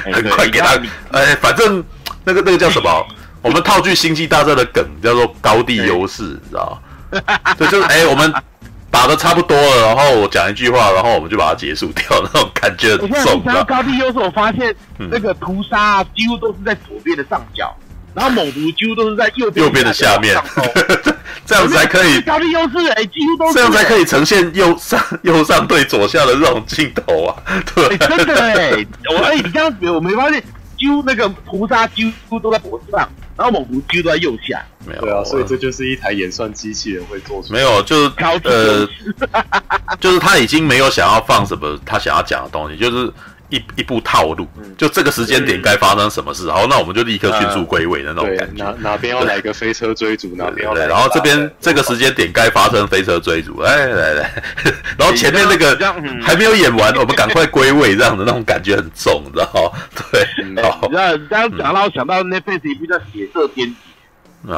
[0.06, 0.80] 人， 很快给他
[1.12, 1.84] 哎，反正
[2.24, 3.06] 那个那个叫什么？
[3.42, 6.82] 我们套句星际大战的梗叫做高地优势，你知道
[7.58, 8.34] 对，就是哎、欸，我们
[8.90, 13.40] 打的差不多了，然后我讲一句话，然后我们就把它结束掉，那种感觉很重。
[13.40, 17.76] 你像高地优势，我发现那个屠杀几乎都是在左边的上角，
[18.14, 20.40] 然后猛毒几乎都是在右边右边的下面，
[21.46, 22.22] 这样子才可以。
[22.22, 27.36] 高地优势哎，几乎都是这样才可以呈现右上 右上对左下的这种镜头啊。
[27.76, 30.42] 对，欸、真的哎、欸，我哎，你这样子我没发现，
[30.84, 33.08] 几乎那个屠杀几乎都在脖子上。
[33.36, 37.60] 然后猛毒就在右下，没有对啊，所以这就是一台演算机器人会做出来。
[37.60, 38.12] 没有，就是
[38.44, 38.88] 呃，
[40.00, 43.12] 就是他已经没有想要放什么他想要讲的东西，就是。
[43.54, 48.64] 一一部套路，就这个时间点该发生什么事，好，那我们就立刻迅速归位的那种感觉。
[48.64, 50.88] 哪哪边要来个飞车追逐，哪边要来。
[50.88, 54.44] 然后这边这个时间点该发生飞车追逐，哎来来，
[54.98, 55.78] 然后前面那个
[56.20, 59.80] 还没有演完，我们赶快归位，这样的那种感觉很重，你知道吗？
[60.12, 60.90] 对，好。
[60.92, 64.58] 然后刚刚讲到想到 Netflix 一部叫《血色天敌》啊，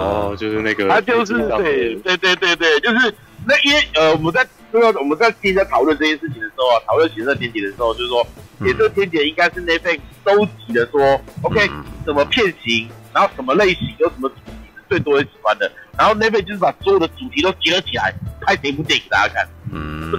[0.00, 3.14] 哦，就是那个，他就是对对对对对，就是
[3.46, 4.46] 那因为呃我们在。
[4.72, 8.26] 对啊，我们在听在讨论这件事情的时候啊，讨论血色天劫的时候，就是说
[8.64, 11.70] 血色天劫应该是 Netflix 收集的说，嗯、OK
[12.06, 19.46] 什么片型，然后什么类型，有什么主题是最多人喜欢的，然后 Netflix 就是把所有的主题都结合起来，拍一部电影给大家看。
[19.70, 20.10] 嗯，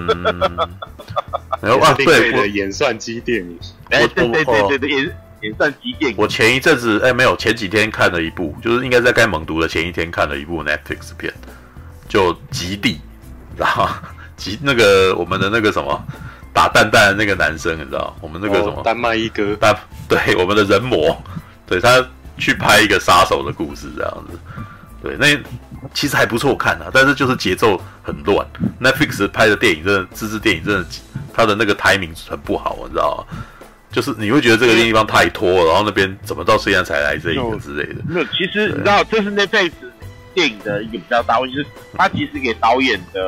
[1.60, 3.60] 然后啊，对的演算机电影，
[3.90, 6.18] 哎，对对对对对，演演算机电影。
[6.18, 11.34] 我前一阵子哎，没有，前几天看了一部，就是应该在该猛读的前一天看了一部 Netflix 片，
[12.08, 13.02] 就极地，
[13.58, 13.90] 然后。
[14.38, 16.02] 及那个我们的那个什么
[16.54, 18.16] 打蛋蛋的那个男生，你知道？
[18.22, 19.76] 我们那个什么、哦、丹麦一哥，丹
[20.08, 21.16] 对我们的人魔，
[21.66, 22.06] 对他
[22.38, 24.38] 去拍一个杀手的故事这样子。
[25.02, 25.28] 对，那
[25.94, 28.46] 其实还不错看啊，但是就是节奏很乱。
[28.82, 30.86] Netflix 拍的电影真的，自制电影真的，
[31.34, 33.38] 他的那个 timing 很不好，你知道吗？
[33.92, 38.02] 就是你会觉得这个地方太拖，然后那边怎么到现在才来这一个之类的。
[38.08, 39.72] 没有，其实你知道，这是 Netflix
[40.34, 43.22] 电影的一个比较大问题，就是它其实给导演的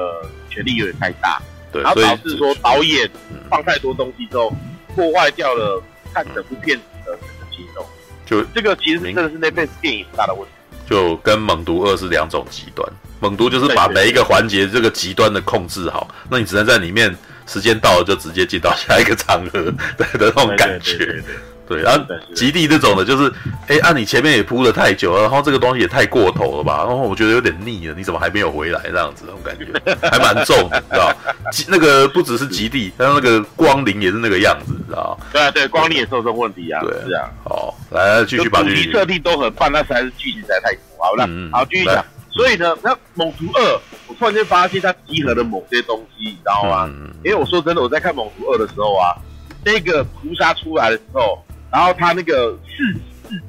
[0.56, 1.41] 权力有点太大，
[1.72, 3.11] 对，然后导致说导演
[3.49, 4.56] 放太多东西之后，
[4.95, 5.84] 破坏掉了
[6.14, 7.86] 看整部片子的整个节奏。
[8.26, 10.49] 就这个其实真的是 Netflix 电影很大的问题。
[10.88, 12.88] 就跟猛毒二是两种极端，
[13.19, 17.14] 猛毒就是把每一个环节这个极端的控制好，那你只能在里面
[17.45, 19.64] 时间到了就直接进到下一个场合
[19.98, 20.98] 的那种感觉。
[20.98, 21.36] 对对对
[21.67, 22.05] 对然后
[22.35, 23.31] 极地这种的，就是，
[23.67, 26.77] 哎，按、啊、你前面也铺的太久了，然后这个东西也太过头了吧？
[26.77, 28.79] 然后我觉得有点腻了，你怎么还没有回来？
[28.83, 29.65] 这样子，那种感觉
[30.09, 31.11] 还蛮重的，知道？
[31.51, 35.19] 极那个不只是极地，还有那个光临也是那个样子，知道？
[35.33, 36.81] 对啊，对，光灵也是有这种问题啊。
[36.81, 37.29] 对，是啊。
[37.43, 40.81] 好，来继续把主题设定都很棒，但实在是剧情实在太多。
[40.99, 42.05] 好了，嗯、好，继续讲。
[42.31, 46.85] 所以呢，那猛毒二，我突然间发现它集合了某些东西，你知道吗？
[46.87, 49.15] 嗯、因为我说真的，我在看猛毒二的时候啊，
[49.63, 51.43] 那个屠杀出来的时候。
[51.76, 53.41] 然后他那个四四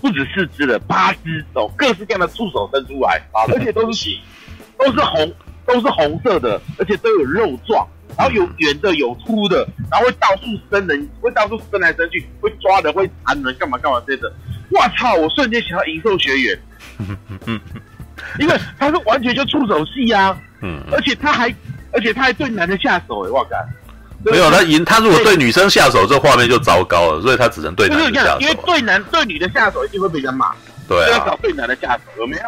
[0.00, 4.08] 不止四只了，八只手，各式各样的触手伸出来，啊，而且都是
[4.78, 5.34] 都是红，
[5.66, 7.86] 都是红色的，而且都有肉状，
[8.16, 14.32] 然后有圆的，有粗的，然后会到处伸人，会到处伸来伸去，会抓人，会缠人，干嘛干嘛这些的。
[14.70, 15.14] 我操！
[15.16, 16.58] 我瞬间想到银兽学员，
[18.40, 21.54] 因为他是完全就触手戏啊，嗯，而且他还，
[21.92, 23.56] 而且他还对男的下手，哎，我靠！
[24.24, 28.40] 没有他赢，他如果对女生下手，这画面就糟糕了，所以他只能对男的下手。
[28.40, 30.52] 因为对男对女的下手一定会被人骂。
[30.88, 32.42] 对啊，要找对男的下手有没有？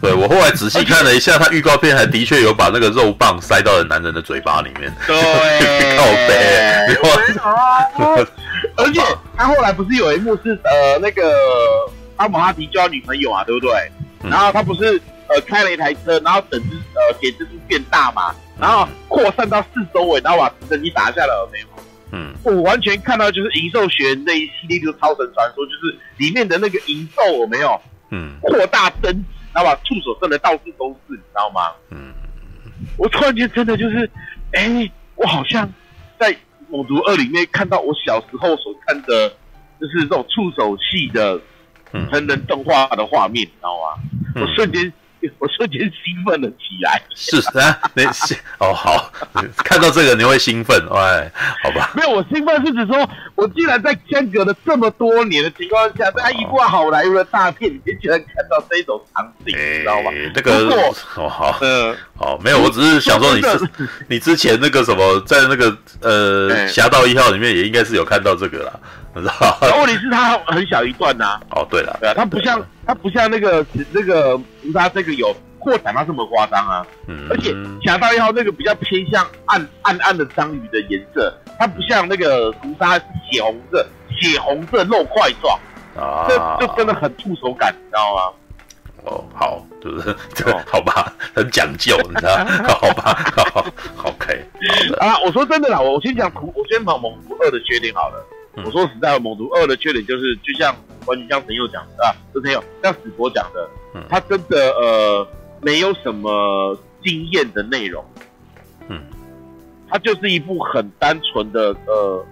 [0.00, 4.94] 对，我后来仔细看了一下，他预告片还的确有把那个肉棒塞到了男人的嘴巴里面。
[5.06, 5.16] 对，
[5.96, 6.86] 靠北。
[6.88, 8.26] 没有啊。
[8.76, 9.00] 而且
[9.36, 11.32] 他后来不是有一幕是呃那个
[12.16, 13.72] 阿姆哈迪交女朋友啊，对不对？
[14.22, 18.34] 然后他不是呃开了一台车，然后等只呃给蜘蛛变大嘛。
[18.58, 21.66] 然后扩散到四周围，然后把直升机打下来了没有？
[22.12, 27.78] 嗯，我完全看到就是银兽学那一系列就是超神传说，就是里面的那个银兽有没有？
[28.10, 31.72] 嗯，扩大增值，然后把触手伸的到处都是，你知道吗？
[31.90, 32.14] 嗯，
[32.96, 34.08] 我突然间真的就是，
[34.52, 35.70] 哎，我好像
[36.18, 36.32] 在
[36.70, 39.28] 《猛毒二》里面看到我小时候所看的，
[39.78, 41.38] 就是这种触手系的
[42.08, 44.00] 成人动画的画面，你知道吗？
[44.36, 44.90] 嗯、我瞬间。
[45.38, 47.02] 我瞬间兴奋了起来。
[47.14, 48.04] 是啊，那
[48.58, 49.12] 哦好，
[49.58, 51.30] 看到这个你会兴奋，哎，
[51.62, 51.92] 好吧。
[51.94, 60.10] 没有，我兴奋是指说，我竟然在间隔了这么多年的情况下，在一部好莱坞的大片里面，居然看到这种场景，你知道吗？
[60.34, 60.68] 这个
[61.16, 63.70] 哦好，嗯，好，没有，我只是想说你之
[64.08, 68.72] 你之前那个什么，在那个呃《侠盗一号》里面也应该是有看到这个啦。
[69.20, 69.32] 知道，
[69.78, 71.40] 问题是它很小一段呐、啊。
[71.50, 76.86] 哦，对了，对啊，它不像它不像那个那个屠杀这个有扩展到这么夸张啊。
[77.06, 77.26] 嗯。
[77.30, 85.58] 而且侠盗一号那个比较偏向暗暗暗的章鱼的颜色，它不像那个屠杀是血红色，血红色肉块状
[85.96, 88.32] 啊，这就真的很触手感，你知道吗？
[89.04, 92.44] 哦，好，就是 这好吧，很讲究，你知道？
[92.68, 93.64] 好吧，好
[94.02, 94.44] ，OK。
[94.98, 98.26] 啊，我说真的啦，我先讲图，我先讲猛毒二的缺点好了。
[98.64, 100.74] 我说实在，猛毒二的缺点就是，就像
[101.06, 103.68] 完全像陈佑讲的啊，是陈佑像史博讲的，
[104.08, 105.28] 他真的呃
[105.60, 108.04] 没有什么惊艳的内容，
[108.88, 109.00] 嗯，
[109.88, 112.24] 它就是一部很单纯的呃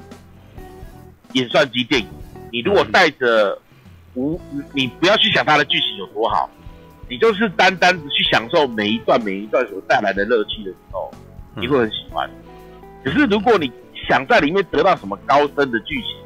[1.32, 2.08] 演算机电影。
[2.50, 3.60] 你如果带着
[4.14, 4.40] 无，
[4.72, 6.48] 你不要去想它的剧情有多好，
[7.08, 11.10] 你就是单单的去享受每一段每一段所带来的乐趣的时候，
[11.56, 12.30] 你会很喜欢。
[13.04, 13.70] 可是如果你
[14.04, 16.16] 想在里面得到什么高深的剧情，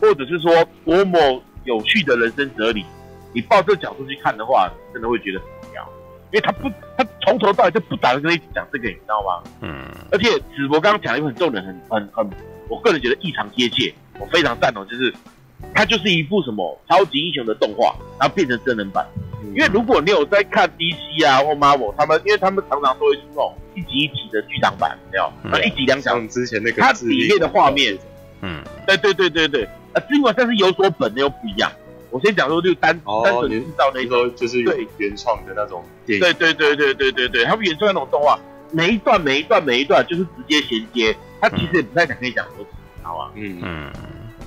[0.00, 0.52] 或者是说
[0.84, 2.84] 多么有趣的人生哲理，
[3.32, 5.88] 你抱这个角度去看的话，真的会觉得很无聊，
[6.32, 9.42] 因为他不，他从头到尾就不打算跟你讲这个，你知道吗？
[9.60, 9.84] 嗯。
[10.12, 12.30] 而且子博刚刚讲了一个很重点，很很很，
[12.68, 15.12] 我个人觉得异常贴切，我非常赞同，就是
[15.74, 19.06] 它就是一部什么超级英雄的动画，然后变成真人版。
[19.42, 25.32] 嗯、因为如果你有在看 DC 啊或 Marvel，他们因为他们常常都会出那种一集一集的剧场版，没有？
[25.44, 27.98] 那、嗯、一集两小时之前那个，它里面的画面，
[28.40, 31.70] 嗯，对对对对对，啊，尽管但是有所本的又不一样。
[32.10, 34.62] 我先讲说就单、哦、单纯制造那种，就是
[34.96, 38.38] 原创的那种电影，对对对对对对对，他们原创那种动画，
[38.70, 43.30] 每一段每一段每一段就是直接衔接，他其实也不太想跟你讲逻辑，知道吗？
[43.34, 43.92] 嗯嗯，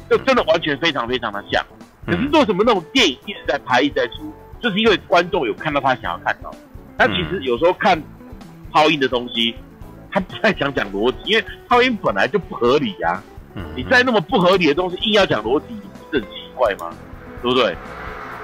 [0.09, 1.63] 就真的完全非常非常的像。
[2.05, 4.33] 可是做什么那种电影一直在拍一直在出？
[4.61, 6.51] 就是因为观众有看到他想要看到，
[6.97, 8.01] 他其实有时候看
[8.73, 9.55] 超英的东西，
[10.11, 13.23] 他不太想讲逻辑，因为超英本来就不合理呀、啊。
[13.75, 16.89] 你再那么不合理的东西硬要讲逻辑，你不是很奇怪吗？
[17.41, 17.75] 对不对？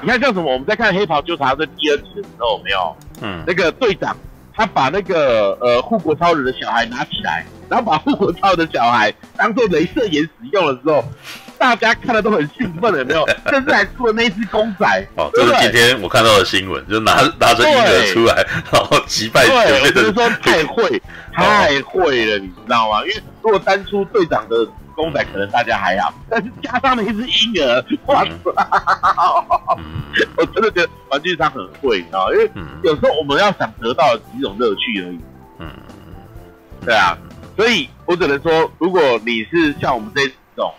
[0.02, 2.96] 你看像什么，我们在看《黑袍纠察队》第二集的时候，有没有？
[3.22, 4.16] 嗯，那个队长
[4.54, 11.04] 他把那个呃护国超人的小孩拿起来，然后把护国超人的小孩当做镭射眼使用的时候，
[11.58, 13.26] 大家看了都很兴奋，有没有？
[13.50, 15.08] 甚至还出了那只公仔。
[15.16, 19.46] 哦，这是今天我看到的新闻，就拿 拿着婴儿出来， 然后击败。
[19.46, 21.02] 对，我就是说太会，
[21.34, 23.02] 太会了，你知道吗？
[23.02, 24.68] 因为如果单出队长的。
[24.96, 28.32] 公仔可能大家还好，但是加上了一只婴儿，哇塞！
[30.38, 32.32] 我真的觉得玩具商很会，你知道？
[32.32, 32.50] 因为
[32.82, 35.20] 有时候我们要想得到的只是一种乐趣而已。
[35.60, 35.68] 嗯，
[36.86, 37.18] 对啊，
[37.58, 40.26] 所以我只能说，如果你是像我们这
[40.56, 40.74] 种，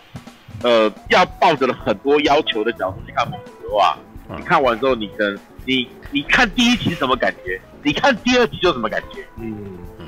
[0.63, 3.97] 呃，要抱着了很多要求的角度去看猛毒的话，
[4.35, 7.59] 你看完之后，你跟你你看第一集什么感觉？
[7.83, 9.25] 你看第二集就什么感觉？
[9.37, 9.55] 嗯
[9.99, 10.07] 嗯，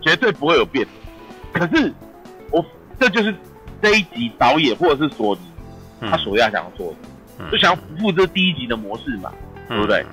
[0.00, 0.86] 绝对不会有变。
[1.52, 1.92] 可是
[2.50, 2.64] 我。
[3.00, 3.32] 这就是
[3.80, 5.40] 这一集导演或者是索尼，
[6.10, 6.92] 他所要想要做
[7.38, 9.32] 的，就想要复制第一集的模式嘛，
[9.68, 10.04] 对不对？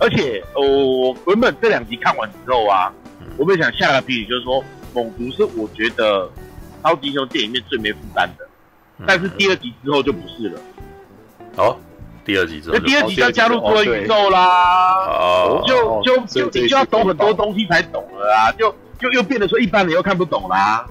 [0.00, 2.90] 而且我原本这两集看完之后啊，
[3.36, 6.26] 我本想下个评语就是说，猛毒是我觉得
[6.82, 8.48] 超级英雄电影里面最没负担的，
[9.06, 10.60] 但是第二集之后就不是了。
[11.56, 11.76] 哦，
[12.24, 14.46] 第二集之后，那第二集就要加入多元宇宙啦，
[15.06, 20.86] 哦，就就就你就要懂很多东西才懂了啊，就就又变得说一般人又看不懂啦。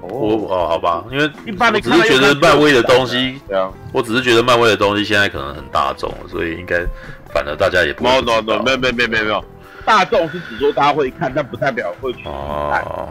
[0.00, 6.84] 我哦，好吧，因为一般的只是觉得漫威的东西，对啊，我只是觉得漫威的东西现在可能很大众，所以应该
[7.32, 8.10] 反而大家也不会。
[8.10, 9.44] 没有没有没有没有没有没有，
[9.84, 12.32] 大众是只说大家会看，但不代表会去看。
[12.32, 13.08] 哦，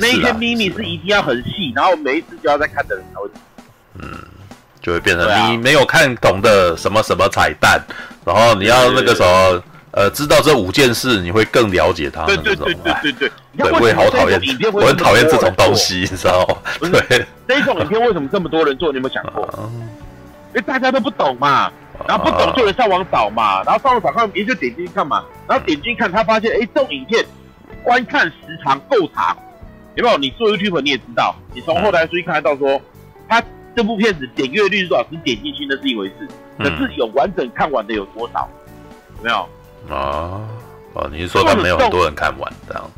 [0.00, 3.28] 那一些秘密是一定要很细，然后每一次就要再看的人才会。
[3.98, 4.08] 嗯，
[4.80, 7.80] 就会变成你没有看懂的什么什么彩蛋，
[8.24, 9.62] 然后你要那个什么。
[9.94, 12.24] 呃，知道这五件事，你会更了解他。
[12.24, 14.40] 对对对对对对，对，我也好讨厌，
[14.72, 16.88] 我很讨厌这种东西，你知道吗？
[16.90, 18.90] 对，这一种影片为什么这么多人做？
[18.90, 19.46] 你有没有想过？
[20.48, 21.70] 因为大家都不懂嘛，
[22.08, 27.22] 然后不懂就会上网找嘛，然后上网找看，别人就点进去看嘛，然后点进去看，他发现，哎，这种影片
[27.82, 29.36] 观看时长够长，
[29.94, 30.18] 有没有？
[30.18, 32.80] 你做 YouTube 你也知道，你从后台数据看得到，说
[33.28, 33.42] 他
[33.74, 36.28] 这部片子点阅率是多少，只点进去那是一回事，
[36.58, 38.48] 可是有完整看完的有多少？
[39.18, 39.36] 有没有？
[39.94, 40.46] 啊，
[40.94, 42.90] 哦，你是说他没有很多人看完这样？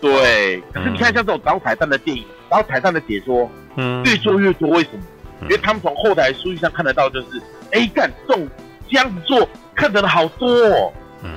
[0.00, 5.00] 对，可是你看像这种找彩蛋的电影，然后彩蛋的解说，嗯，越做越多，为什么？
[5.42, 8.48] 因为他们从后台数据上看得到，就是 A，干这种
[8.88, 10.92] 这样子做看的人好多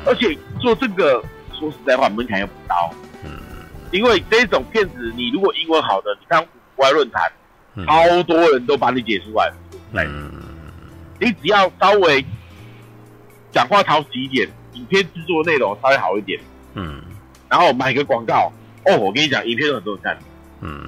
[0.05, 1.23] 而且做这个
[1.59, 3.10] 说实在话门槛又不高，嗯，
[3.91, 6.45] 因为这种片子你如果英文好的，你看
[6.75, 7.31] 国外论坛，
[7.85, 9.51] 超多人都把你解出来，
[9.93, 10.31] 嗯，
[11.19, 12.25] 你只要稍微
[13.51, 14.47] 讲话讨喜一点。
[14.73, 16.39] 影片制作内容稍微好一点，
[16.75, 17.01] 嗯，
[17.49, 18.49] 然后买个广告，
[18.85, 20.17] 哦，我跟你讲，影片都很多人看，
[20.61, 20.81] 嗯，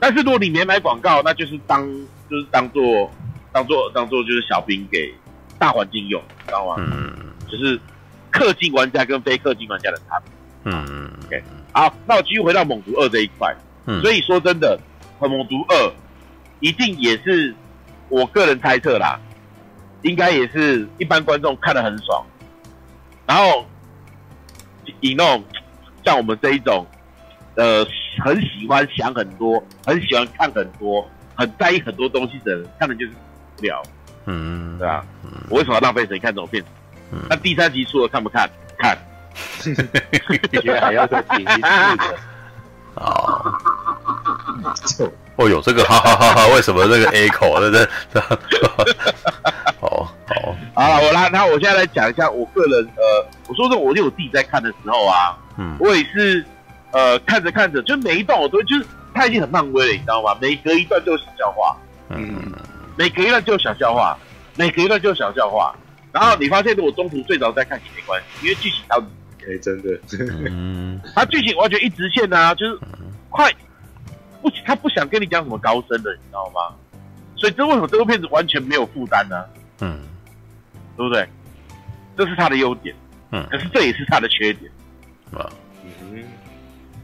[0.00, 1.84] 但是如果你没买广告，那就是当
[2.30, 3.10] 就是当做
[3.52, 5.12] 当做当做就是小兵给
[5.58, 6.76] 大环境用，知道吗？
[6.78, 7.12] 嗯，
[7.50, 7.78] 就是
[8.32, 11.42] 氪金玩家跟非氪金玩家的差别，嗯，OK，
[11.74, 13.52] 好，那我继续回到《猛毒二》这一块，
[13.86, 14.78] 嗯，所以说真的，
[15.28, 15.76] 《猛毒二》
[16.60, 17.52] 一定也是
[18.08, 19.18] 我个人猜测啦，
[20.02, 22.24] 应该也是一般观众看得很爽。
[23.26, 23.66] 然后
[25.00, 25.44] 以那种
[26.04, 26.86] 像我们这一种，
[27.56, 27.84] 呃，
[28.24, 33.12] 很喜欢想很多，很喜欢看很多，很在意很多东西的人，看的就是
[33.58, 33.82] 无聊，
[34.26, 35.04] 嗯，对吧？
[35.24, 36.68] 嗯、我为什么要浪费时间看这种片子？
[37.10, 38.48] 嗯、那第三集出了看不看？
[38.78, 38.96] 看，
[40.50, 42.16] 你觉得还要再点一次的？
[42.94, 43.52] 哦，
[45.34, 47.88] 哦哟，这个哈哈哈哈，为什么这个 A 口对不对？
[49.80, 49.88] 好
[50.26, 56.44] 好啊，我来，那我现在来讲一下我个人，呃，我说这我就我自己在看的时候啊，嗯，我也是，
[56.92, 60.36] 呃，看着看着，就每一段我都就是他已经很漫威了，你知道吗？
[60.40, 61.76] 每隔一段就有小笑话，
[62.10, 62.52] 嗯，
[62.96, 64.16] 每隔一段就有小笑话，
[64.54, 65.74] 每隔一段就有小笑话，
[66.12, 69.02] 然后你发现如果中途最早在看也没关系，因为剧情它。
[69.46, 69.98] 哎、欸，真的，
[70.50, 72.78] 嗯，他剧情完全一直线啊，就是
[73.30, 73.50] 快
[74.40, 76.74] 不，他不想跟你讲什么高深的，你知道吗？
[77.36, 79.44] 所以这为什么这部片子完全没有负担呢？
[79.80, 80.00] 嗯，
[80.96, 81.28] 对不对？
[82.16, 82.94] 这是他的优点，
[83.32, 84.70] 嗯，可是这也是他的缺点
[85.32, 85.50] 啊。
[86.00, 86.22] 嗯，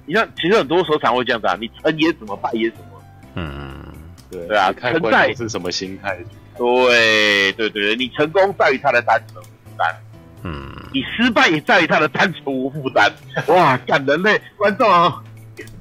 [0.06, 3.02] 你看，其实很多时候常会这样子啊，你成也什么，败也什么，
[3.34, 3.84] 嗯，
[4.30, 6.16] 对对啊，看在是什么心态？
[6.56, 9.94] 对对对，你成功在于他的单纯负担。
[10.42, 13.12] 嗯，你失败也在于他的单纯无负担。
[13.48, 14.40] 哇，感人嘞！
[14.56, 15.22] 观众啊，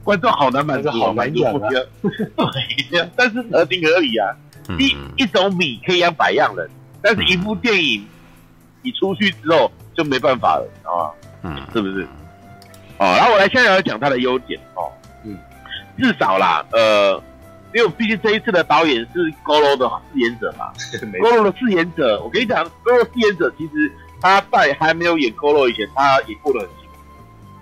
[0.03, 1.69] 观众好难满足，好难养啊。
[1.69, 4.35] 对，但是合情合理啊。
[4.77, 6.69] 一一种米可以养百样人，
[7.01, 8.05] 但是一部电影
[8.83, 11.11] 你出去之后就没办法了，知道吗？
[11.41, 12.07] 嗯，是不是？
[12.99, 14.91] 哦，然后我来现在要讲他的优点哦。
[15.23, 15.35] 嗯，
[15.97, 17.19] 至少啦，呃，
[17.73, 20.71] 因为毕竟这一次的导演是 Goro 的饰演者嘛
[21.11, 23.91] 没，Goro 的饰演者，我跟你讲，Goro 饰演者其实
[24.21, 26.97] 他在还没有演 Goro 以前，他也过得很辛苦。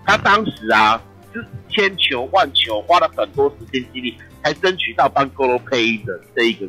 [0.06, 1.02] 他当时啊，
[1.34, 6.68] 是千求万求，花了很多时间精力，才争取到帮 Goro 配音的这一个。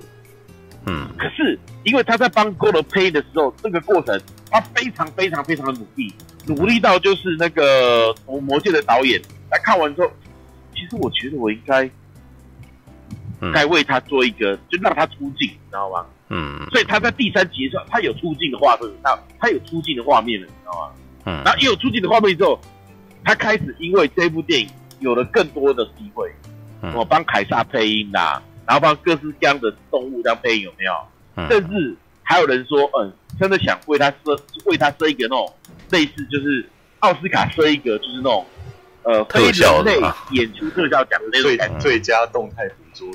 [0.87, 4.21] 嗯可是因为他在帮 Goro 配音的时候，这个过程
[4.51, 6.15] 他非常非常非常的努力，
[6.47, 9.21] 努力到就是那个魔魔界的导演
[9.51, 10.11] 来看完之后，
[10.75, 11.91] 其实我觉得我应该
[13.41, 16.07] 嗯该为他做一个，就让他出镜，你知道吗？
[16.31, 20.95] 嗯所以他在第三集的时候，他有出镜的画面，他他有出镜的画面了，你知道吗？
[21.25, 22.59] 嗯然后一有出镜的画面之后，
[23.25, 24.69] 他开始因为这部电影
[25.01, 26.31] 有了更多的机会，
[26.83, 30.93] 嗯我帮凯撒配音啦、然后帮各式各样的动物当配音，有没有？
[31.37, 35.55] 嗯甚嗯至还有人说，嗯，真的想为他设为他设一个那种
[35.91, 36.69] 类似就是
[36.99, 38.47] 奥斯卡设一个就是那种
[39.05, 41.93] 呃非特效人类演出特效奖的那种最。
[41.93, 43.09] 最佳动态捕捉。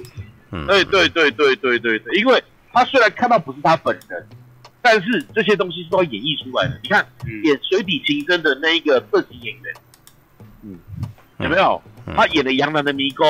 [0.51, 2.43] 嗯对对对对对对对，因为
[2.73, 4.27] 他虽然看到不是他本人，
[4.81, 6.77] 但是这些东西是都要演绎出来的。
[6.83, 9.73] 你看嗯演《水底情深》的那一个特级演员，
[10.63, 10.79] 嗯，
[11.39, 11.81] 有没有？
[12.07, 13.25] 嗯他演了《杨澜的迷宫》，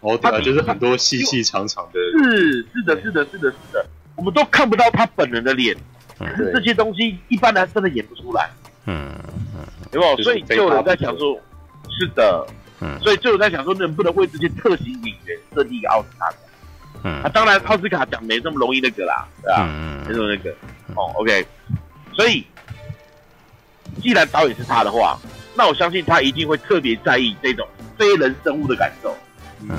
[0.00, 3.86] 哦，对啊，他就是很多细细长长的，是是的，是的，是的，是的，
[4.16, 5.76] 我们都看不到他本人的脸，
[6.18, 8.48] 可是这些东西一般人真的演不出来，
[8.86, 9.12] 嗯
[9.54, 9.60] 嗯
[9.92, 10.16] 有没有？
[10.22, 11.38] 所以就有人在想说，
[11.90, 12.46] 是的，
[12.80, 16.40] 嗯所以就有人在想说，能不能为这些特型演员设立一个奥斯卡奖？
[17.04, 17.22] 嗯。
[17.22, 19.64] 啊，当然奥斯卡奖没这么容易那个啦，对吧？
[19.64, 20.50] 没嗯这么那个，
[20.94, 21.46] 哦，OK，
[22.14, 22.44] 所以
[24.02, 25.18] 既然导演是他的话，
[25.54, 27.66] 那我相信他一定会特别在意这种
[27.98, 29.16] 非人生物的感受。
[29.62, 29.74] 嗯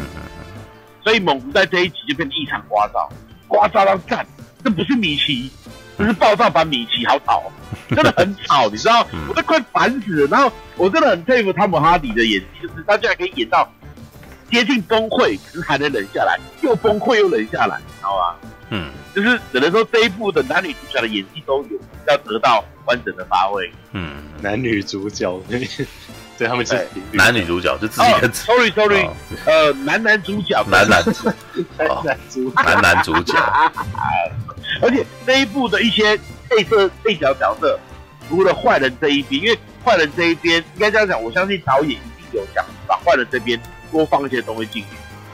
[1.04, 3.10] 所以猛虎在这一集就变得异常聒噪，
[3.48, 4.28] 聒噪到干，
[4.62, 5.50] 这不是米奇，
[5.98, 7.50] 这是爆炸版米奇，好吵，
[7.88, 10.28] 真的很吵，你知道嗯，我都快烦死了。
[10.28, 13.66] 然后我真的很佩服汤姆哈迪的演技，就是他居然可以演到
[14.52, 18.36] 接近崩溃，可是还能忍下来，又崩溃又忍下来，你知道吗？
[18.70, 18.92] 嗯。
[19.16, 23.68] 就是只能说这一部的男女主角的演技都有要得到完整的发挥。
[23.92, 25.42] 嗯，男女主角，
[26.38, 29.14] 对他们是男女主角就自己，sorry sorry，哦。
[29.48, 31.04] 呃，男男主角，男男
[31.80, 33.34] 男男主 男男主角，
[34.84, 36.16] 而且这一部的一些
[36.48, 37.80] 配色配角角色，
[38.30, 43.60] 除了坏人这一边，因为坏人这一边应该这样讲，我相信导演一定有想把坏人这边
[43.92, 44.90] 多放一些东西进去，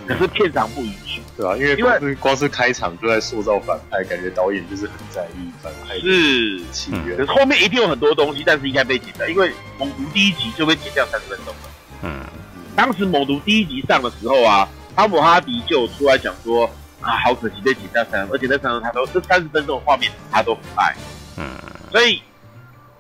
[0.07, 1.21] 可是片场不允许。
[1.35, 7.25] 对啊，因为因为光是光是开场就在塑造反派，感觉导演就是很在意反派是，起源可是。
[7.25, 11.61] 后面一定有很多东西，但是应该被剪掉，因为猛毒第一集就被剪掉三十分钟了。
[12.03, 12.21] 嗯
[12.75, 16.69] 当时猛毒第一集上的时候啊，汤姆哈迪就有出来讲说
[17.01, 20.95] 啊，好可惜被剪掉三十，而且那三十他都这三十分钟的画面他都不爱。
[21.37, 21.43] 嗯
[21.91, 22.21] 所以，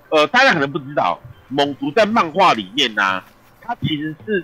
[0.09, 3.25] 呃，大家可能不知道，猛毒在漫画里面呢、啊，
[3.61, 4.43] 它其实是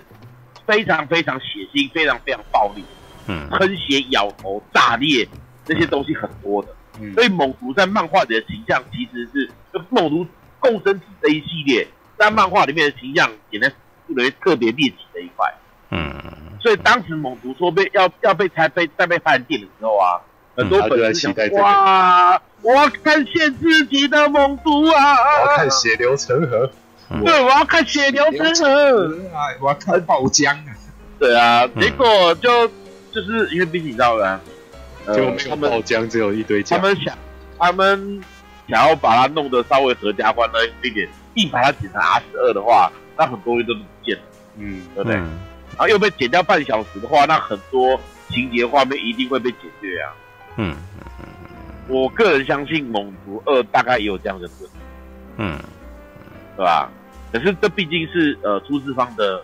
[0.70, 2.84] 非常非常血腥、非常非常暴力、
[3.26, 5.26] 嗯喷血、咬头、炸裂
[5.64, 6.68] 这些东西很多的。
[7.00, 10.26] 嗯所以猛毒在漫画里的形象其实是，就猛毒
[10.60, 11.86] 共生体这一系列，
[12.16, 13.72] 在漫画里面的形象也在
[14.06, 15.52] 不能特别猎奇的一块。
[15.90, 16.08] 嗯
[16.60, 20.20] 所以当时猛毒说被要要被拆被再被拍成电影的时候啊，
[20.54, 25.14] 很多粉丝想期待这个哇，我要看见自己的猛毒啊！
[25.42, 26.70] 我要看血流成河，
[27.24, 29.06] 对，我要看血流成河。
[29.34, 30.76] 啊，我要看爆浆啊！
[31.18, 32.68] 对啊，嗯结果就
[33.12, 34.40] 就是因为毕竟你知道的，
[35.06, 36.76] 呃结果没有爆浆，只有一堆浆。
[36.76, 37.18] 他们想
[37.58, 38.20] 他们
[38.68, 44.22] 想要把它弄得稍微合家欢乐一点，硬把它剪成 R 十二的话，那很多东西都是不见了，
[44.58, 45.18] 嗯，对不对？
[45.18, 45.38] 嗯
[45.78, 50.12] 然后又被剪掉半小时的话，那很多情节画面一定会被剪略啊。
[50.56, 50.76] 嗯
[51.88, 54.76] 我个人相信《猛毒二》大概也有这样的问题，
[55.38, 55.58] 嗯
[56.56, 56.90] 对吧？
[57.32, 59.42] 可是这毕竟是呃出资方的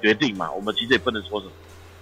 [0.00, 1.52] 决定嘛，我们其实也不能说什么，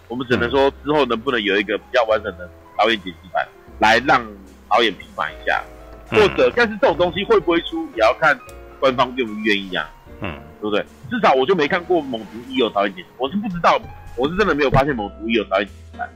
[0.09, 2.49] 我们只能说之后能不能有一个比较完整的
[2.79, 3.47] 导演解析版，
[3.79, 4.25] 来让
[4.69, 5.63] 导演平反一下，
[6.11, 6.21] 嗯。
[6.21, 8.39] 或者但是这种东西会不会出，也要看
[8.81, 9.91] 官方愿不愿意啊，
[10.21, 10.39] 嗯。
[10.61, 10.83] 对不对？
[11.11, 13.79] 至少我就没看过《猛毒一》有导演剪辑，我是不知道，
[14.17, 16.09] 我是真的没有发现《猛毒一》有导演解析版，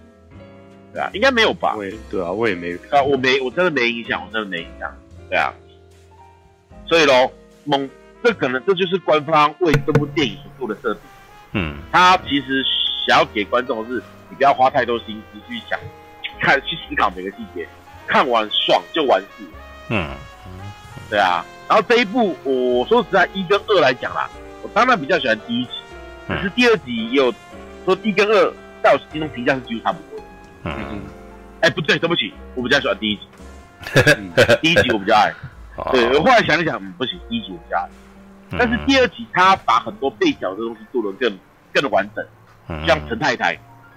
[0.91, 1.75] 对啊，应该没有吧？
[1.77, 4.91] 我也对啊，我也没啊，我没，我真的没印象，我真的没印象，
[5.29, 5.53] 对啊。
[6.87, 7.31] 所以咯，
[7.65, 7.87] 猛，
[8.23, 11.03] 这可能这就是官方为这部电影所做的设定。
[11.53, 12.63] 嗯他其实
[13.07, 15.79] 想要给观众的是，你不要花太多心思去想，
[16.41, 17.67] 看去思考每个细节，
[18.07, 19.45] 看完爽就完事。
[19.91, 20.11] 嗯
[21.09, 21.45] 对啊。
[21.69, 24.29] 然后这一部，我说实在，一跟二来讲啦，
[24.63, 25.71] 我当然比较喜欢第一集，
[26.27, 27.33] 可是第二集也有
[27.85, 30.25] 说一跟二在我心中评价是几乎差不多的。
[30.65, 31.01] 嗯
[31.61, 33.23] 哎，不对，对不起，我比较喜欢第一集，
[34.17, 34.33] 嗯
[34.63, 35.33] 第一集我比较爱。
[35.77, 37.89] 好对，我后来想一想，嗯，不行，第一集我比较爱。
[38.51, 41.39] 但是第二集他把很多被角的东西做得更
[41.73, 42.25] 更完整，
[42.69, 43.55] 嗯像陈太太，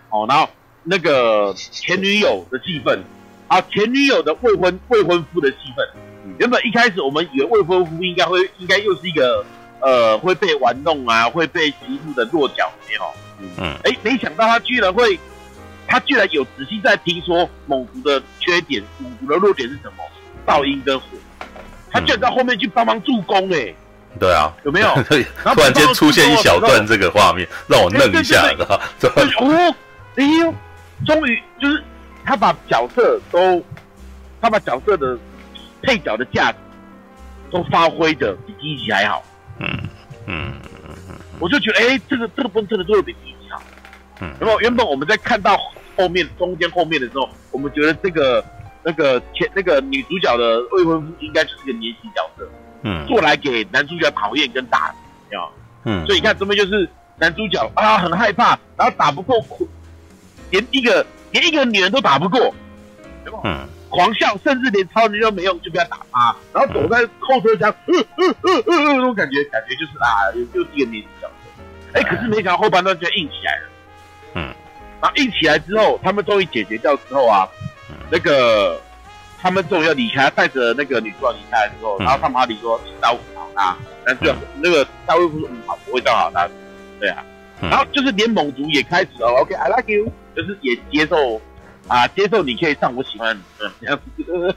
[0.10, 0.50] 哦，然后
[0.84, 3.02] 那个前女友的戏份，
[3.48, 5.88] 啊，前女友的未婚未婚夫的戏份。
[6.38, 9.46] 原本一开始我们以为未婚夫应该会应该又是一个
[9.80, 13.02] 呃会被玩弄啊，会被欺负的弱角，没有？
[13.58, 15.20] 嗯，哎，没想到他居然会，
[15.88, 20.04] 他居然有仔细在听说猛族的缺点，猛族的弱点是什么？
[20.46, 21.06] 噪音跟火，
[21.90, 23.74] 他居然到后面去帮忙助攻，哎。
[24.20, 24.94] 对啊，有没有？
[25.54, 28.48] 突然间出现一小段这个画面，让我愣一下，
[29.00, 29.32] 知道吗？
[29.40, 29.76] 哦，
[30.16, 30.54] 哎呦，
[31.06, 31.84] 终于就是
[32.26, 33.64] 他把角色都，
[34.42, 35.18] 他把角色的
[35.82, 36.58] 配角的价值
[37.50, 39.24] 都发挥的比第一集还好。
[39.60, 39.68] 嗯
[40.28, 40.54] 嗯
[40.88, 43.62] 嗯，我就觉得，哎，这个这个分真的做的比第一集好。
[44.20, 45.58] 嗯，然后原本我们在看到
[45.96, 48.44] 后面中间后面的时候，我们觉得这个
[48.84, 52.48] 那个前那个女主角的未婚夫应该就是个年轻角色。
[52.84, 54.94] 嗯，做来给男主角讨厌跟打，
[55.30, 55.52] 有没有？
[55.84, 59.44] 嗯，所以你看这边就是男主角啊，很害怕，然后打不过，
[60.50, 62.54] 连一个连一个女人都打不过？
[63.44, 72.00] 嗯，狂笑，甚至连超能力都没用，就被他打趴，然后躲在后车厢，嗯嗯嗯嗯，那种感觉，感觉就是啊，又是一个年轻角色。
[72.00, 73.70] 哎，可是没想到后半段就硬起来了，
[74.36, 74.54] 嗯，
[75.02, 77.48] 然后硬起来之后，他们终于解决掉之后啊，
[78.10, 78.82] 那个。
[79.42, 86.48] 他们终于要离开，带着那个女主角离开之后，然后汤玛里说：“请照顾好他。”男主角那个大卫夫说：“嗯，好，不会到好他。”
[87.00, 87.24] 对啊，
[87.62, 91.42] 然后就是连猛族也开始哦，OK，I like you，就是也接受
[91.88, 94.24] 啊，接受你可以上我喜欢，嗯，这样子，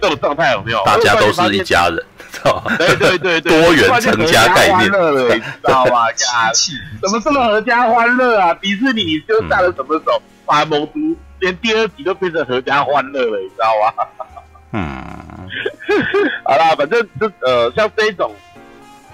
[0.00, 0.82] 这种状态有没有？
[0.84, 2.76] 大家都是一家人，知道吗？
[2.76, 6.08] 对对对对，多元成家概念，你知道吗？
[6.10, 6.52] 呀，
[7.00, 8.52] 怎么这么合家欢乐啊？
[8.60, 11.16] 迪士尼你就下了什么手，把盟族。
[11.42, 14.06] 连第二集都变成合家欢乐了，你知道吗？
[14.70, 14.80] 嗯，
[16.46, 18.32] 好啦，反正这呃，像这一种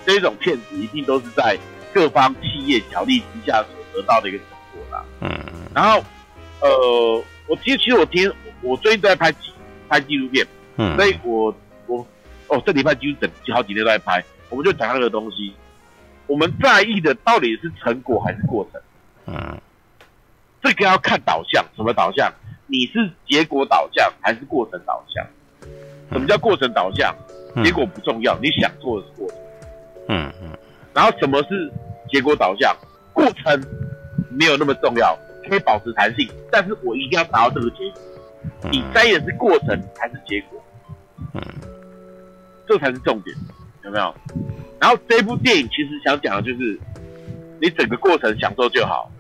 [0.04, 1.58] 这一种骗子，一定都是在
[1.94, 5.02] 各方企业角力之下所得到的一个成果啦。
[5.22, 5.30] 嗯，
[5.74, 6.04] 然后
[6.60, 8.30] 呃，我其实其实我听
[8.60, 9.34] 我最近都在拍
[9.88, 10.46] 拍纪录片，
[10.76, 11.54] 嗯，所以我
[11.86, 12.06] 我
[12.48, 15.54] 哦这礼拜几乎整好几天都在拍，我们就讲那个东西，
[16.26, 18.80] 我们在意的到底是成果还是过程？
[19.28, 19.58] 嗯。
[20.62, 22.32] 这个要看导向，什么导向？
[22.66, 25.26] 你是结果导向还是过程导向？
[26.12, 27.14] 什么叫过程导向？
[27.56, 29.38] 嗯、结果不重要，你想做的是过程。
[30.08, 30.50] 嗯嗯。
[30.94, 31.72] 然后什么是
[32.10, 32.76] 结果导向？
[33.12, 33.60] 过程
[34.30, 35.16] 没有那么重要，
[35.48, 38.70] 可以保持弹性，但是我一定要达到这个结果。
[38.70, 39.68] 你在意的是过程
[39.98, 40.62] 还是结果？
[41.34, 41.42] 嗯，
[42.66, 43.36] 这才是重点，
[43.84, 44.14] 有没有？
[44.78, 46.78] 然后这部电影其实想讲的就是，
[47.60, 49.10] 你整个过程享受就好。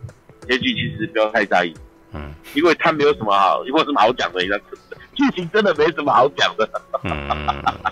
[0.48, 1.74] 结局其实不要太在意，
[2.12, 4.60] 嗯，因为它没有什么好，没有什么好讲的，你知道，
[5.14, 6.68] 剧情真的没什么好讲的。
[7.04, 7.28] 嗯，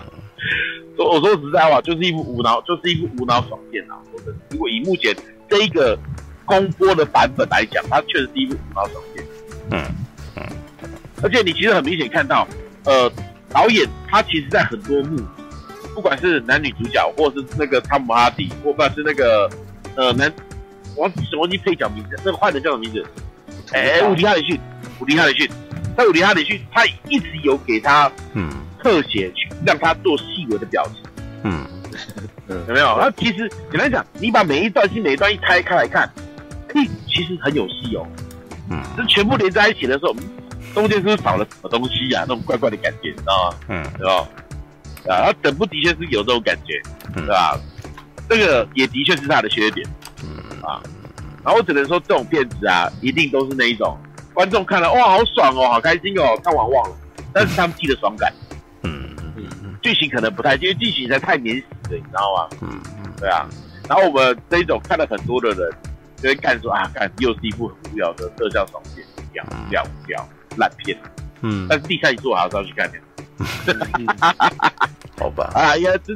[0.97, 3.93] 说我说实在话，就是一部无脑，就是一部无脑爽片啊！
[4.11, 5.15] 说真的，如果以目前
[5.47, 5.95] 这一个
[6.45, 9.25] 公播的版本来讲，它确实是一部无脑爽片。
[9.69, 9.85] 嗯
[10.35, 10.43] 嗯，
[11.21, 12.47] 而且你其实很明显看到，
[12.85, 13.11] 呃，
[13.49, 15.21] 导演他其实在很多幕，
[15.93, 19.47] 不管是男女主角，或者是那个汤姆哈迪，或者是那个
[19.95, 20.33] 呃男。
[20.97, 23.05] 我忘记配角名字，那个坏人叫什么名字？
[23.73, 24.59] 哎，伍迪·哈里逊，
[24.99, 25.49] 伍迪·哈里逊，
[25.95, 28.49] 他伍迪·哈里逊，他一直有给他嗯
[28.81, 31.03] 特写，去让他做细微的表情，
[31.43, 31.65] 嗯，
[32.67, 32.97] 有没有？
[32.99, 36.09] 他其实简单讲，你把每一段戏每一段一拆开来看，
[36.73, 38.07] 嘿，其实很有戏哦，
[38.69, 40.15] 嗯，这全部连在一起的时候，
[40.73, 42.21] 中间是不是少了什么东西呀？
[42.21, 43.57] 那种怪怪的感觉，你知道吗？
[43.67, 44.27] 嗯，对吧？
[45.13, 46.81] 啊，他整部的确是有这种感觉，
[47.13, 47.59] 对吧？
[48.29, 49.87] 这个也的确是他的缺点。
[50.63, 50.81] 啊，
[51.43, 53.97] 然后我只能说，这种片子啊，一定都是那一种
[54.33, 56.95] 观众看了哇，好爽哦，好开心哦，看完忘了，
[57.33, 58.31] 但是他们记得爽感。
[58.83, 61.63] 嗯嗯嗯，剧情可能不太，因为剧情实在太免死
[61.93, 62.57] 了，你知道吗？
[62.61, 63.47] 嗯嗯，对啊。
[63.87, 65.71] 然后我们这一种看了很多的人，
[66.17, 70.97] 就会看说啊，看又是一部很无聊的特效爽片，无聊无聊无聊烂片。
[71.41, 72.97] 嗯，但是第三集做还是要去看的。
[75.19, 75.51] 好吧。
[75.55, 76.15] 哎呀，这。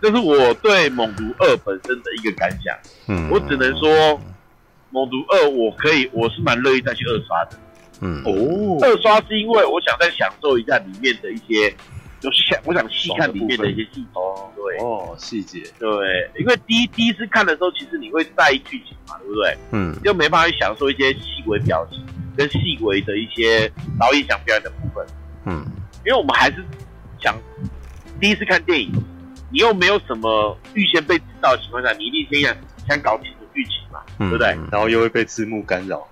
[0.00, 2.76] 这是我对《猛毒二》本身的一个感想。
[3.08, 3.88] 嗯，我只能说，
[4.90, 7.58] 《猛毒二》我可以，我是蛮乐意再去二刷的。
[8.02, 11.70] 嗯哦，二刷是因为我想再享受一下里面的一些，
[12.18, 14.08] 就想我想细看里面的一些细节。
[14.56, 15.62] 对哦，细节。
[15.78, 19.56] 对，因为第一第一次看的时候，其实你会在意剧情嘛，对不对？
[19.72, 22.02] 嗯，就没办法去享受一些细微表情
[22.36, 25.06] 跟细微的一些导演想表演的部分。
[25.44, 25.64] 嗯，
[26.06, 26.64] 因为我们还是
[27.20, 27.36] 想
[28.18, 28.90] 第一次看电影。
[29.50, 32.56] 你又没有什么预先被知道的情况下，你一定先想
[32.88, 34.48] 先搞清楚剧情嘛，嗯、对不对？
[34.70, 36.06] 然后又会被字幕干扰。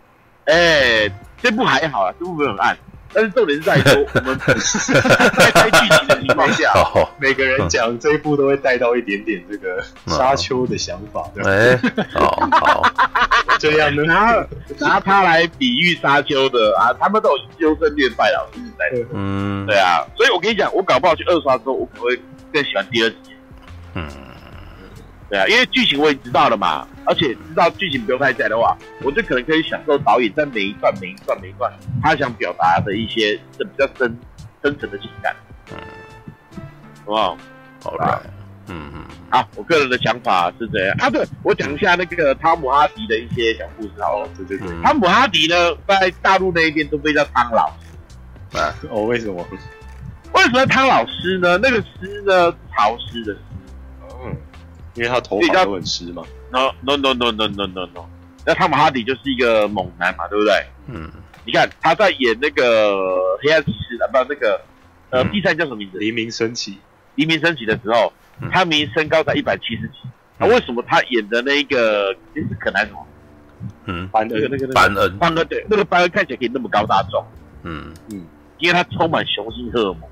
[0.44, 1.08] 哎，
[1.42, 2.76] 这部还好啊，这部没有很暗。
[3.10, 6.70] 但是重点是在于说，我们 在拍剧情的情况下，
[7.18, 11.50] 每个人讲这一部都会带到一点点这个沙丘的想法，对吧？
[11.50, 12.82] 哎，好好，
[13.58, 14.46] 这样呢，拿
[14.78, 18.84] 拿它来比喻沙丘的啊，他们都有优胜劣败老师在，
[19.14, 22.20] 嗯，对啊，所以我跟你讲，我搞不好去二刷之后，我可能会
[22.52, 23.16] 更喜欢第二集，
[23.94, 24.08] 嗯，
[25.30, 31.72] 对啊，因为剧情我已经知道了嘛，而且知道剧情不用太在的话，我就可能可以享受导演在每一段、每一段、每一段
[32.02, 34.18] 他想表达的一些比较深、
[34.62, 35.34] 深层的情感，
[35.72, 35.78] 嗯，
[37.04, 37.38] 好不好？
[37.80, 38.20] 好啦，
[38.66, 41.08] 嗯嗯，好，我个人的想法是这样啊。
[41.08, 44.26] 对，我讲一下那个汤姆哈迪的一些小故事好了。
[44.26, 45.54] 哦，对对对，汤姆哈迪呢，
[45.86, 48.58] 在大陆那一边都被叫汤老师。
[48.58, 49.46] 啊，哦，为什么？
[50.32, 51.58] 为什么汤老师呢？
[51.58, 53.40] 那个湿呢，潮湿的湿。
[54.24, 54.36] 嗯，
[54.94, 56.22] 因为他头发都很湿嘛。
[56.50, 58.06] No no no no no no no no。
[58.46, 60.52] 那汤姆哈迪就是一个猛男嘛，对不对？
[60.86, 61.10] 嗯，
[61.44, 64.60] 你看他在演那个黑暗骑士啊，不，那个
[65.10, 65.98] 呃第三叫什么名字？
[65.98, 66.78] 黎明升起。
[67.14, 68.12] 黎明升起的时候，
[68.50, 69.94] 他明明身高在一百七十几，
[70.38, 73.06] 那为什么他演的那一个就是可男什么？
[73.86, 77.26] 嗯，班恩，那个那个班恩，班恩对，那个班恩看起来可以那么高大壮，
[77.64, 78.24] 嗯嗯，
[78.58, 80.02] 因为他充满雄性荷尔蒙。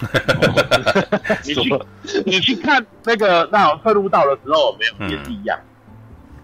[1.44, 1.78] 你去
[2.26, 5.58] 你去看那个那种侧录到的时候，没有也是一样，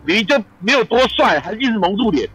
[0.05, 2.29] 明明就没有多帅，还一直蒙住脸，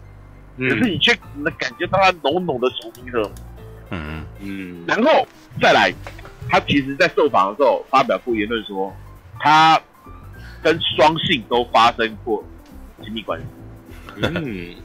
[0.58, 3.32] 可是你却能感觉到他浓浓的雄性荷尔蒙。
[3.90, 5.26] 嗯嗯，然后
[5.60, 5.92] 再来。
[6.48, 8.94] 他其实，在受访的时候发表过言论，说
[9.40, 9.82] 他
[10.62, 12.44] 跟双性都发生过
[13.02, 13.46] 亲密关系。
[14.22, 14.76] 嗯，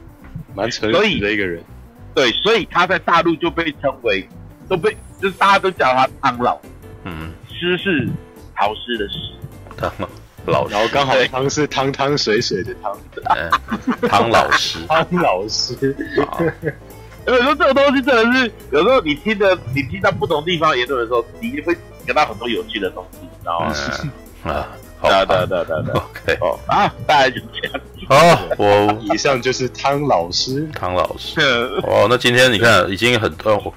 [0.55, 1.63] 蛮诚实的一个人。
[2.15, 4.27] 对，所以他在大陆就被称为，
[4.67, 6.57] 都被就是大家都叫他汤老。
[7.03, 8.07] 嗯，湿是
[8.57, 9.19] 潮湿的湿。
[9.77, 9.91] 汤
[10.47, 12.97] 老，然后刚好汤是汤汤水水的汤。
[14.09, 15.75] 汤老师，汤老师。
[17.27, 23.73] 有时候这种东西真的是，有时候你听的，你听到不同地方言论的时候，你会得到很多有趣的东西，你知道吗？
[24.51, 24.67] 啊，
[25.03, 27.79] 对对对对对，OK，哦啊，大概就这样。
[28.09, 31.39] 好，我以上就是汤老师，汤老师。
[31.83, 33.71] 哦，那今天你看已经很多，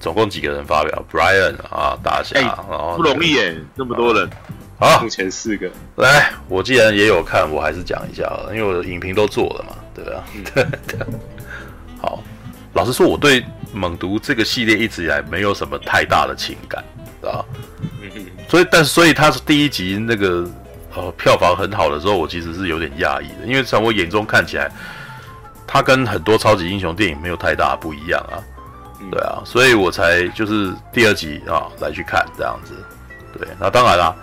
[0.00, 4.28] 总共几个人发表？Brian 啊，大侠，然后不容易耶，那么多人。
[4.78, 5.70] 好，目前四个。
[5.96, 10.24] 来，我既然也有看，我还是讲一下了，因为我的影评都做了嘛，对 吧？
[10.86, 11.06] 对。
[12.00, 12.22] 好。
[12.74, 13.40] 老实说，我对
[13.72, 16.82] 《猛毒》这个系列一直以来没有什么太大的情感，
[17.20, 17.46] 知道
[18.48, 20.44] 所以，但所以他是第一集那个
[20.96, 24.68] 呃票房很好的时候，我其实是有点讶异的，因为在我眼中看起来，
[25.68, 28.42] 他跟很多超级英雄电影没有太大不一样啊，
[29.10, 32.74] 对啊，所以我才就是第二集啊来去看这样子，
[33.38, 34.14] 对，那当然啦，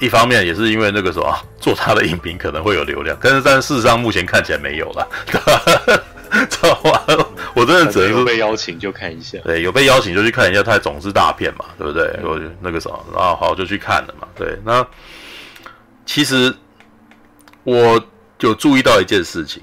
[0.00, 5.08] 一方面也是因为那个什么做他的影评可能会有流量，但是但事实上目前看起来没有了。
[6.50, 7.26] 知道吗？
[7.54, 9.38] 我真的只能说被邀请就看一下。
[9.44, 12.20] 对，有被邀请就去看一下，它总是大片嘛，对不对？
[12.22, 14.28] 我那个什么，然后好就去看了嘛。
[14.36, 14.86] 对，那
[16.04, 16.54] 其实
[17.64, 17.98] 我
[18.40, 19.62] 有注意到一件事情，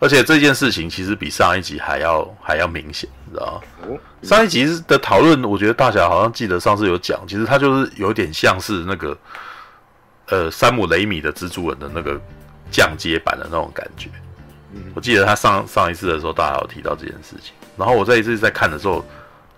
[0.00, 3.98] 而且这件事情其实比上一集还要还要明显，你知道吗？
[4.22, 9.16] 上一集的讨论，我觉得大侠好像记得上次有讲，其实他就是有点像是那个
[10.28, 12.20] 呃山姆雷米的蜘蛛人的那个
[12.70, 14.08] 降阶版的那种感觉。
[14.94, 17.52] 我记得他上上一次的时候，大家有提到这件事情。
[17.76, 19.04] 然后我这一次在看的时候，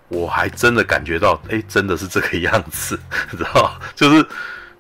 [0.09, 2.99] 我还真的感觉到，哎，真的是这个样子，
[3.31, 3.81] 你知道？
[3.95, 4.27] 就是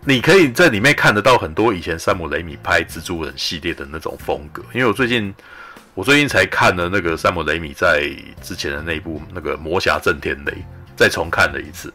[0.05, 4.63] 你可以在里面看得到很多以前山姆雷米拍蜘蛛人系列的那种风格。
[4.73, 5.33] 因为我最近
[5.95, 8.11] 我最近才看了那个山姆雷米在
[8.43, 10.53] 之前的那部那个魔侠震天雷，
[10.97, 11.93] 再重看了一次。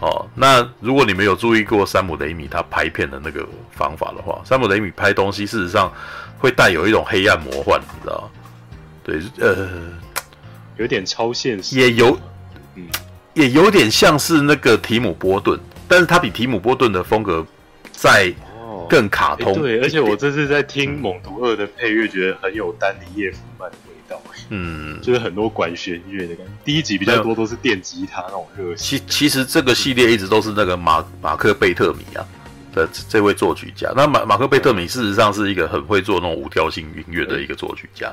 [0.00, 5.92] 哦，那如果你没有注意过山姆雷米他拍片的那个方法的话，山姆雷米拍东西事实上。
[6.40, 8.30] 会带有一种黑暗魔幻，你知道？
[9.02, 9.68] 对，呃，
[10.76, 12.16] 有点超现实，也有，
[12.76, 12.86] 嗯，
[13.34, 15.58] 也有点像是那个提姆波顿，
[15.88, 17.44] 但是他比提姆波顿的风格
[17.90, 18.32] 再
[18.88, 19.54] 更卡通。
[19.54, 26.52] 对，而且我这次在听《猛毒二》的配乐，觉得很有丹尼叶夫曼的味道，嗯，就是很多管弦乐的感觉。
[26.64, 28.74] 第一集比较多都是电吉他那种热。
[28.74, 32.26] 其其实这个系列一直都是那个马马克贝特米啊。
[32.74, 38.12] 的这位作曲家，那马马克贝特米事实上是一个很会做那种五调性音乐的一个作曲家。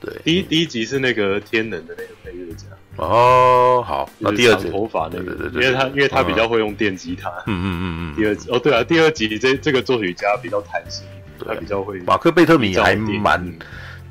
[0.00, 2.64] 对，第一第一集是那个天能的那个配乐家。
[2.96, 7.28] 哦，好，那第二集头发那个，对对对，因为他因为他比较会用电吉他。
[7.46, 8.16] 嗯嗯嗯嗯。
[8.16, 11.06] 第二集哦，对啊，第二集这这个作曲家比较弹性，
[11.46, 11.98] 他比较会。
[12.00, 13.52] 马克贝特米还蛮，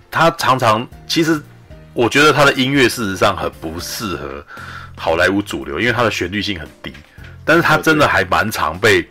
[0.10, 1.42] 他常常其实
[1.94, 4.46] 我觉得他的音乐事实上很不适合
[4.96, 6.94] 好莱坞主流，因为他的旋律性很低，
[7.44, 9.08] 但是他真的还蛮常被。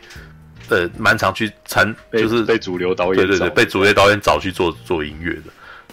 [0.71, 5.43] 呃，蛮常去参，就是被主流导演对对对，被主流导演找去做做音乐的。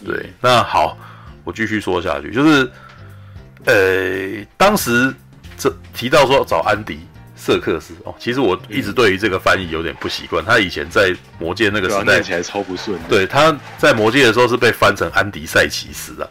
[0.06, 0.98] 对，那好，
[1.44, 2.72] 我继续说下去，就是
[3.66, 5.14] 呃，当时
[5.58, 7.00] 这提到说找安迪
[7.36, 10.44] 瑟克斯哦，其实我一直对于这个翻译有点不习惯。
[10.44, 13.00] 他以前在魔界那个时代，起来超不顺。
[13.10, 16.30] 对，他在魔界的时候是被翻成安迪赛奇斯的。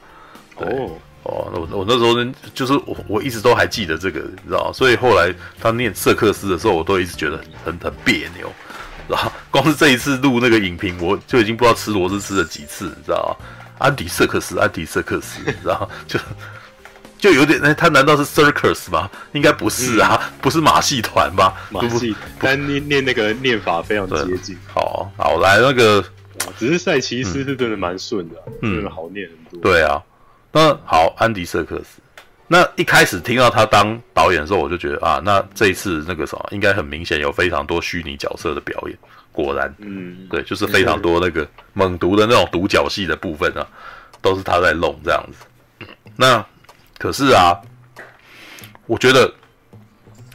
[0.56, 0.90] 哦
[1.22, 8.50] 哦，那我我那时候呢，就是我我一直都还记得这个，你知道，所以后来他念瑟克斯的时候，我都一直觉得很很别扭。
[9.06, 13.46] 然后光是这一次录那个影评，我就已经不知道吃螺丝吃了几次，你知道吗？
[13.78, 16.18] 安迪瑟克斯，安迪瑟克斯，你知道就
[17.20, 19.10] 就有点，那他难道是 circus 吗？
[19.32, 21.54] 应该不是啊，嗯、不是马戏团吧？
[21.70, 24.56] 马戏，但念念那个念法非常接近。
[24.72, 26.02] 好好来那个，
[26.58, 29.70] 只是赛奇斯是真的蛮顺的，嗯，真的好念很多。
[29.70, 30.02] 对啊，
[30.50, 32.00] 那好，安迪瑟克斯。
[32.48, 38.98] 那一开始听到他当导演的时候，我就觉得啊，那这一次那个什么，应该很明显有非常多虚拟角色的表演。
[39.30, 43.64] 果然，嗯，对，就是非常多那个猛毒的那种独角戏的部分啊，
[44.20, 45.86] 都是他在弄这样子。
[46.16, 46.44] 那
[47.00, 47.58] 可是啊，
[48.86, 49.26] 我觉得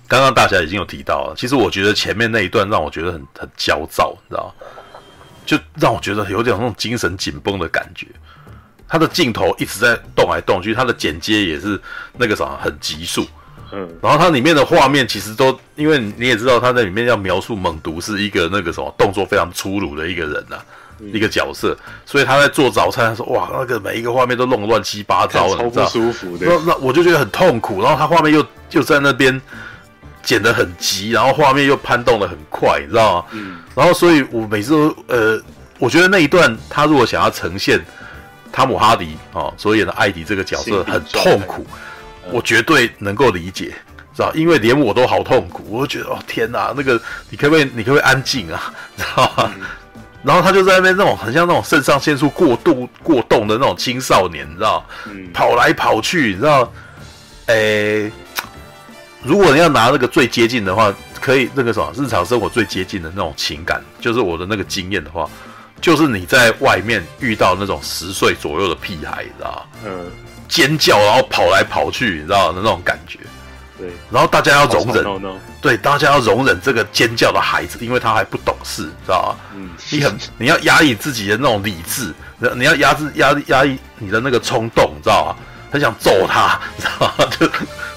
[0.07, 4.53] 刚刚大侠已经有提到了，其实我觉得前面那一段让我觉得很很焦躁，你知道吗？
[5.45, 8.07] 就让我觉得有点那种精神紧绷的感觉。
[8.87, 11.79] 他的镜头一直在动来动去，他的剪接也是
[12.17, 13.27] 那个啥很急速，
[13.71, 29.39] 嗯，然后它里面的画面其实都，因为你也知道他在里面要描述猛毒是一个那个什么动作非常粗鲁的一个人呐、啊，嗯、一个角色，所以他在做早餐的时候，哇，那个每一个画面都弄得乱七八糟的， 超不舒服的，那那我就觉得很痛苦，然后他画面又又在那边
[30.23, 33.25] 剪得很急，然后画面又攀动的很快，你知道吗？
[33.31, 35.41] 嗯，然后所以我每次都呃，
[35.79, 37.83] 我觉得那一段他如果想要呈现。
[38.51, 41.67] 汤姆哈迪哦，所演的艾迪这个角色很痛苦，
[42.31, 43.65] 我绝对能够理解，
[44.15, 44.31] 知道？
[44.33, 46.93] 因为连我都好痛苦，我就觉得哦天哪，那个
[47.29, 48.73] 你可不可以，你可不可以安静啊？
[48.95, 49.51] 知道吗？
[49.57, 49.61] 嗯、
[50.25, 54.83] 然后他就在那边那种很像那种肾上腺素过度过动的那种青少年，你知道？
[55.05, 56.73] 嗯、跑来跑去，你知道？
[57.45, 58.11] 诶，
[59.21, 60.91] 如果你要拿那个最接近的话，
[61.21, 65.29] 可以那个什么日常生活最接近的那种情感，就是我的那个经验的话。
[65.81, 69.67] 就是你在外面遇到那种十岁左右的屁孩，你知道？
[69.85, 70.11] 嗯，
[70.47, 73.19] 尖叫然后跑来跑去，你知道的那种感觉。
[73.77, 75.31] 对，然后大家要容忍，
[75.61, 79.45] 对，大家要容忍这个尖叫的孩子，因为他还不懂事，知道吗？
[79.55, 82.13] 嗯，你很 你要压抑自己的那种理智，
[82.55, 85.35] 你要压制压压抑你的那个冲动，知道吗？
[85.71, 87.25] 很想揍他， 知道吗？
[87.37, 87.49] 就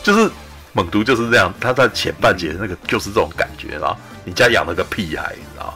[0.03, 0.31] 就是
[0.73, 5.75] 猛毒就是这样，他在前半节那个就是这种感觉，然后你家养了个屁孩，你知道吗？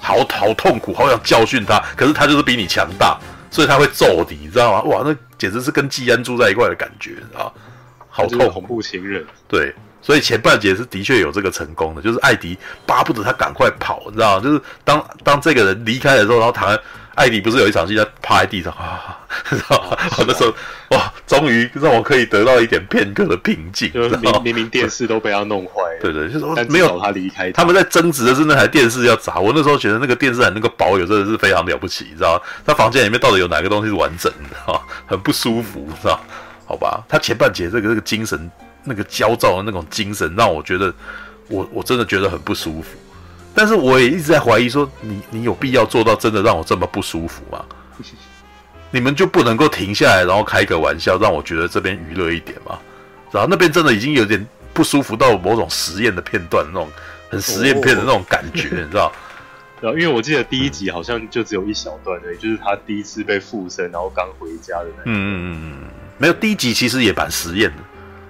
[0.00, 3.18] 好好痛苦，好想教训他，可是他就是比你强大，
[3.50, 4.82] 所以他会揍你，你知道吗？
[4.82, 7.52] 哇，那简直是跟季安住在一块的感觉，你知道吗？
[8.16, 9.24] 好痛，恐怖情人。
[9.46, 12.56] 对，所以前半节是的确有这个成功的，就是艾迪
[12.86, 14.42] 巴不得他赶快跑，你知道吗？
[14.42, 16.80] 就是当当这个人离开的时候，然后躺在。
[17.16, 19.96] 艾迪不是有一场戏，他趴在地上啊，知道吗？
[20.18, 20.52] 我那时候
[20.90, 23.90] 哇，终于让我可以得到一点片刻的平静。
[24.20, 27.50] 明明明电视都被他弄坏了，对对，就是没有他离开。
[27.52, 29.38] 他们在争执的是那台电视要砸。
[29.38, 32.42] 我那时候觉得那个电视台那个保有真的是非常了不起，你知道吗？
[32.66, 34.78] 他房间里面到底有哪个东西是完整的哈？
[35.06, 36.20] 很不舒服，知道？
[36.66, 38.50] 好吧，他前半节这个这个精神
[38.84, 40.92] 那个焦躁的那种精神，让我觉得
[41.48, 42.96] 我我真的觉得很不舒服。
[43.54, 47.64] 但是我也一直在怀疑说，你你有必要做到真的让我这么不舒服吗？
[48.90, 52.78] 你们就不能够停下来，然后开个玩笑，让我觉得这边娱乐一点吗？
[53.32, 56.88] 然后那边真的已经有点不舒服到某种实验的片段，那种
[57.28, 59.12] 很实验片的那种感觉，你知道？
[59.80, 65.02] 然后因为我记得第一集好像就只有一小段而已，就是他第一次被附身，然后刚回家的那。
[65.04, 65.88] 嗯嗯嗯嗯，
[66.18, 67.76] 没有，第一集其实也蛮实验的。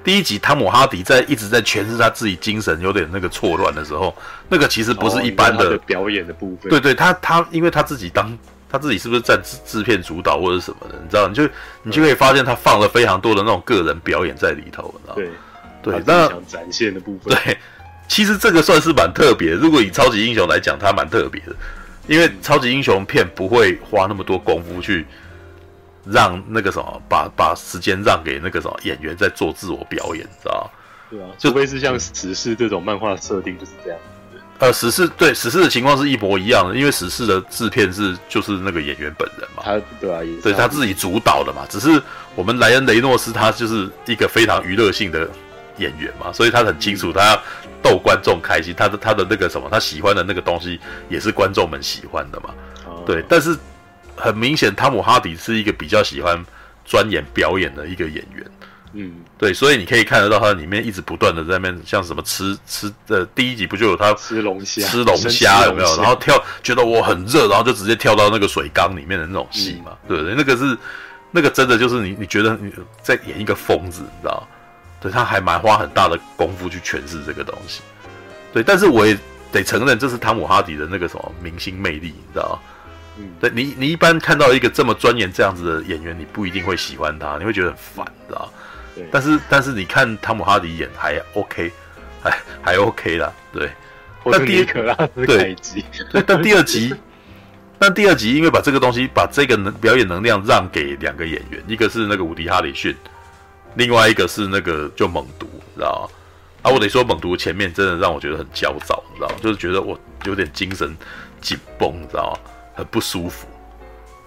[0.03, 4.17] 第一集，汤姆哈迪在一直在诠释他自己精神有点那个错乱的时候，
[4.49, 6.71] 那个其实不是一般的，表演的部分。
[6.71, 8.39] 对对，他他因为他自己当
[8.71, 11.27] 他自己是不是在制制片主导或者什么的，你知道？
[11.27, 11.49] 你就
[11.83, 15.15] 你就可以发现他放了非常多的那种个人表演在里头，你知道？
[15.15, 15.31] 对
[15.83, 17.35] 对，那想展现的部分。
[17.35, 17.59] 对，
[18.07, 19.57] 其实这个算是蛮特别的。
[19.57, 21.57] 如果以超级英雄来讲，他蛮特别的，
[22.07, 25.05] 因为超级英雄片不会花那么多功夫去。
[26.09, 30.71] 让那个什么，把把时间让给那个什么演员在做自我表演，知道吗？
[31.11, 33.99] 对啊，除非是像死侍这种漫画设定就是这样。
[34.59, 41.67] 呃，死侍对死侍的情况是一模一样的，因为死侍的制片是就是那个演员本人嘛，他对啊，对他自己主导的嘛。
[41.69, 42.03] 只是
[42.35, 45.29] 我们莱恩雷诺斯他就是一个非常娱乐性的
[45.77, 47.43] 演员嘛，所以他很清楚他要
[47.83, 52.51] 逗观众开心，他的他的那个什么他喜欢的那个东西也是观众们喜欢的嘛。
[52.87, 53.57] 哦、对，但是。
[54.17, 56.43] 很明显，汤姆哈迪是一个比较喜欢
[56.85, 58.47] 钻研表演的一个演员。
[58.99, 65.97] 嗯，对，所以你可以看得到他里面一直不断的在那边，像什么吃吃的，第一集不就有他吃龙虾，吃龙虾有没有？
[65.99, 70.35] 然后跳，觉得我很热，然后就直接跳到那个水缸里面的那种戏嘛，嗯、对不对？
[70.35, 70.79] 那个是
[71.31, 72.73] 那个真的就是你你觉得你
[73.03, 74.49] 在演一个疯子，你知道？
[74.99, 77.83] 对，他还蛮花很大的功夫去诠释这个东西。
[78.55, 79.19] 对，但是我也
[79.53, 82.59] 得承认，这是汤姆哈迪的那个什么明星魅力，你知道？
[83.19, 88.53] 嗯，对你你一般看到一个这么钻研这样子的演员，你不一定会喜欢他，你会觉得很烦，知道？
[88.95, 89.05] 对。
[89.11, 91.73] 但是但是你看汤姆哈迪演还 OK，
[92.23, 93.71] 还还 OK 啦，对。
[94.31, 96.95] 但第一可拉斯凯吉，对，但第二集。
[97.79, 102.97] 但第二集因为把这个东西，把这个能表演能量让给两个演员，一个是那个伍迪·哈里逊，
[103.75, 106.17] 另外一个是那个就猛毒，知道吗？
[106.63, 109.35] 啊，我得说猛毒前面真的让我觉得很焦躁，你知道吗？
[109.43, 110.97] 就是觉得我有点精神
[111.43, 112.51] 紧绷，你知道吗？
[112.77, 113.49] 很不舒服，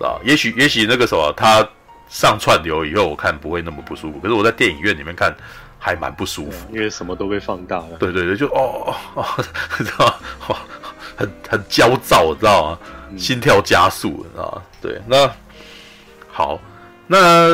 [0.04, 0.20] 啊？
[0.24, 1.66] 也许也许那个什么他
[2.10, 5.34] 上串流以后，我看不会那么不舒服，可是我在电影院里面看
[5.78, 7.98] 还蛮不舒服，因为什么都被放大了。
[8.00, 9.26] 对对对，就哦哦，
[9.78, 10.16] 知道吗？
[10.48, 10.58] 哦，
[11.16, 12.80] 很很焦躁，知道吗？
[13.18, 15.32] 心跳加速啊，对，那
[16.32, 16.60] 好，
[17.08, 17.50] 那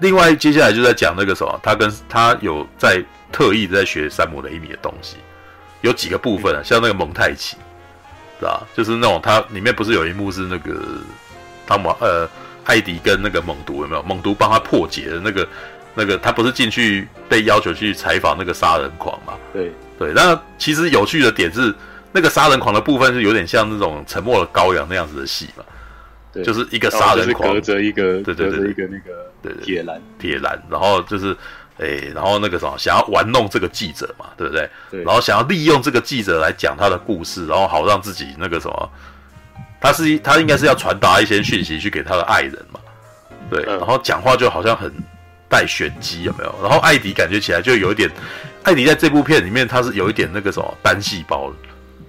[0.00, 5.16] 另外接下来就在讲那个什么，他跟他有在特意在学山姆雷米的东西，
[5.82, 7.56] 有几个部分啊，像那个蒙太奇，
[8.38, 8.66] 是吧？
[8.74, 10.80] 就是那种他里面不是有一幕是那个
[11.66, 12.28] 汤姆呃
[12.64, 14.02] 艾迪跟那个猛毒有没有？
[14.02, 15.48] 猛毒帮他破解的那个
[15.94, 19.34] 那个他不是进去被要求去采访那个杀人狂嘛？
[19.52, 21.74] 对对，那其实有趣的点是。
[22.10, 25.62] 那个杀人狂的部分是有点像那种沉默的羔羊那样子的戏嘛，
[26.32, 31.36] 对，就是一个杀人狂隔着一个，对对对，对，一个那个对铁栏铁栏，然后就是
[31.78, 34.68] 诶，然后那个什么想要玩弄这个记者嘛，对不对？
[34.90, 38.90] 对，然后想要利用这个记者来讲他的故事，然后好让自己那个什么，
[39.80, 42.80] 他是他应该是要传达一些讯息去给他的爱人嘛，
[43.50, 44.92] 对，然后讲话就好像很
[45.48, 46.54] 带玄机，有没有？
[46.62, 48.10] 然后艾迪感觉起来就有一点，
[48.62, 51.56] 艾迪在这部片里面他是有一点那个什么单细胞的。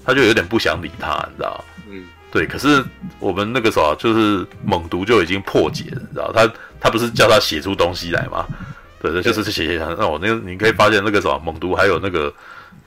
[0.05, 2.47] 他就有点不想理他，你知道嗯，对。
[2.47, 2.83] 可是
[3.19, 8.43] 我们那个时候就是猛毒就已经破解了，你知道他他不是叫他写出东西来吗？
[9.01, 9.95] 对对，就是写写写。
[9.97, 12.33] 那我那个你可以发现那个什么猛毒还有那个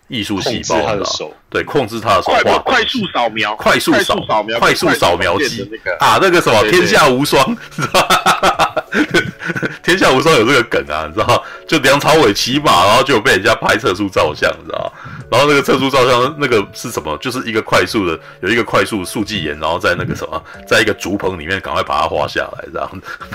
[0.09, 5.68] 艺术细胞，他的手对，控制他的手画快速扫描，快速扫描，快速扫描机
[5.98, 8.84] 啊，那个什么天下无双，是吧？
[9.82, 11.43] 天下无双有这个梗啊，你知道？
[11.66, 14.93] 就梁朝伟骑马，然后就被人家拍测速照相，你知道？
[15.30, 17.16] 然后那个测速照相那个是什么？
[17.18, 22.90] 就是一个快速的，有一个快速速记员，然后在那个什么，在一个竹棚里面赶快把它画下来，这样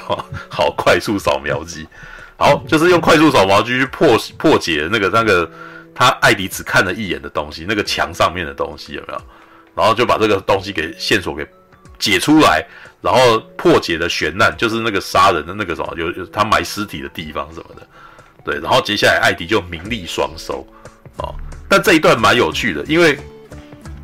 [0.48, 1.88] 好快速扫描机，
[2.38, 5.50] 好，就是用快速扫描机去破破解那个那个
[5.94, 9.22] 他艾迪只看了一眼的东西，那个墙上面的东西有没有？
[9.76, 11.48] 然后就把这个东西给线索给
[12.00, 12.66] 解出来，
[13.02, 17.88] 然后破解的悬案就是那个杀人的那个什么，有有他埋尸体的地方什么的，
[18.44, 20.66] 对，然后接下来艾迪就名利双收
[21.18, 21.30] 啊。
[21.68, 23.18] 但这一段蛮有趣的，因为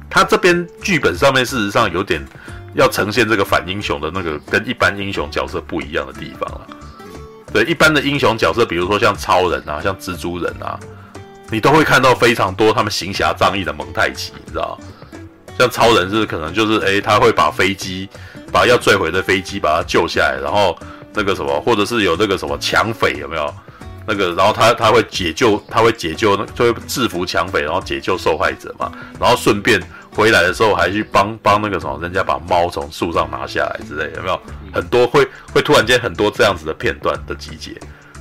[0.10, 2.24] 他这边剧本上面事实上有点
[2.74, 6.68] 要呈现这个反英雄的那个跟一般英雄角色不一样的地方了。
[7.54, 10.78] 对，一般的英雄角色，比如说像超人啊，像蜘蛛人啊，
[11.52, 14.78] 你都会看到非常多他们行侠仗义的蒙太奇，你知道？
[15.60, 18.10] 像超人是可能就是诶，他会把飞机，
[18.52, 20.76] 把要坠毁的飞机把它救下来，然后
[21.14, 23.54] 那个什么，或者是有那个什么抢匪有没有？
[24.06, 28.92] 那个，然后他他会解救，他会解救，就会制服抢匪，然后解救受害者嘛。
[29.20, 29.82] 然后顺便
[30.12, 34.40] 回来的时候还去帮帮那个什么，人家把猫从树上拿下来之类，有没有？
[34.74, 37.72] 很多会会突然间很多这样子的片段的集结。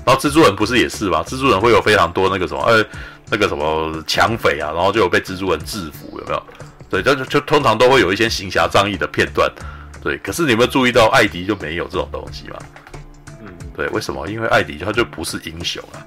[0.05, 1.23] 然后蜘蛛人不是也是吗？
[1.27, 2.85] 蜘蛛人会有非常多那个什么，呃，
[3.31, 6.43] 那个什么抢匪啊，然后就有被蜘蛛人制服，有没有？
[6.91, 9.51] 对，就就通常都会有一些行侠仗义的片段。
[10.03, 12.59] 对，可是你有没有注意到艾迪就没有这种东西嘛？
[13.75, 14.27] 对，为什么？
[14.29, 15.99] 因为艾迪他就不是英雄啊。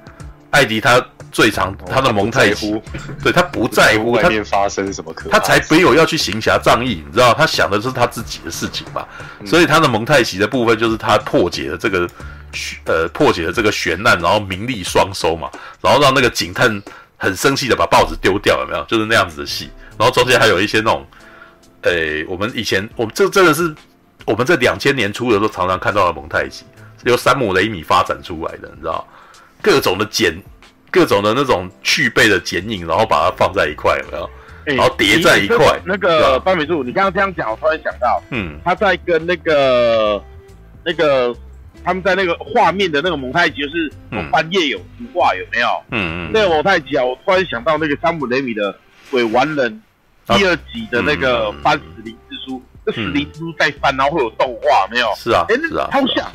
[0.51, 2.81] 艾迪他最常他的蒙太奇，
[3.21, 7.33] 对他不在乎外面发生什么可，他才没有要去行侠仗义，你知道？
[7.33, 9.05] 他想的是他自己的事情嘛。
[9.45, 12.07] 所以他的蒙太奇的部分就是他破解了这个
[12.85, 15.49] 呃破解了这个悬案，然后名利双收嘛，
[15.81, 16.81] 然后让那个警探
[17.17, 18.81] 很生气的把报纸丢掉，有没有？
[18.85, 19.69] 就是那样子的戏。
[19.97, 21.05] 然后中间还有一些那种，
[21.81, 21.91] 呃，
[22.29, 23.75] 我们以前我们这真的是
[24.23, 26.63] 我们在两千年初的时候常常看到的蒙太奇。
[27.05, 29.07] 由山姆雷米发展出来的，你知道，
[29.61, 30.33] 各种的剪，
[30.91, 34.29] 各种的那种去背的剪影，然后把它放在一块，有没有？
[34.75, 35.79] 然后叠在一块。
[35.85, 40.19] 那个班美柱，你刚刚这样讲，我突然想到，嗯，他在跟那个
[40.83, 41.35] 那个
[41.83, 43.93] 他们在那个画面的那个蒙太奇，就是
[44.31, 45.67] 翻夜有图画，有没有？
[45.91, 46.31] 嗯嗯。
[46.33, 48.73] 那个蒙太奇啊，我突然想到那个山姆雷米的
[49.11, 49.81] 《鬼玩人》
[50.35, 55.13] 第二集的那个翻死灵之书，这死灵之书在翻，然后会有动画，没有？
[55.15, 56.27] 是啊，哎，是啊，超像。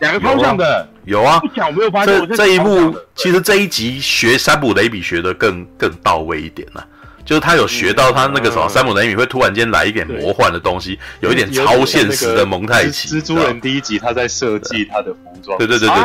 [0.00, 2.28] 两个方向的有啊，不讲我没有发现。
[2.28, 6.86] 这这一幕其实这一集学山姆雷米学的更更到位一点了，
[7.24, 13.08] 就是他有学到他那个什么山姆雷米会突然间来一点魔幻的东西，有一点超现实的蒙太奇。
[13.08, 15.96] 蜘蛛人第一集他在设计他的服装，对对对对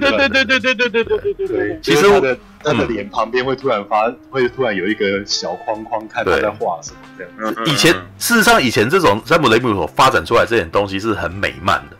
[0.00, 1.80] 对对对对对对对对对对对对。
[1.82, 7.54] 其实他的他的脸旁边会突然发，会突然有一个小框框，看他在画什么这样。
[7.66, 11.93] 以前事实上以前这种山姆雷米所发展出来这点东西是很美漫的。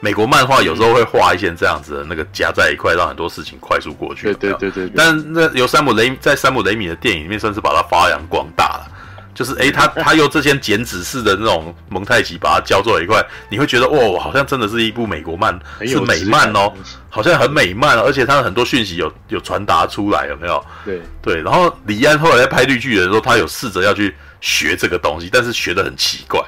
[0.00, 4.32] 美国漫画有时候会画一些这样子的那个夹在一块，让很多事情快速过去。
[4.34, 4.92] 对对对对。
[4.94, 8.94] 但那由山姆雷在山姆雷米的电影里面，算是把它发扬光大了。
[9.34, 15.56] 就是诶，他 他用这些剪纸式的那种蒙太奇把它交做一块，你会觉得哇，好像真的是一部美国漫，
[15.86, 16.72] 是美漫哦，
[17.08, 20.64] 好像很美漫，而且它的很多讯息有有传达出来，有没有？
[20.84, 21.42] 对对。
[21.42, 26.40] 然后李安后来在拍绿巨人的时候，他有试着要去学这个东西，但是学的很奇怪。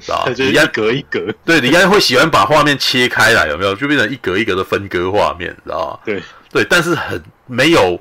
[0.00, 3.74] 知道李安格一格， 对，李安会喜欢把画面切开来，有没有？
[3.74, 5.98] 就变成一格一格的分割画面，知道吗？
[6.04, 7.98] 对对，但是很没有，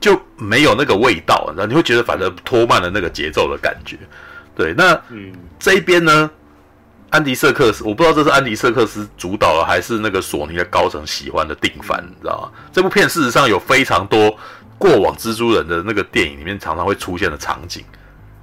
[0.00, 3.96] 就没有那个味道，然后你会觉得反正拖慢了那个节奏的感觉。
[4.56, 6.30] 对，那嗯，这一边呢，
[7.10, 12.58] 安迪·瑟克斯，我不知道这是安迪·瑟克斯主导的，还是那个索尼的高层喜欢的定番，你知道吗？
[12.72, 14.36] 这部片事实上有非常多
[14.78, 17.84] 过往蜘蛛人的那个电影里面常常会出现的场景。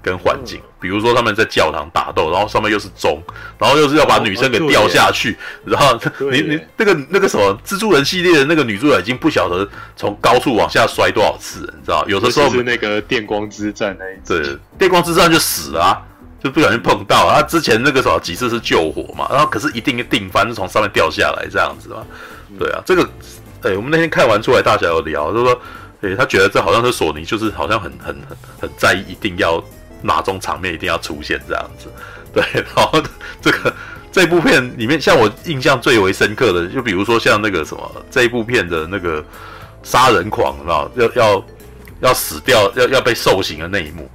[0.02, 3.22] 跟环境，比如说他们在教堂打斗，然后上面又是钟，
[3.58, 6.00] 然后又是要把女生给掉下去，然后
[6.32, 12.04] 你你那个那个什么蜘蛛人系列的那个女主角已经不晓得从高处往下摔多少次，你知道？
[12.08, 16.02] 有的时候是那个电光之战那一次，对，电光之战就死了啊，
[16.44, 17.36] 就不小心碰到了。
[17.36, 22.04] 他之前那个什么几次是救火嘛，然后可是一定定翻是从上面掉下来这样子嘛，
[22.58, 23.08] 对啊，这个
[23.62, 25.62] 哎，我们那天看完出来大家有聊，就说，
[26.02, 29.64] 哎，他觉得这好像是索尼，就是好像很很很很在意，一定要。
[30.02, 31.88] 哪种场面一定要出现这样子，
[32.34, 32.44] 对，
[32.76, 33.02] 然后
[33.42, 33.74] 这个
[34.12, 39.24] 这部片里面，像我印象最为深刻的，就比如说像那个什么这一部片的那个
[39.84, 41.46] 杀人狂，知道要要
[42.02, 44.10] 要死掉，要要被受刑的那一幕，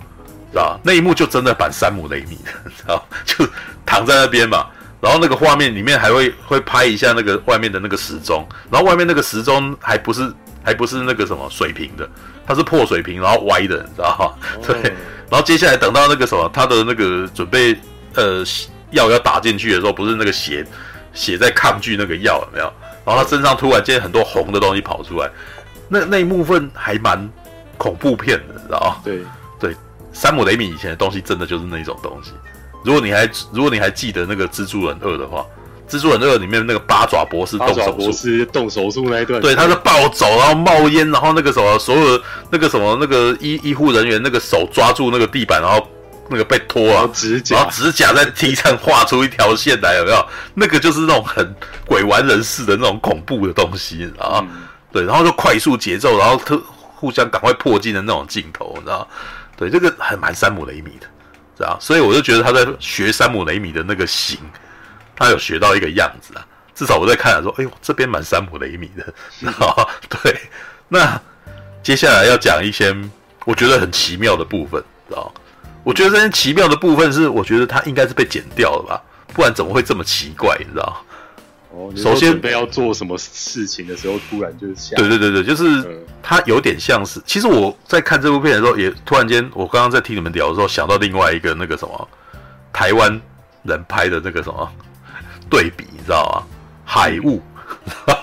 [0.52, 3.48] 知道那一幕就真的版山姆雷米的， 知道就
[3.84, 4.66] 躺在那边嘛，
[5.00, 10.30] 然后那个画面里面还会会拍一下那个外面的那个时钟，然后外面那个时钟还不是
[10.66, 12.10] 还不是那个什么水平的，
[12.44, 14.48] 它是破水平然后歪的，你知道吗？
[14.66, 14.92] 对。
[15.30, 17.78] 然后接下来等到那个什么，他的那个准备
[18.14, 18.42] 呃
[18.90, 20.66] 药要打进去的时候，不是那个血
[21.14, 22.72] 血在抗拒那个药有没有？
[23.04, 25.30] 然后他身上突然间很多红的东西跑出来，
[25.88, 27.30] 那那一部分还蛮
[27.78, 28.96] 恐怖片的，你知道吗？
[29.04, 29.20] 对
[29.60, 29.76] 对，
[30.12, 32.32] 山姆雷米以前的东西真的就是那种东西。
[32.84, 35.46] 如果你还如果你还记得那个蜘蛛人二的话。
[35.88, 45.86] 蜘蛛人二里面那个八爪博士动手术，博士动手术那一段，对，他是暴走，然后冒烟，然后那个什么，所有的那个什么那个医医护人员那个手抓住那个地板，然后
[46.28, 50.26] 那个被拖啊，指甲，然后指甲在地上画出一条线来，有没有？
[50.54, 51.54] 那个就是那种很
[51.86, 54.48] 鬼玩人似的那种恐怖的东西啊，嗯、
[54.90, 56.60] 对，然后就快速节奏，然后特
[56.96, 59.06] 互相赶快破镜的那种镜头，你知道？
[59.56, 61.06] 对，这个还蛮山姆雷米的，
[61.56, 61.78] 知道？
[61.80, 64.36] 所以我就觉得他在学山姆雷米的那个型。
[65.16, 70.38] 他有学到一个样子啊，至少我在看的时候，哎呦，这边蛮山姆雷米的，啊， 对。
[70.88, 71.20] 那
[71.82, 72.94] 接下来要讲一些
[73.44, 75.32] 我觉得很奇妙的部分，知道？
[75.82, 79.02] 我觉得这些奇妙的部分是，我觉得它应该是被剪掉了吧，
[79.32, 81.02] 不然怎么会这么奇怪，你知道？
[81.70, 87.20] 哦，首先准备要做什么事情的时候，突然就是像，对对对对，就是它有点像是。
[87.26, 92.08] 其实我在看这部片的时候，也突然间，我刚刚在听你们聊的时候，想到另外一个那个什么
[92.72, 93.20] 台湾
[93.62, 94.72] 人拍的那个什么。
[95.48, 96.42] 对比，你知道吗？
[96.88, 97.42] 海雾，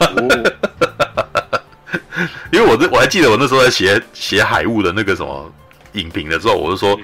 [2.49, 5.51] 因为我这我还记得我那时候在写写海雾的那个什么
[5.93, 6.97] 影评的时候，我就说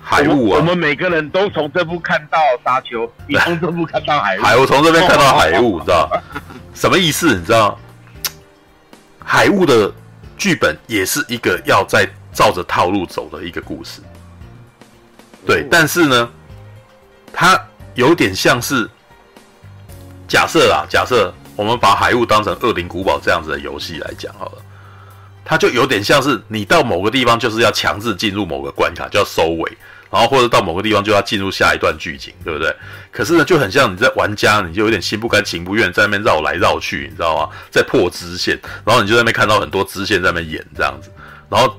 [0.00, 6.08] 海雾啊我，我们每个人都从这部看到沙丘，你从这部看到海雾，海我从这边看到海雾，你知道
[6.72, 7.34] 什么意思？
[7.34, 7.76] 你知道
[9.24, 9.92] 海雾的
[10.38, 14.00] 剧本也是一个要在照着套路走的一个故事，
[15.44, 16.30] 对，但是呢，
[17.32, 17.60] 它
[17.94, 18.88] 有点像是。
[20.32, 24.62] 假设啦，假设我们把海雾当成《恶灵古堡》这样子的游戏来讲好了，
[25.44, 29.76] 它就有点像是你到某个地方就是要强制进入某个关卡，就要收尾，
[30.10, 32.74] 然后或者到某个地方就要进入下一段剧情，对不对？
[33.10, 37.50] 可是呢，就很像你在玩家，你就有点心不甘情不愿在那边绕来绕去，你知道吗？
[37.70, 41.10] 在破支线，然后你就在那边看到很多支线在那边演这样子，
[41.50, 41.78] 然后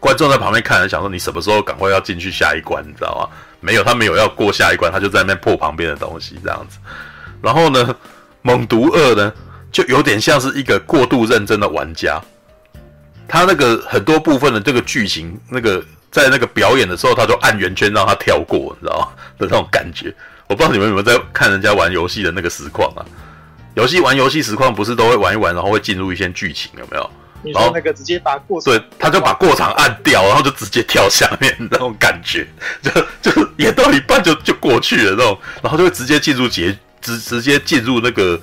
[0.00, 3.28] 观众在旁边看，想说你什么时候赶快要进去下一关，你知道吗？
[3.60, 6.78] 没有，他没有要过下一关，他就在那边破旁边的东西这样子。
[7.42, 7.94] 然后呢，
[8.42, 9.32] 猛毒二呢，
[9.72, 12.20] 就有点像是一个过度认真的玩家，
[13.28, 19.08] 他那个很多部分的这个剧情，那个在那个表演的时候，他就按圆圈让他跳过，你知道吗？
[19.38, 20.14] 的那种感觉，
[20.48, 23.04] 我不知道你们有没有在看人家玩游戏的那个实况啊？
[23.74, 27.10] 游戏玩游戏实况不是都会玩一玩，然后会进入一些剧情，有没有？
[27.54, 32.46] 然后那个直接把过对，他就把过场按掉，然后就直接跳下面那种感觉，
[32.82, 32.90] 就
[33.22, 38.40] 就演到一半就就过去了那种，然后就会直接进入结直直接进入那个，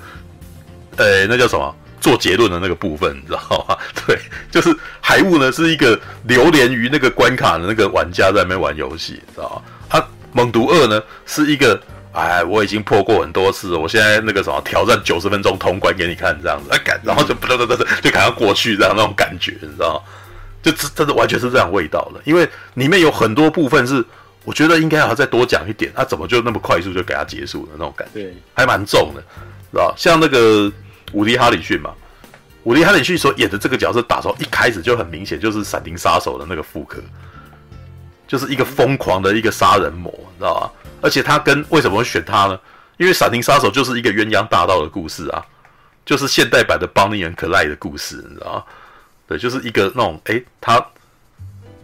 [0.96, 3.76] 呃，那叫什么做结论的那个部分，你知道吗？
[4.06, 4.18] 对，
[4.50, 9.62] 就是海雾呢是一个流连于那个关卡的那个玩家在那边玩游戏，你知道吗？
[9.88, 11.80] 他、啊、猛毒二呢是一个。
[12.10, 20.00] 哎，我已经破过很多次了，我现在那个什么挑战九十分钟通关给你看，这样子，哎，赶，然后就不得得得就赶快过去，这样那种感觉，你知道吗？
[20.60, 24.04] 就真的完全是这样味道的，因为里面有很多部分是
[24.48, 29.20] 我觉得应该还要再多讲一点，他、啊、怎么就那么快速就给他结束了那种感觉，对，还蛮重的，
[29.70, 30.72] 知道像那个
[31.12, 31.92] 伍迪·哈里逊嘛，
[32.62, 36.98] 伍迪·哈里逊所演的这个角色，打从一开始就很明显就是闪灵杀手的那个复刻，
[38.26, 40.72] 就是一个疯狂的一个杀人魔，你知道吧？
[41.02, 42.58] 而且他跟为什么会选他呢？
[42.96, 45.44] 因为《闪灵杀手》就是一个鸳鸯大盗的故事啊，
[46.06, 48.64] 就是现代版的邦尼和克莱的故事，你知道吗？
[49.26, 50.82] 对，就是一个那种，哎，他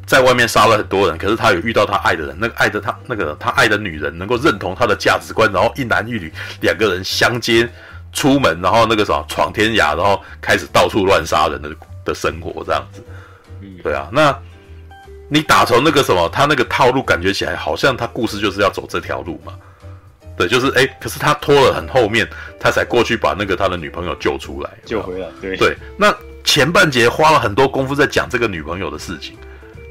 [0.06, 7.68] 在外面杀了很多人，可是他有遇到他爱的人，那个爱的他那个他爱的女人能够认同他的价值观，然后一男一女两个人相接
[8.12, 11.70] 出门，然后那个什么闯天涯，然后开始到处乱杀人的
[12.04, 13.02] 的生活这样子。
[13.82, 14.36] 对啊，那。
[15.30, 19.54] 你打从那个什么，他那个套路感觉起来好像他故事就是要走这条路嘛？
[20.36, 22.28] 对，就是哎，可是他拖了很后面，
[22.60, 25.26] 他才过去把那个他的女朋友救出来，救回来。
[25.40, 26.14] 对对，那
[26.44, 29.34] 前半节花了很多功夫在讲这个女朋友的事情，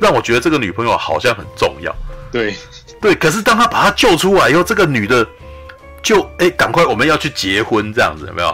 [0.03, 1.95] 让我觉得这个女朋友好像很重要。
[2.29, 2.53] 对
[3.01, 5.25] 对，可是当他把她救出来以后，这个女的
[6.01, 8.49] 就哎，赶快我们要去结婚这样子有没有？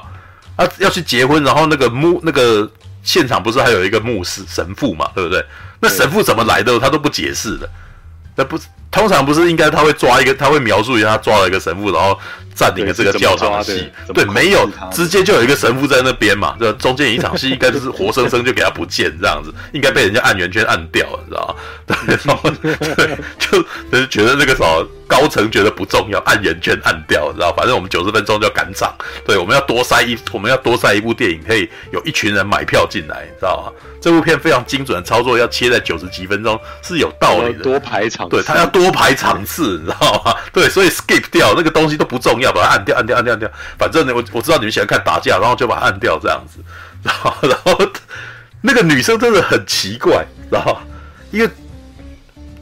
[0.56, 2.70] 啊，要去结婚，然后那个牧那个
[3.02, 5.44] 现场不是还有一个牧师神父嘛，对不对？
[5.80, 6.78] 那神父怎么来的？
[6.80, 7.70] 他都不解释的。
[8.36, 8.60] 那不
[8.92, 12.20] 通常不是应该他会抓一个，他会描述一下他抓了一个神父，然后
[12.60, 13.90] 占领了这个教堂的戏。
[14.14, 16.58] 对，没有，直接就有一个神父在那边嘛。
[16.60, 21.56] 这中间有一场戏应该就是活生生就给他不见这样子，应该被人家按圆圈按掉了，你知道吗？
[22.06, 27.52] 对，然后对， 就就是觉得那个什么高层觉得不重要，按圆圈按掉，你知道？
[27.58, 28.96] 反正我们九十分钟就要赶场，
[29.26, 33.74] 对，我们要多塞一，我们要多塞一部电影，可以有一群人买票进来，你知道吗？
[34.00, 37.64] 这部片非常精准的操作，要切在九十几分钟是有道理的。
[37.64, 40.34] 多排场次，对，他要多排场次，你知道吗？
[40.54, 43.52] 对，所以 skip 掉那个东西都不重要，把它按掉，按掉，按掉，按掉。
[43.78, 46.60] 反正呢，我我知道你们喜欢看打架，然后就把它按掉这样子。
[47.04, 47.92] 然后，然后
[48.62, 50.78] 那个女生真的很奇怪，然后
[51.32, 51.50] 因为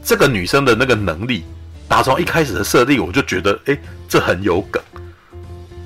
[0.02, 1.44] 这个女生的那个能力，
[1.88, 3.76] 打从一开始的设定我就觉得，哎，
[4.08, 4.82] 这很有梗。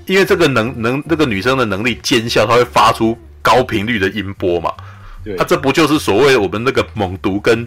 [0.07, 4.73] 因为这个能能这个女生的能力尖效，她会发出高频率的音波嘛。
[5.25, 7.67] 那对、啊、这不就是所谓我们那个猛毒跟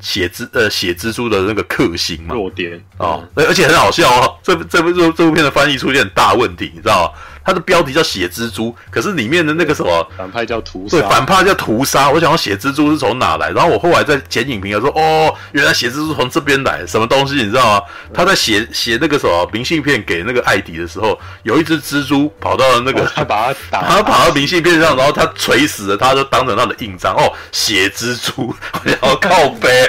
[0.00, 2.34] 血蜘呃血蜘蛛的那个克星嘛？
[2.34, 7.20] 弱点哦，而且很好笑哦，这这部这这部片的翻译出现很大问题，你知道吗？
[7.44, 12.08] 它的标题叫血蜘蛛，可是里面的那个什么反派叫屠杀，对，反派叫屠杀。
[12.10, 13.50] 我想要血蜘蛛是从哪来？
[13.50, 17.82] 然后我后来在剪影评，说哦，原来血蜘蛛从这边来，什么东西你知道吗？
[18.14, 28.54] 他在写写那个什么明信片给那个艾迪的时候，有一只蜘蛛跑到了那个，哦、他把他打，他跑到明信片上，然后他锤死了，他就当成他的印章哦，血蜘蛛，
[28.84, 29.88] 然后靠背，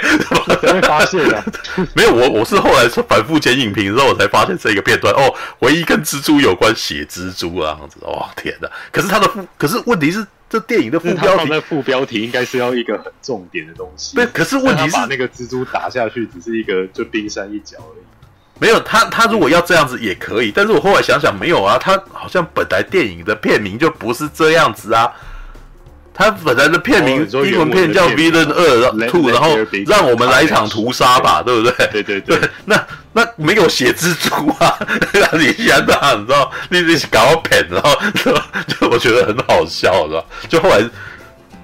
[0.60, 1.44] 被发现了？
[1.94, 7.43] 没有，我我是后来反复剪影评之后，我才发现这个片段哦，唯一跟蜘蛛有关血蜘蛛。
[7.50, 8.68] 猪啊，这样子哦，天哪！
[8.90, 14.16] 可是他的副，可是问题是，这电影的副标题，那副标题应该是要一个很重点的东西。
[14.16, 18.04] 对，可是问题是，把那个蜘蛛打下去，只是一个就冰山一角而已。
[18.58, 25.12] 没有他，他如果要这样子也可以，但是我后来想想，没有啊，他好像本来电影的片名就不是这样子啊。
[26.16, 31.88] 他本来的片名英文片叫《Villain 二 Two》，然后让我们来一场屠杀吧，对不对？
[31.90, 34.78] 对对对，对，那那没有写蜘蛛啊，
[35.36, 36.52] 你想的，你知道？
[36.70, 37.90] 你你搞片，然后
[38.68, 40.24] 就我觉得很好笑，是吧？
[40.48, 40.80] 就后来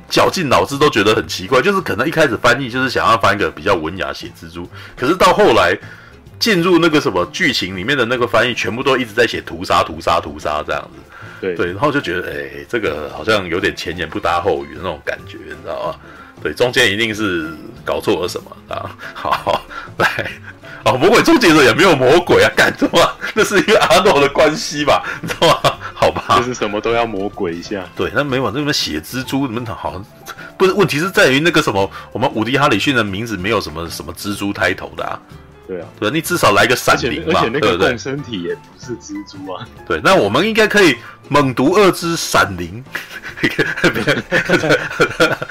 [0.08, 5.78] 绞尽脑汁都觉得很奇怪，就是可能一开始翻译就是想要翻一个比较文雅写蜘蛛，可是到后来
[6.40, 10.98] 进入那个什么剧情里面的那个翻译，全部都一直在写屠杀、屠杀、屠杀这样子。
[11.40, 15.96] 对对，然后就觉得，哎，这个好像有点前言不搭后语的那种感觉，你知道吗？
[16.42, 17.54] 对，中间一定是
[17.84, 18.96] 搞错了什么啊？
[19.14, 19.62] 好，好，
[19.98, 20.30] 来，
[20.84, 22.98] 哦，魔鬼终结者也没有魔鬼啊，干什么？
[23.34, 25.02] 那是因为阿诺的关系吧？
[25.20, 25.78] 你知道吗？
[25.94, 27.86] 好吧，就是什么都要魔鬼一下。
[27.94, 30.04] 对，那没往这边写蜘蛛，你们好像
[30.56, 30.72] 不是？
[30.72, 35.20] 问题是在于那个什么，我们伍迪·哈里逊的名字没有什么什么蜘蛛开头的啊。
[35.70, 39.64] 对啊，对，你至少来个闪灵嘛，而且那个共生体也不是蜘蛛啊。
[39.86, 40.96] 对，那我们应该可以
[41.28, 42.84] 猛毒二之闪灵，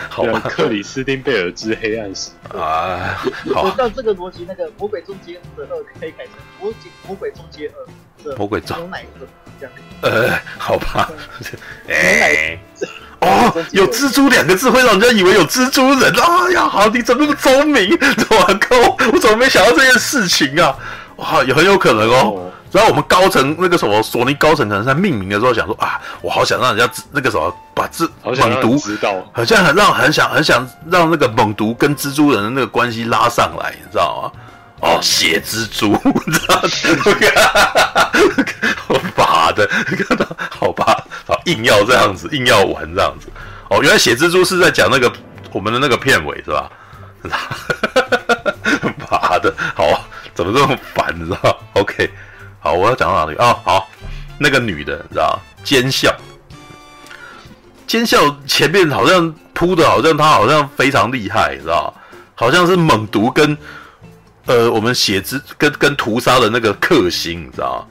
[0.09, 0.41] 好吧？
[0.43, 3.23] 克里斯汀贝尔之黑暗史啊。
[3.53, 6.69] 好，按照这个逻辑，那个魔鬼终结者二可以改成魔
[7.07, 7.71] 魔鬼终结
[8.25, 9.27] 二，魔鬼终牛奶二
[9.57, 9.73] 这样。
[10.01, 11.09] 呃，好吧，
[11.87, 12.59] 哎。
[13.21, 16.13] 哦，有蜘蛛两个字会让人家以为有蜘蛛人。
[16.13, 17.97] 哎呀，好，你怎么那么聪明？
[18.29, 18.75] 我靠，
[19.11, 20.73] 我怎么没想到这件事情啊？
[21.17, 22.45] 哇，也很有可能哦。
[22.71, 34.41] 然后我们高层那个什么索尼高层可能在命名的时候想说啊，我好想让人家那个什么把蜘猛毒知道，好像很让很想很想让那个猛毒跟蜘蛛人的那个关系拉上来，你知道吗？
[34.81, 35.93] 哦，血蜘蛛，
[36.31, 36.61] 知道吗？
[38.87, 39.69] 我妈的，
[40.49, 43.27] 好吧，好硬要这样子，硬要玩这样子。
[43.69, 45.11] 哦，原来血蜘蛛是在讲那个
[45.51, 46.71] 我们的那个片尾是吧？
[49.11, 49.83] 妈的，好，
[50.33, 52.09] 怎么这么烦，你知道？OK。
[52.61, 53.47] 好，我要讲到哪里啊？
[53.47, 53.89] 哦，好，
[54.37, 56.15] 那个女的，你知道奸笑，
[57.85, 61.93] 奸笑前面好像铺的，好像她好像非常厉害，你知道
[62.35, 63.57] 好像是猛毒跟
[64.49, 67.87] 呃我们血之跟跟屠杀的那个克星，你知道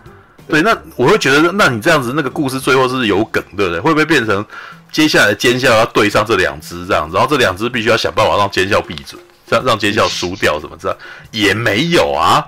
[0.48, 3.80] 对，那我会觉得，那你这样子那个故事最后是有梗，对不对？
[3.80, 4.44] 会不会变成
[4.90, 9.16] 接下来奸笑要对上这两只这样，然后这两只必须要想办法让奸笑闭嘴，
[9.48, 10.98] 让让奸笑输掉，怎么着？
[11.30, 12.44] 也没有啊。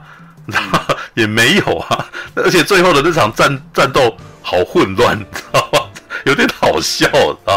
[0.50, 0.80] 知道吗
[1.14, 5.80] 也没有啊，而且最后的那场战战斗好混乱，你知道吗？
[6.24, 7.06] 有点好笑
[7.44, 7.54] 啊，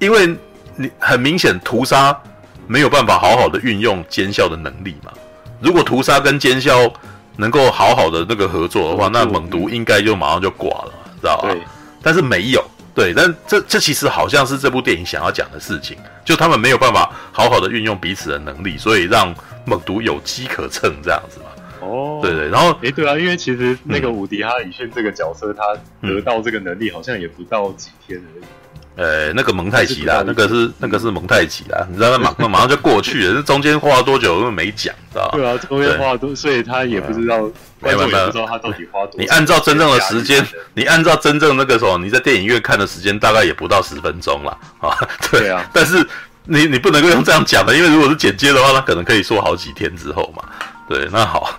[0.00, 0.36] 因为
[0.74, 2.18] 你很明显屠杀
[2.66, 5.12] 没有办法好好的运用奸笑的能力嘛。
[5.60, 6.92] 如果屠杀跟奸枭
[7.36, 11.54] 能够好好的那个合作的话，那猛毒应该就马上就挂了，知道吧？
[12.02, 12.64] 但是没有，
[12.94, 19.34] 对，但这这其实好像是这部电影想要讲的事情，就他们没有办法好好的运用彼此的能力，所以让
[19.64, 21.46] 猛毒有机可乘这样子嘛。
[21.80, 25.62] 哦，对对，然后哎，对啊，因为其实那个伍迪·哈里逊这个角色，他
[26.00, 28.44] 得到这个能力好像也不到几天而已。
[28.96, 37.42] 呃，那个蒙太奇啦，那个是那个是蒙太奇啦，你知道， 马那马上就过去了，这中间花了多久，因为没讲，知道对啊，中间花了多，所以他也不知道，
[37.80, 39.12] 没有没有，不知道他到底花多。
[39.18, 40.42] 你按照真正的时间，
[40.72, 44.50] 你按照真正那个时候你在电影院看的时间，大概也不到十分钟了
[44.80, 44.96] 啊。
[45.30, 46.02] 对啊，但是
[46.44, 50.42] 你你不能够用这样讲的，因为如果是剪接的话，他可能可以说好几天之后嘛。
[50.88, 51.50] 对，那好。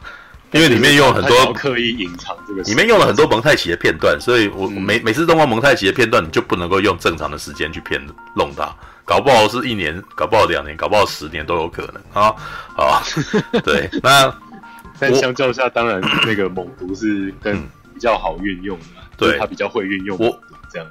[0.52, 8.02] 因为里面用了很多刻意隐藏这个，里面用了很多蒙太奇的片段，所以我每每次动画蒙太奇的片段，你就不能够用正常的时间去片
[8.36, 12.24] 弄它，搞不好是一年，搞不好两年，搞不好十年都有可能。
[12.24, 12.34] 啊！
[12.78, 13.03] 啊，
[13.64, 14.34] 对，那
[14.99, 17.61] 但相较下，当然那个猛毒是更
[17.94, 18.86] 比较好运用的，
[19.18, 20.40] 对，他比较会运用我
[20.72, 20.88] 这样，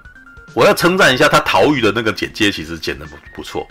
[0.55, 3.67] 我要称赞一下他逃狱的那个简介，其实剪的不不错。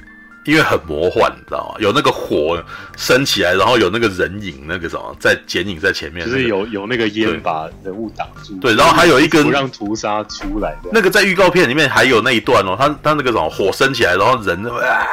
[0.46, 1.76] 因为很魔幻，你知道吗？
[1.80, 2.64] 有那个火
[2.96, 8.56] 升起来，然后有那个人影，那个什么在剪影在前面，就是有有那个烟把人物挡住。
[8.60, 10.90] 对，然后还有一个不让屠杀出来的。
[10.94, 14.64] 那个在预告片里面还有那一段哦，他他那个什么火升起来，然后人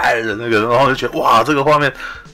[0.03, 1.91] 哎人那个，然后就觉得哇，这个画面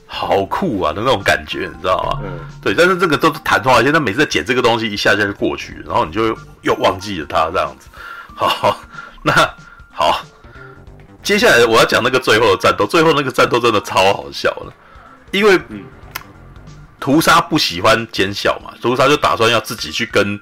[0.06, 2.20] 好酷啊的那种感觉，你知道吗？
[2.24, 2.74] 嗯，对。
[2.74, 7.88] 但是这个都是昙花而，现他每次在剪这个东西，一下下就过去，然后你就又忘记了它这样子。
[8.34, 8.76] 好，
[9.22, 9.32] 那
[9.92, 10.20] 好。
[11.22, 14.72] 接下来我要讲那个最后的战斗，最后那个战斗真的超好笑的，
[15.32, 15.60] 因为
[17.00, 20.38] 屠杀不喜欢奸笑嘛，屠杀就打算要自己去跟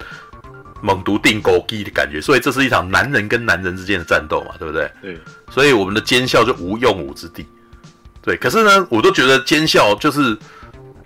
[0.81, 4.91] 猛毒钉孤枝的感觉，所以这是一场男人跟男人之间的战斗嘛，对不对？
[5.03, 5.19] 对，
[5.51, 7.47] 所以我们的奸笑就无用武之地。
[8.23, 10.37] 对，可是呢，我都觉得奸笑就是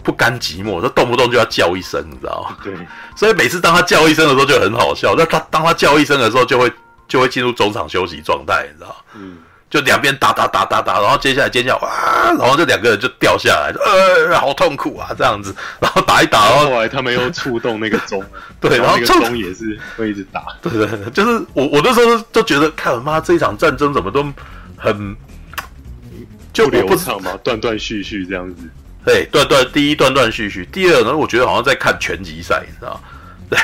[0.03, 2.57] 不甘寂寞，他动不动就要叫一声，你知道吗？
[2.63, 2.75] 对，
[3.17, 6.71] 所以每次当他叫一声的时候就很好笑，那他当他叫一声的时候就会
[7.09, 8.95] 就会进入中场休息状态，你知道吗？
[9.15, 9.39] 嗯。
[9.71, 18.21] 就两边打打打打打，然后接下来尖叫哇，然后这两个人就掉下来，呃，好痛苦啊，这样子， 然后打一打，然后后来他们又触动那个钟，
[18.61, 24.27] 对，然后那个钟也是会一直打，对对，就是我我那时候都觉得，看我妈这一场战争怎么都
[24.77, 25.17] 很
[26.53, 28.63] 就不流畅嘛，断断续续这样子，
[29.05, 33.01] 对，断断第一断断续续，第二呢，我觉得好像在看拳击赛，你知道吗？
[33.51, 33.59] 对，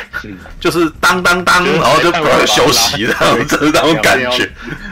[0.58, 4.50] 就是当当当，然后就快休息 这样子，那种感觉。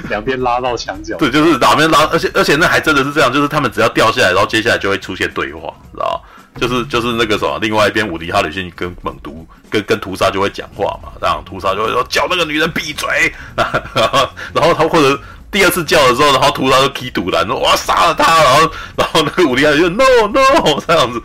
[0.08, 1.16] 两边拉到墙角。
[1.16, 6.22] 对，就是两边拉，而且而且那还真的是这样，就是他们只要掉下来，然后接下来就会出现对话，知道
[6.60, 21.20] 就是就是那个什么，另外一边伍迪哈里逊跟猛毒跟跟屠杀就会讲话嘛，然后屠杀就会说叫那个女人闭嘴， 然后然后他或者第二次叫的时候，然后屠杀就踢堵了，说我要杀了他，然后然后那个伍迪哈里逊 no no 这样子。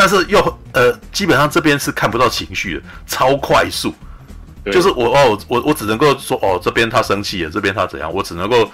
[0.00, 3.92] 但是又呃，基本上这边是看不到情绪的，超快速，
[4.64, 8.66] 就是我哦，我我只能够说哦，这边他生气了，这边他怎样，我只能够，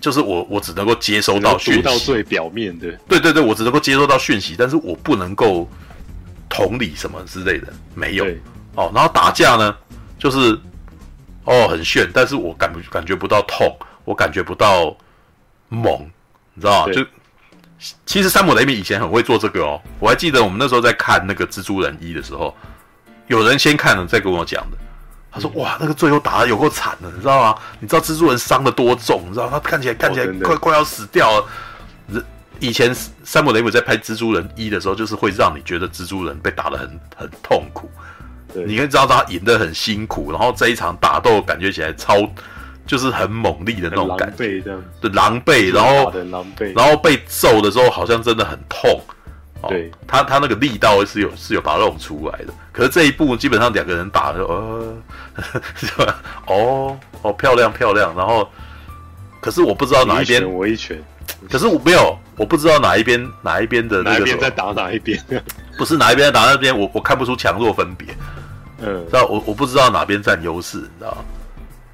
[0.00, 5.70] 就是我我只能够接收到讯息，到最表面的，对对对，我只能够接收到讯息，但是我不能够
[6.48, 8.24] 同理什么之类的，没有
[8.74, 8.90] 哦。
[8.92, 9.72] 然后打架呢，
[10.18, 10.58] 就是
[11.44, 13.72] 哦很炫，但是我感感觉不到痛，
[14.04, 14.96] 我感觉不到
[15.68, 16.10] 猛，
[16.54, 16.92] 你知道吗？
[16.92, 17.06] 就。
[18.06, 22.54] 其实山姆雷米以前很会做这个哦，我还记得我们那时候在看那个蜘蛛人一的时候，
[23.26, 24.76] 有人先看了再跟我讲的，
[25.30, 27.58] 他说：“哇，那个最后打的有够惨的，你知道吗？
[27.80, 29.24] 你知道蜘蛛人伤的多重？
[29.26, 32.22] 你知道他看起来看起来快快要死掉了。
[32.60, 32.94] 以前
[33.24, 37.90] 山姆雷姆在拍蜘蛛人一的时候，就是会让你觉得蜘蛛人被打的很很痛苦。
[38.54, 42.14] 你可以知道他赢得很辛苦，然后这一场打斗感觉起来超
[42.86, 44.60] 就是很猛力的那种感觉，
[45.00, 49.00] 对，狼狈，然后狼狈然后被揍的时候好像真的很痛。”
[49.66, 52.52] 对他，他那个力道是有是有把它弄出来的。
[52.70, 54.94] 可是这一步基本上两个人打的，呃，
[55.74, 56.22] 是吧？
[56.46, 58.14] 哦哦，漂亮漂亮。
[58.14, 58.46] 然后，
[59.40, 61.02] 可是我不知道哪一边，我一拳。
[61.50, 65.18] 可是我没有，我不知道哪一边哪一边的那个哪边在打哪一边，
[65.78, 68.08] 不是哪一边在打那边，我我看不出强弱分别。
[68.82, 71.24] 嗯，知道我我不知道哪边占优势，你知道？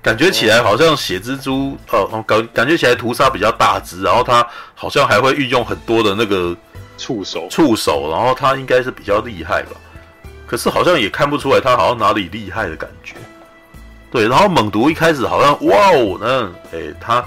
[0.02, 6.56] 感觉起来好像血蜘蛛，呃，感感觉起来屠杀比较大只，然后它好像还会运用很多的那个。
[7.02, 9.70] 触手，触手，然后它应该是比较厉害吧，
[10.46, 13.14] 可是好像也看不出来它好像哪里厉害的感觉。
[14.10, 17.24] 对，然后猛毒一开始好像哇哦，那诶，它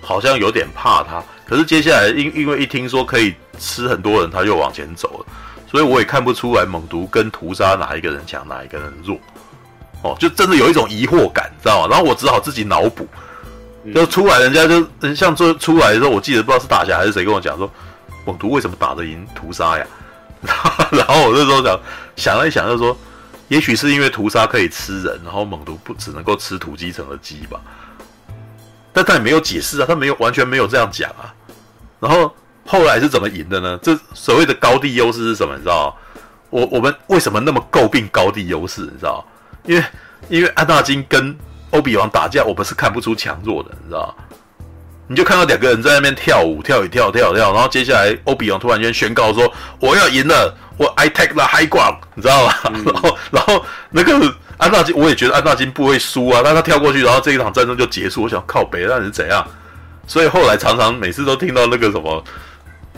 [0.00, 5.26] 好像有点怕它，可是接下来因因为一听说可以吃很多人，它就往前走了，
[5.70, 9.16] 所以我也看不出来猛毒跟屠杀哪一个人强，哪一个人弱。
[10.02, 11.88] 哦，就真的有一种疑惑感，知道吗？
[11.90, 13.06] 然后我只好自己脑补，
[13.94, 17.70] 就出来人家就像做出来的时候，我记得不知道是大侠还是谁跟我讲说。
[18.24, 19.84] 猛毒为什么打得赢屠杀呀？
[20.92, 21.80] 然后我那时候想
[22.14, 22.96] 想了一想，就说，
[23.48, 27.60] 也许是因为屠杀可以吃人，然后猛毒不只能够吃土鸡城的鸡吧。
[28.92, 31.34] 但他也没有解释啊，他没有完全没有这样讲啊。
[31.98, 32.32] 然后
[32.64, 33.76] 后来是怎么赢的呢？
[33.82, 35.56] 这所谓的高地优势是什么？
[35.56, 35.92] 你知道？
[36.50, 38.82] 我我们为什么那么诟病高地优势？
[38.82, 39.26] 你知道？
[39.64, 39.84] 因为
[40.28, 41.36] 因为安纳金跟
[41.70, 44.14] 欧比王打架，我们是看不出强弱的，你知道？
[45.08, 58.22] 你就看到两个人在那边跳舞，跳一跳，跳一跳，然后接下来欧比王突然间宣告说：“我要赢了，我 I take the high ground，你知道吗？”嗯、然后，然后那个安纳金，我也觉得安纳金不会输啊，但他跳过去，然后这一场战争就结束。
[58.22, 59.46] 我想靠北，那是怎样？
[60.06, 62.24] 所以后来常常每次都听到那个什么，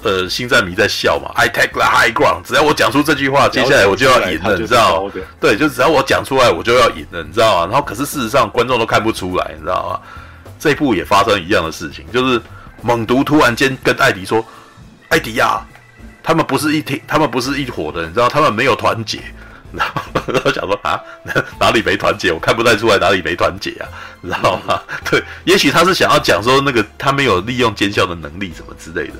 [0.04, 5.12] 呃，星战迷在笑嘛，I take the high ground，只要我讲出这句话，接下来我就要赢了，你知道吗？
[5.40, 7.66] 对，就只要我讲出来，我就要赢了，你知道吗？
[7.72, 10.00] 然后可是事实上观众都看不出来，你知道吗？
[10.60, 12.40] 这一部也发生一样的事情，就是
[12.82, 14.44] 猛毒突然间跟艾迪说
[15.08, 15.66] ：“艾迪呀，
[16.22, 19.20] 他们不是一体，他们不是一伙的，你知道，他们没有团结。”
[19.72, 21.00] 然后我想说啊，
[21.58, 22.30] 哪里没团结？
[22.30, 23.88] 我看不太出来哪里没团结啊，
[24.20, 24.78] 你知道吗？
[25.10, 29.14] 对，也许他是想要讲说那个他没有利用奸笑的能力什么之类的。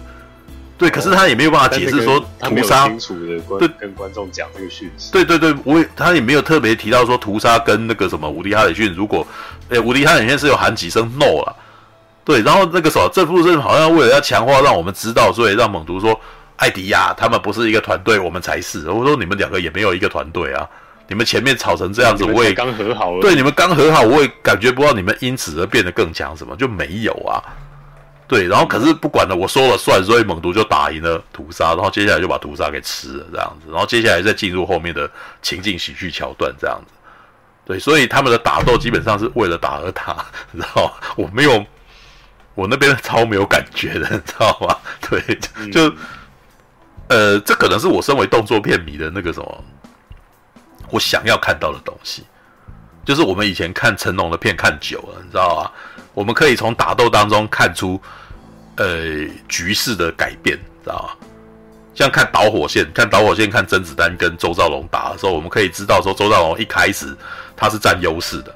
[0.76, 5.12] 对，可是他也没有办法解释说屠杀，清楚的观对跟观众讲这个讯息。
[5.12, 9.24] 对对对，我也他也没有特别提到说屠杀跟那个什么无敌·哈里逊，如果
[9.68, 11.56] 诶无敌·哈里逊是有喊几声 “no” 了，
[12.24, 16.20] 对，然后那个时候这部是好像为了要强化让我们知道，所以让猛毒说
[16.56, 18.90] 艾迪亚他们不是一个团队，我们才是。
[18.90, 20.68] 我说你们两个也没有一个团队啊，
[21.06, 27.38] 你们前面吵成这样子，我也刚和好了，对，你们刚和好，我也感觉不到你们因此而变得更强，什么就没有啊。
[28.34, 35.08] 对，然后可是不管了，我说了算，所以猛毒就打赢了屠杀，然后接下来就把屠杀给吃了这样子，然后接下来再进入后面的
[35.40, 36.92] 情境喜剧桥段这样子。
[37.64, 40.92] 对，所以他们的打斗基本上是为了打而打，你知道吗？
[41.14, 41.64] 我没有，
[42.56, 44.76] 我那边超没有感觉的，你知道吗？
[45.08, 45.20] 对，
[45.70, 45.88] 就，
[47.06, 49.64] 嗯、呃，这可能是我身为动作片迷的那个什么，
[50.90, 52.24] 我想要看到的东西，
[53.04, 55.70] 就是我们以前看成龙的片看久了，你知道吗？
[56.14, 58.00] 我们可以从打斗当中看出，
[58.76, 61.26] 呃，局势的改变，知道吗？
[61.94, 67.16] 像看导火线，看导火线，看甄子丹跟周兆龙打的时候，我们可以知道说，周兆龙一开始
[67.56, 68.54] 他是占优势的，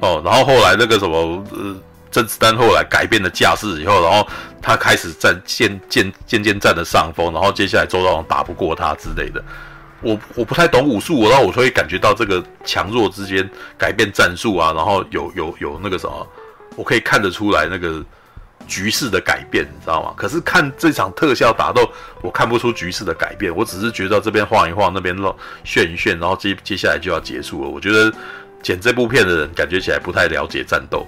[0.00, 1.76] 哦，然后后来那个什么，呃，
[2.10, 4.26] 甄子丹后来改变了架势以后，然后
[4.62, 9.44] 他开始占渐渐渐渐占了上风，然后接下来周兆龙打不过他之类的。
[10.00, 16.26] 我我不太懂武术，然后我会感觉到这个强弱之间改变战术啊，然后有有有那个什么。
[16.74, 18.04] 我可以看得出来那个
[18.66, 20.12] 局势的改变，你知道吗？
[20.16, 21.88] 可是看这场特效打斗，
[22.20, 23.54] 我看不出局势的改变。
[23.54, 25.16] 我只是觉得这边晃一晃，那边
[25.64, 27.70] 炫一炫，然后接接下来就要结束了。
[27.70, 28.12] 我觉得
[28.62, 31.06] 剪这部片的人感觉起来不太了解战斗，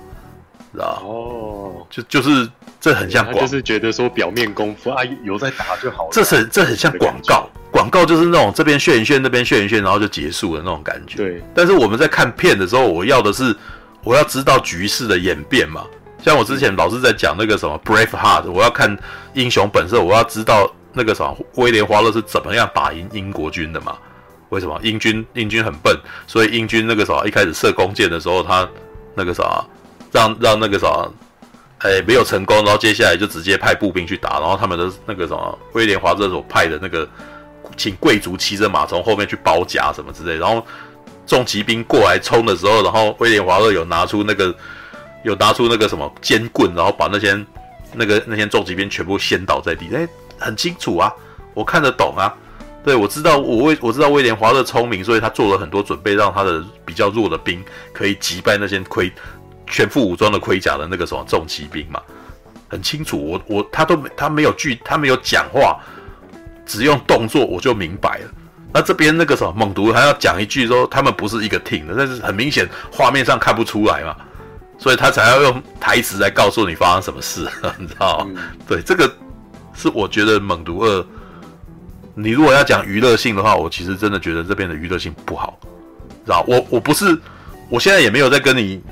[0.72, 1.09] 知道吗？
[1.09, 2.48] 哦，就就是
[2.80, 6.10] 这很像广，就是觉得说表面功夫啊，有在打就好了。
[6.12, 11.16] 这是这很像广告，广告就是那种这边炫一炫，那边炫一炫，然后就结束了那种感觉。
[11.16, 11.43] 对。
[11.55, 13.55] 但是我们在看片的时候，我要的是。
[14.05, 15.85] 我要知道局势的演变嘛，
[16.22, 18.96] 像我之前老是在讲那个什么《Braveheart》，我要看
[19.34, 23.96] 英雄本色，我要知道那个什么威廉华勒是怎么样打赢英国军的嘛？
[24.48, 25.96] 为什么英军英军很笨，
[26.26, 28.68] 所以英军那个什么一开始射弓箭的时候，他
[29.14, 29.64] 那个啥
[30.10, 30.88] 让让那个啥
[31.78, 37.08] 哎没有成功，然后接下来就直接派步兵去打，然后他们的那个什么威廉华勒所派的那个
[37.76, 40.66] 请贵族骑着马从后面去包夹什么之类，然后。
[41.26, 44.50] 重骑兵过来冲的时候，然后威廉华勒有拿出那个
[45.22, 47.38] 有拿出那个什么尖棍，然后把那些
[47.94, 50.08] 那个那些重骑兵全部掀倒在地，哎，
[50.38, 51.12] 很清楚啊，
[51.54, 52.34] 我看得懂啊。
[52.84, 57.62] 对，我知道我威我知道威廉华勒聪明，所以他做了很多准备，让他的比较弱的兵
[57.92, 59.12] 可以击败那些盔
[59.66, 62.00] 全副武装的盔甲的那个什么重骑兵嘛。
[62.68, 65.78] 很清楚，我我他都没他没有句他没有讲话，
[66.64, 68.30] 只用动作我就明白了。
[68.72, 74.16] 那这边那个什么猛毒还要讲一句说他们不是一个 team 的，但是很明显画面上看不出来嘛，
[74.78, 77.46] 所以他才要用台词来告诉你发生什么事，
[77.78, 78.26] 你知道
[78.66, 79.12] 对，这个
[79.74, 81.06] 是我觉得猛毒二。
[82.14, 85.59] 你如果要讲娱乐性的话，我其实真的觉得这边的娱乐性不好，
[86.24, 86.44] 知道？
[86.48, 87.16] 我我不是，
[87.68, 88.82] 我现在也没有在跟你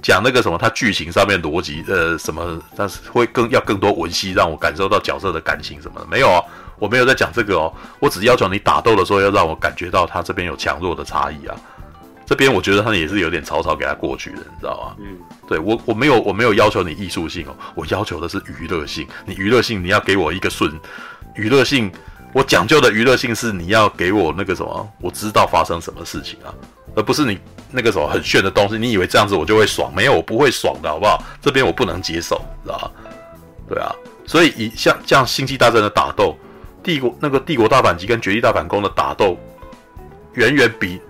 [0.00, 6.42] 讲那个什么，它剧情上面逻辑呃什么，但是会更要更多文戏让我感受到角色的感情什么的，没有啊，
[6.78, 11.54] 我没有在讲这个哦，我只要求你打斗的时候要让我感觉到他这边有强弱的差异啊，
[12.30, 14.96] 这边我觉得他也是有点草草给他过去的，你知道吗？
[15.00, 20.72] 嗯，对我我没有我没有要求你艺术性哦，我要求的是娱乐性，你娱乐性你要给我一个顺
[21.34, 21.90] 娱乐性。
[22.32, 26.54] 我讲究的娱乐性是你要给我那个什么，我知道发生什么事情啊，
[26.94, 27.36] 而不是你
[27.68, 28.78] 那个什么很炫的东西。
[28.78, 29.92] 你以为这样子我就会爽？
[29.92, 31.20] 没有，我不会爽的，好不好？
[31.42, 32.92] 这边我不能接受，知道吧？
[33.68, 33.92] 对啊，
[34.24, 36.38] 所以以像这样星际大战的打斗，
[36.80, 39.36] 帝国那个帝国大反击跟绝地大反攻的打斗，
[40.34, 41.00] 远远比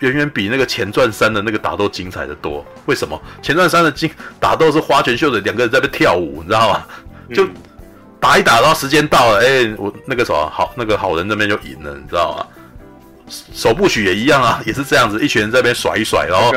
[0.00, 2.64] 远远比那个前传三的那个打斗精彩的多。
[2.86, 3.20] 为什么？
[3.42, 4.10] 前传三的精
[4.40, 6.86] 打斗是花拳绣腿，两个人在那跳舞，你知道吗？
[7.34, 7.44] 就。
[7.44, 7.50] 嗯
[8.20, 12.44] 打一打，然后时间到了，哎、欸，我那个什么好，那个好人那边就赢了，你知道吗？
[13.30, 16.50] 首部曲也一样啊，也是这样子，一群人在那边甩一甩，然后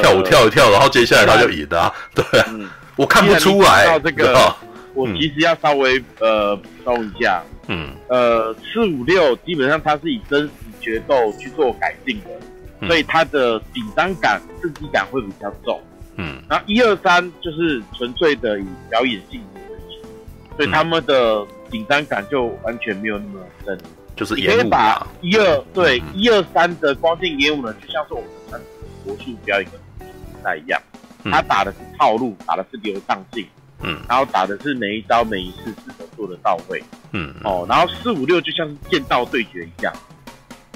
[0.00, 1.94] 跳舞跳一跳，然后接下来他就赢了、啊。
[2.14, 3.98] 对啊，嗯、我看不出来。
[3.98, 4.54] 这个，嗯、
[4.94, 10.50] 我其实要稍微呃补充一下，嗯，呃，四五六基本上它是以真实
[10.80, 12.46] 决斗去做改进的，嗯、
[12.86, 15.80] 所以它的紧张感、刺激感会比较重。
[16.16, 20.08] 嗯，然后一二三就是纯粹的以表演性为主。
[20.56, 23.78] 所以他们的紧张感就完全没有那么深，
[24.16, 30.82] 就是你可以把一二对一二三的光线烟雾呢，就像是我们传统的魔术表演的比赛一样，
[31.30, 33.46] 他打的是套路，打的是流畅性，
[33.82, 36.82] 嗯，然后打的是每一招每一次是否做的到位，
[37.12, 39.92] 嗯，哦，然后四五六就像是剑道对决一样，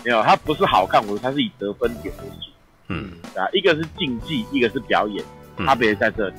[0.05, 2.51] 没有，它不是好看，我说它是以得分点为主，
[2.89, 5.24] 嗯，啊，一个是竞技，一个是表演，
[5.66, 6.35] 差别在这里，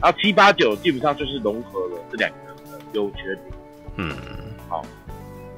[0.00, 2.36] 然后七八九基本上就是融合了这两个。
[2.92, 3.44] 优缺点，
[3.96, 4.16] 嗯，
[4.68, 4.82] 好，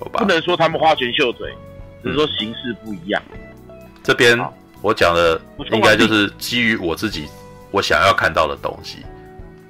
[0.00, 1.54] 不能说他们花拳绣腿，
[2.02, 3.22] 只是说形式不一样。
[4.02, 4.36] 这边
[4.80, 5.40] 我讲的
[5.70, 7.28] 应该就是基于我自己
[7.70, 9.04] 我想要看到的东西。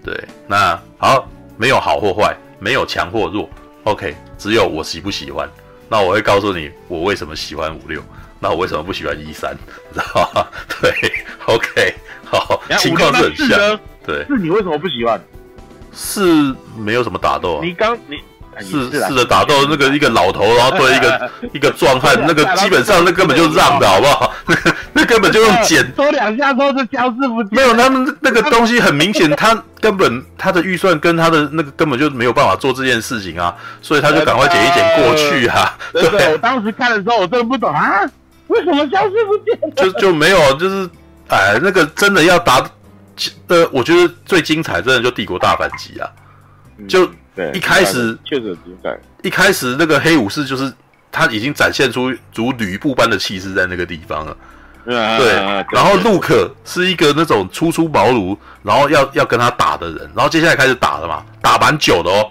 [0.03, 0.17] 对，
[0.47, 1.29] 那好，
[1.59, 3.47] 没有好或坏，没有强或弱
[3.85, 5.47] ，OK，只有我喜不喜欢。
[5.89, 8.03] 那我会告诉你我为什么喜欢五六，
[8.41, 9.57] 那我为什么不喜欢一三，
[9.93, 10.47] 知道吗？
[10.81, 10.91] 对
[11.47, 11.95] ，OK，
[12.25, 13.81] 好，情况是很像。
[14.07, 15.21] 对，是你为什么不喜欢？
[15.93, 18.19] 是没有什么打斗，啊你刚你
[18.61, 24.33] 是是的打斗那个一个老头，然后对一个 一个壮汉，那个基本上那根本就让的好不好？
[24.47, 24.57] 那
[24.93, 27.51] 那根本就用剪， 说两下之后就消失不见。
[27.53, 35.77] 没有，他们那个东西很明显，他根本他的预算跟他的那个根本就没有办法做这件事情啊，所以他就赶快剪一剪过去啊。
[35.93, 38.01] 对，我当时看的时候我真的不懂啊，
[38.49, 39.75] 为什么消失不见？
[39.77, 40.89] 就就没有，就是
[41.29, 42.65] 哎，那个真的要打。
[43.49, 46.09] 呃，我觉得最精彩，真的就帝国大反击啊！
[46.89, 47.11] 就
[47.55, 48.99] 一开始确实精彩。
[49.23, 50.73] 一开始那个黑武士就是
[51.11, 54.37] 他已经展现出如吕布般的气势在那个地方了。
[54.85, 55.33] 对，
[55.73, 62.31] 然后陆可是一个那种初出茅庐，然后要要跟他打的人，然后接下来开始打了嘛，打蛮久的哦。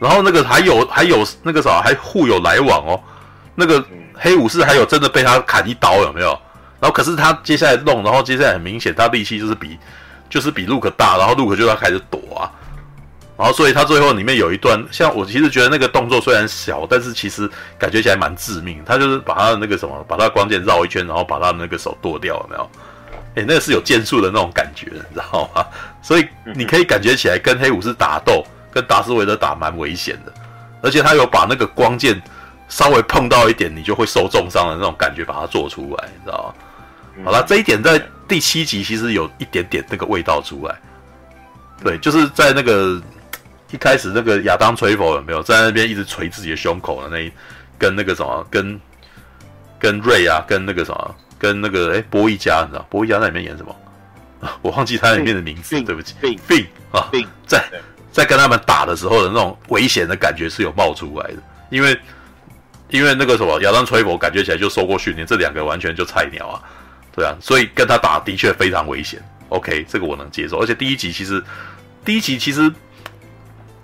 [0.00, 3.00] 然后那个还有还有那个啥，还互有来往哦。
[3.54, 6.28] 那个黑武士还有真的被他砍一刀有没有？
[6.80, 9.78] 然后可是他接下来弄，然后接下来很明显他力气就是比。
[10.30, 12.48] 就是比陆可大，然后陆可就要开始躲啊，
[13.36, 18.80] 然后所以他最后里面有一段，像我其实觉得那个动作虽然小，但是其实感觉起来蛮致命。
[18.84, 22.70] 他就是把他的那个什么，把他的光剑绕一圈，然后把他的那个手剁掉，有没有？
[23.34, 25.64] 哎，那个是有剑术的那种感觉，你知道吗？
[26.02, 30.32] 所以你可以感觉起来跟黑武士打斗，跟达斯维德打蛮危险的，
[30.82, 32.20] 而且他有把那个光剑
[32.68, 36.54] 稍微碰到一点，你就会受重伤的那种感觉，把它做出来，你知道
[37.16, 37.24] 吗？
[37.24, 40.74] 好了，这一点在第七集其实有一点点那个味道出来。
[41.82, 43.00] 对，就是在那个
[43.72, 47.32] 一开始那个亚当吹佛有没有在那边一直捶自己的胸口的那一，
[47.78, 48.80] 跟那个什么，跟
[49.78, 53.74] 跟瑞啊，跟那个什么，跟那个哎波一家，你知道波一家在里面演什么？
[54.62, 56.14] 我忘记他里面的名字，对不起。
[56.46, 57.10] 病啊，
[57.46, 57.64] 在
[58.12, 61.36] 在跟他们打的时候的那种危险的感觉是有冒出来的，
[61.70, 61.98] 因为
[62.90, 66.60] 因为那个什么亚当吹佛感觉起来就受过训练，这两个完全就菜鸟啊。
[67.14, 69.22] 对啊，所以跟他打的确非常危险。
[69.50, 70.58] OK，这个我能接受。
[70.60, 71.42] 而且第一集其实，
[72.04, 72.72] 第一集其实，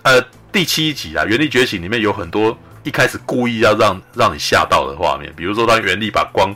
[0.09, 6.51] 呃，第七集啊，《原力觉醒》里面有很多一开始故意要让让你吓到的画面，比如说当原力把光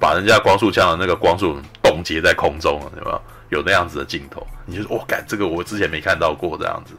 [0.00, 3.22] 把人家光束枪的那个光束冻结在空中了，有没有？
[3.50, 6.94] 有那样子的镜头，你就说，哇，干这个我之前没看到过这样子。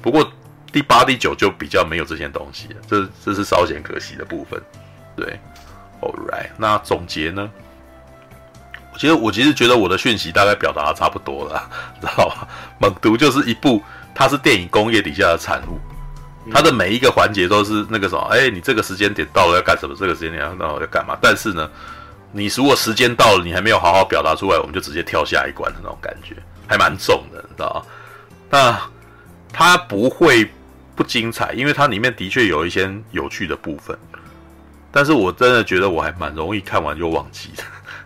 [0.00, 0.26] 不过
[0.72, 4.58] 第八、第九就比较没有这些东西了，这这是稍显可惜的部分。
[5.14, 5.38] 对
[6.00, 7.50] ，All right，那总结呢？
[8.96, 12.48] 其实我其实觉得我的讯息大概表达的差不多了， 知道吧？
[12.78, 13.82] 猛毒就是一部，
[14.14, 15.80] 它是电影工业底下的产物，
[16.52, 19.96] 它的每一个环节都是那个什么，哎，你这个时间点到了要干什么？
[19.98, 21.16] 这个时间点要到了要干嘛？
[21.20, 21.68] 但是呢，
[22.32, 26.36] 你如果时间到了，你还没有好好表达出来，我们就直接跳下一关的那种感觉，
[26.66, 27.86] 还蛮重的，你知道吗？
[28.50, 28.80] 那
[29.52, 30.48] 它不会
[30.94, 33.98] 不精彩，因为它里面的确有一些有趣的部分，
[34.92, 37.64] 但是我真的觉得我还蛮容易看完就忘记的。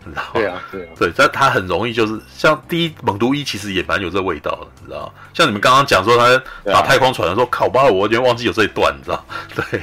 [0.08, 9.24] 你知道对啊，对啊，对，但他很容易就是像第一猛毒一，其实也蛮有这味道的，你知道像你们刚刚讲说他打太空船的时候，靠吧，我完全忘记有这一段，你知道？
[9.54, 9.82] 对，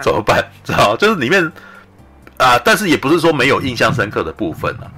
[0.00, 0.44] 怎么办？
[0.64, 0.96] 知道？
[0.96, 1.44] 就是里面
[2.38, 4.90] 啊、呃，但是也不是说没有印象深刻的部分啊。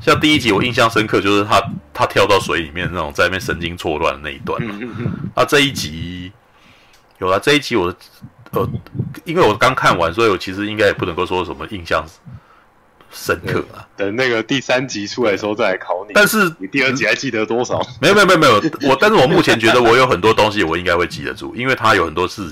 [0.00, 4.74] 像第一集我印象深刻就是他他跳到水里面那种在那边神经错乱的那一段嘛。
[5.34, 6.32] 啊，这一集
[7.18, 7.94] 有了这一集我
[8.52, 8.68] 呃，
[9.24, 12.04] 因为我刚看完，所以我其实应该也不能够说什么印象。
[13.12, 13.86] 深刻啊！
[13.96, 16.12] 等那个第三集出来的时候再来考你。
[16.14, 17.80] 但是你第二集还记得多少？
[18.00, 18.54] 没有没有没有没有，
[18.88, 22.42] 我但是我目前觉得我有很多东西我应该会记得住， 因为它有很多事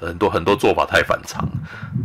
[0.00, 1.48] 很多很多做法太反常，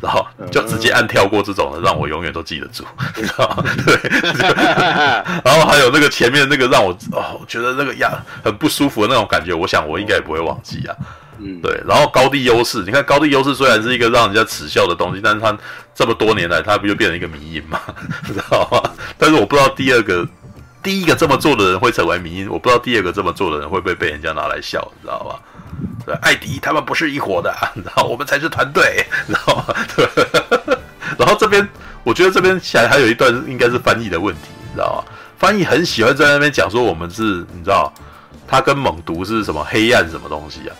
[0.01, 2.83] 然后就直接按跳过这种的，让我永远都记得住，
[3.17, 3.63] 你知道吗？
[3.85, 3.95] 对。
[5.43, 10.95] 然后还有那个前面那个让我哦，我觉得那个呀很不舒服的那种感觉，我想我应该也不会忘记啊。
[11.39, 15.57] 嗯，对，然后高地优势，你看高地优势虽然是一个让人家耻笑的东西，但是它
[15.95, 17.79] 这么多年来，它不就变成一个迷因嘛，
[18.27, 18.91] 知道吗？
[19.17, 20.27] 但是我不知道第二个，
[20.83, 25.39] 第一个这么做的人会成为迷因，我不知道第二个这么做的人会不会被人家拿来笑，你知道吧？
[26.05, 27.53] 对，艾迪他们不是一伙的，
[27.85, 29.75] 然后我们才是团队，知道吗？
[29.95, 30.07] 对，
[31.17, 31.65] 然后这边
[32.03, 35.13] 我觉得这边下来还有一段应该是翻译的问题，你知道吗？
[35.37, 37.93] 翻译很喜欢在那边讲说我们是，你知道，
[38.45, 40.75] 他跟猛毒是什么黑暗什么东西啊？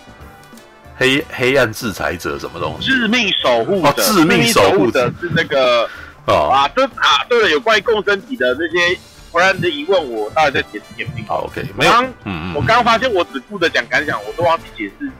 [1.00, 2.88] 黑黑暗制裁者什么东西？
[2.88, 5.88] 致命守护者，哦，致命守护者是那个
[6.26, 8.98] 哦啊，对啊，对了，有关于共生体的这些
[9.32, 11.06] 不然的疑问，我大概再解释。
[11.26, 11.92] 好，OK，没有，
[12.24, 15.10] 嗯嗯，我刚刚发现我只顾着讲感想，我都忘记解释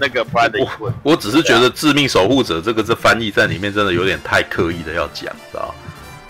[0.00, 0.92] 那个不然的疑问。
[1.04, 5.72] 我只是觉得致命守护者这个这翻译在里面真的有点太刻意的要讲，知道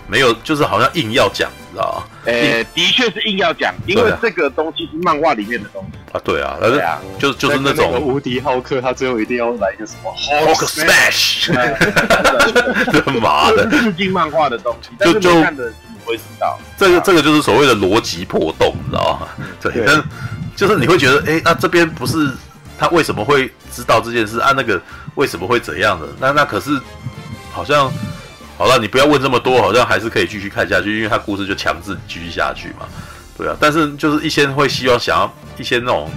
[0.09, 1.49] 没有，就是好像硬要讲。
[1.71, 6.19] 你知道诶、欸，的确是硬要讲，因为这个东西是漫画里面的东西啊。
[6.23, 11.53] 对啊，对啊，就就是那种无敌浩克，他最后一定要来一个什么 Hulk Smash，
[13.21, 19.27] 妈的， 致敬漫画的东西，就就看的你会知道，这个这个就是所谓的逻辑破洞，你知道吗？
[19.61, 20.03] 对，对但
[20.55, 22.31] 就是你会觉得，哎、欸，那这边不是
[22.79, 24.53] 他为什么会知道这件事啊？
[24.57, 24.81] 那个
[25.13, 26.07] 为什么会怎样的？
[26.19, 26.71] 那那可是
[27.51, 27.91] 好像。
[28.59, 32.85] 好了，你不要问这么多，好像还是可以继续看下去，因为他故事就强制继续下去嘛，
[33.37, 33.55] 对啊。
[33.57, 36.11] 但是就是一些会希望想要一些那种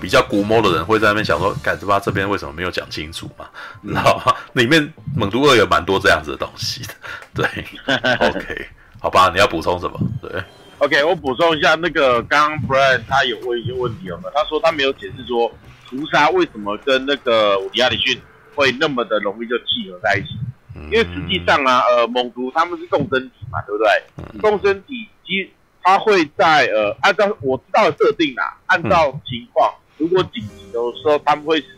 [0.00, 3.44] 比较古摸的人会在那边想说，干什么这边为什么没有讲清楚嘛？
[3.82, 4.32] 你知道吗？
[4.52, 6.94] 里面猛毒二有蛮多这样子的东西的，
[7.34, 7.64] 对。
[8.28, 8.68] OK，
[9.00, 10.00] 好吧，你要补充什么？
[10.22, 10.30] 对
[10.78, 14.30] ，OK，我补充一下，那个刚刚 Brian 他有问一些问题有没有？
[14.32, 15.52] 他说他没有解释说
[15.88, 18.16] 屠杀为什么跟那个伍迪·艾里逊
[18.54, 20.38] 会那么的容易就契合在一起。
[20.74, 24.40] 因为实际上啊，呃，猛毒他们是共生体嘛，对不对？
[24.40, 25.48] 共生体其实
[25.82, 31.68] 它会在呃，按照我知道的设定啊，按照情况，如果紧急的时候，他们会直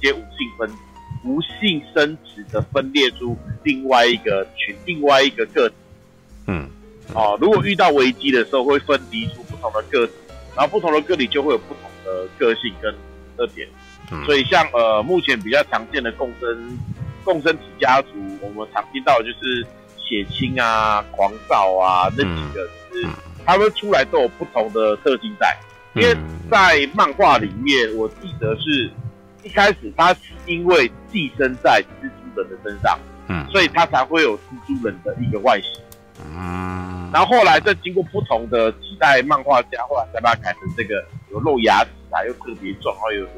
[0.00, 0.70] 接无性分
[1.24, 5.74] 无性生殖的分裂出另外一个群，另外一个个体。
[6.46, 6.68] 嗯。
[7.14, 10.12] 哦，如果遇到危机的时候，会分离出不同的个体，
[10.56, 12.94] 然后不同的个体就会有不同的个性跟
[13.36, 13.68] 特点。
[14.24, 16.78] 所以像呃，目前比较常见的共生。
[17.24, 19.66] 共生体家族，我们常听到的就是
[19.96, 23.08] 血清啊、狂躁啊那几个，就是
[23.44, 25.56] 他们出来都有不同的特性在。
[25.94, 26.16] 因为
[26.48, 28.88] 在漫画里面，我记得是
[29.42, 35.82] 一开始他是因为寄生在蜘蛛人的身上，嗯，所以他才会有蜘蛛人的一个外形，
[36.24, 43.28] 嗯，然后后来再经过不同的几代漫画家，后来才把它改成这个有露牙齿啊，又特别壮，然有有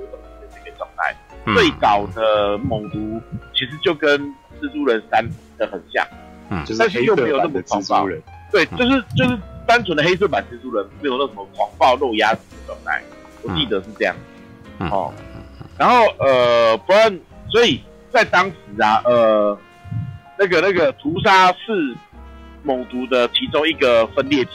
[0.55, 1.17] 这个状态。
[1.55, 3.19] 最早的猛毒
[3.63, 4.21] 其实就跟
[4.61, 5.25] 蜘蛛人三
[5.57, 6.05] 的很像，
[6.51, 8.09] 嗯，但是又没有那么狂暴。
[8.51, 13.01] 对，就是就是单纯的黑色版蜘蛛人，没有那什么狂暴露牙齿的状态。
[13.43, 14.17] 我记得是这样。
[14.91, 15.15] 哦，
[15.79, 19.57] 然后呃，不然，所以在当时啊，呃，
[20.37, 21.95] 那个那个屠杀是
[22.65, 24.51] 猛毒的其中一个分裂体，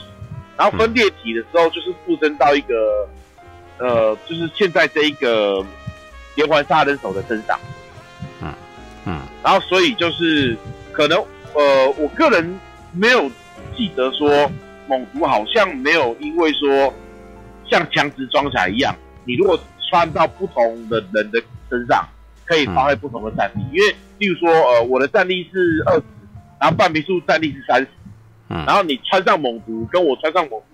[0.57, 3.07] 然后分裂体的时候就是附身到一个，
[3.77, 5.65] 呃，就是现在这一个
[6.35, 7.86] 连环杀人手的身上，嗯
[9.07, 10.55] 嗯，然后所以就是
[10.91, 11.17] 可能
[11.53, 12.59] 呃，我个人
[12.91, 13.29] 没有
[13.75, 14.29] 记得说
[14.87, 16.93] 猛毒好像没有因为说
[17.69, 18.93] 像强直装甲一样，
[19.25, 22.05] 你如果穿到不同的人的身上，
[22.45, 26.03] 可以发挥不同的战力，因为例如说呃，我的战力是二十。
[26.59, 27.87] 然后半皮数战力是三十，
[28.49, 30.65] 嗯，然后你穿上猛毒，跟我穿上猛毒，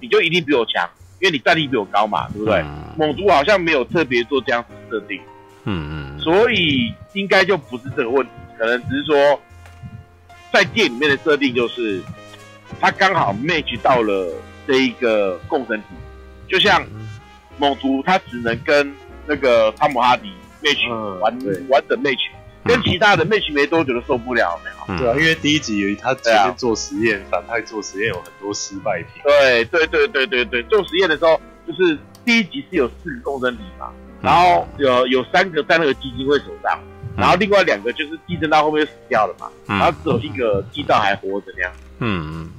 [0.00, 0.84] 你就一定比我强，
[1.20, 2.56] 因为你战力比我高嘛，对不对？
[2.62, 5.20] 嗯、猛毒好像没有特别做这样子设定，
[5.70, 9.40] 嗯嗯，所以应该就不是这个问题，可能只是说，
[10.52, 12.02] 在店里面的设定就是，
[12.80, 14.32] 他刚好 match 到了
[14.66, 15.86] 这一个共生体，
[16.48, 16.84] 就像
[17.58, 18.92] 猛毒，他只能跟
[19.26, 20.32] 那个汤姆哈迪
[20.62, 20.88] match
[21.20, 22.18] 完完整 match。
[22.62, 24.98] 跟其他的 match 没多久都受不了，没有、嗯？
[24.98, 29.22] 对啊，因为第一集有他前面做实验，啊、反派做实验有很多失败品。
[29.24, 33.90] 对对对对对对，做实验的时候，就是第一集是有四个共生体嘛，
[34.22, 36.78] 然后有有三个在那个基金会手上，
[37.16, 41.72] 然后另外两个就是地震到后面就死掉了嘛，然后只有一个地道还活着那样。
[41.98, 42.50] 嗯嗯，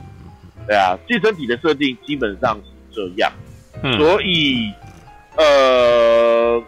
[0.67, 3.31] 对啊，寄生体的设定基本上是这样，
[3.83, 4.71] 嗯、所以
[5.37, 6.61] 呃，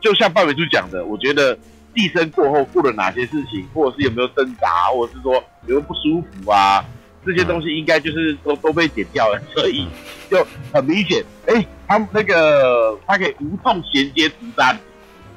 [0.00, 1.58] 就像半尾猪讲的，我觉得。
[1.92, 5.34] 寄生过后做了哪些事情，或者是有没有挣扎，或者是说
[5.66, 6.84] 有没有不舒服啊？
[7.24, 9.86] 这些东西应该就是都都被剪掉了，所以
[10.30, 14.78] 就很明显，哎、欸，他们那个他可以无痛衔接毒斩，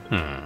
[0.09, 0.43] 嗯，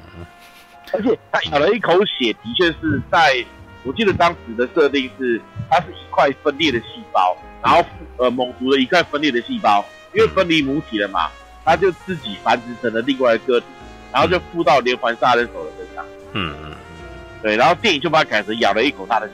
[0.94, 3.46] 而且他咬了一口血，的确是在
[3.84, 7.86] 我记得当时的设定是，它是一块分裂的细胞，然后
[8.18, 11.30] 呃猛毒的一块分裂的细胞，因为分离母体了嘛，
[11.64, 13.66] 它就自己繁殖成了另外一个个体，
[14.12, 16.06] 然后就附到连环杀人手的身上。
[16.34, 16.72] 嗯嗯，
[17.42, 19.34] 对，然后电影就把它改成咬了一口他的血。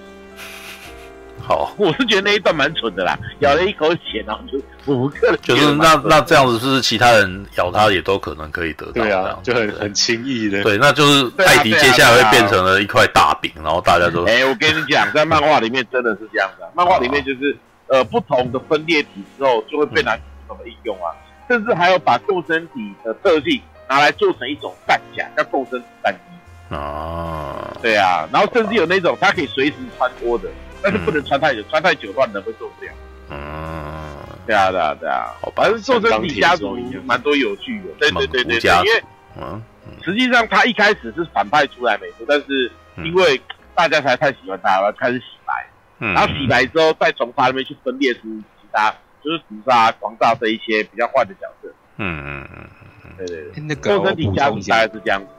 [1.46, 5.38] 好，我是觉得那一段蛮蠢的啦，咬了一口血，然后就不可能。
[5.42, 8.92] 就是那那这样子，是不是其他人咬他也都可能可以得到？
[8.94, 10.64] 对啊，就很很轻易的。
[10.64, 14.24] 对，那就是艾迪接下来会变成了一块大饼，然后大家都。
[14.24, 17.58] 哎，我跟你讲， 在漫画里面真的是这样的，漫画里面就是
[17.88, 21.12] 呃不同的分裂体之后就会被拿不同的应用啊，
[21.50, 26.74] 甚至还有把共生体的特性拿来做成一种弹夹，叫共生战衣。
[26.74, 30.48] 哦，对啊，然后甚至有那种它可以随时穿脱的，
[30.84, 32.92] 但是不能穿太久，穿太久的话人会受不了。
[33.30, 39.03] 嗯，对啊，对啊，对啊，好，反正做身体家族蛮多有趣的，对对对对对，因为
[39.38, 39.62] 嗯，
[40.03, 43.42] 实际上他一开始是反派出来没错，但是因为
[43.74, 45.68] 大家才太喜欢他，开始洗白，
[46.14, 48.20] 然后洗白之后再从他那边去分裂出
[48.62, 51.74] 其他，就是毒杀、狂杀这一些比较坏的角色。
[51.98, 52.70] 嗯嗯嗯。
[53.16, 54.88] 对对对，那个我补充一下，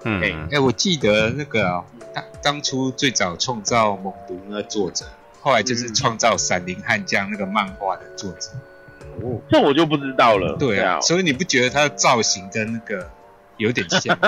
[0.04, 1.82] 嗯，哎，我记得那个
[2.14, 5.04] 当当初最早创造猛毒那个作者，
[5.44, 8.48] 后来就是创造闪灵悍将那个漫画的作者，
[9.20, 10.56] 哦，这我就不知道了。
[10.58, 13.06] 对啊，所以你不觉得他的造型跟那个
[13.58, 14.18] 有点像？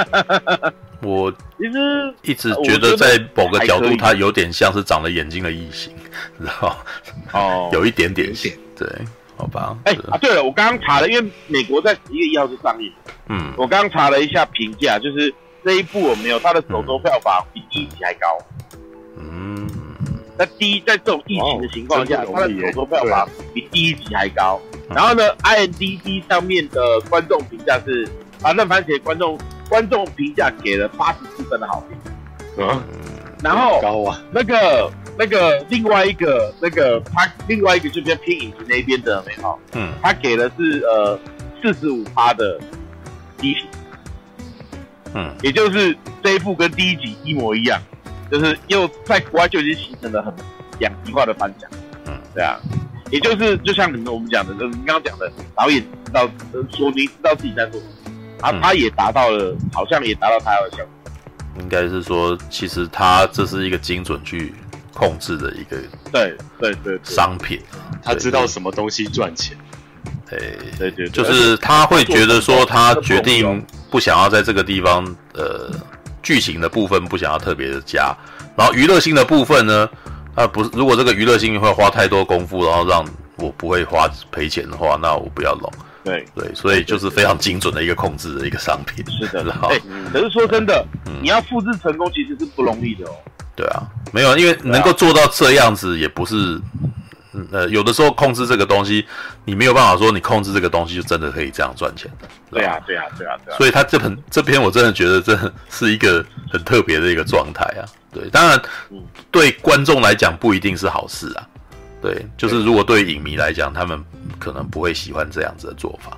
[1.00, 5.90] 我其实一直觉得在某个角度，他有点像是长了眼睛的异形，
[6.38, 6.76] 知道
[7.32, 8.34] 哦， 有一点点。
[8.34, 8.86] 像，对。
[9.38, 10.34] 好吧，哎、欸、啊，对。
[10.34, 12.92] 了，我刚刚查了，因为美国在十一月一号就上映，
[13.28, 18.38] 嗯，我刚刚查了一下评价，就是这一部我没有它的首周票房比第一集还高，
[19.18, 19.68] 嗯，
[20.38, 28.08] 在第一在这种疫情的情况下，它的首周票房比第一集还高，然后呢，IMDB 上面的观众评价是
[28.42, 31.98] 啊，那番茄观众观众评价给了八十四分的好评，
[32.58, 32.82] 嗯，
[33.42, 34.90] 然后高啊，那个。
[35.18, 41.18] 那个另外一个那个他另外一个就比较偏影集那边的没有，嗯，他给的是呃
[41.62, 42.60] 四十五趴的
[43.38, 43.54] 低。
[43.54, 43.66] 评，
[45.14, 47.80] 嗯，也就是这一部跟第一集一模一样，
[48.30, 50.32] 就是又在国外就已经形成了很
[50.78, 51.70] 两极化的反响，
[52.06, 52.58] 嗯，对啊，
[53.10, 56.28] 也就是就像你们我们讲的，就是你刚刚讲的导演知道
[56.72, 61.12] 说明知道自己在做什么，啊，他也达到了，好像也达到他要的效果，
[61.60, 64.54] 应该是说其实他这是一个精准去。
[64.98, 65.76] 控制的一个
[66.10, 67.60] 对对对商品，
[68.02, 69.54] 他知道什么东西赚钱，
[70.26, 75.70] 对对对，就是他会觉得说他决定不想要在这个地方呃
[76.26, 78.12] 剧情的部分不想要特别的加，
[78.56, 79.88] 然后娱乐性的部分呢，
[80.34, 83.04] 啊不是如果这个娱乐性会花太多功夫，然后让
[83.36, 85.72] 我不会花赔钱的话，那我不要弄。
[86.02, 89.04] 对对，所以就是非常精准的一个控制的一个商品。
[89.08, 89.80] 是的， 哎，
[90.12, 90.84] 可是说真的，
[91.22, 93.14] 你要复制成功其实是不容易的哦。
[93.54, 96.60] 对啊，没有，因为能够做到这样子，也不是，
[97.52, 99.06] 呃，有的时候控制这个东西，
[99.44, 102.28] 你没有办法说你控制这个东西就真的可以这样赚钱的。
[102.50, 103.56] 对啊，对啊，对啊，对啊。
[103.56, 105.38] 所以他这本这篇我真的觉得这
[105.70, 107.84] 是一个很特别的一个状态啊。
[108.12, 108.60] 对，当然
[109.30, 111.46] 对观众来讲不一定是好事啊。
[112.02, 114.02] 对，就是如果对影迷来讲，他们
[114.38, 116.16] 可能不会喜欢这样子的做法。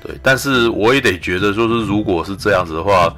[0.00, 3.12] 对，但是我也得觉得，说是如果是这样子的话，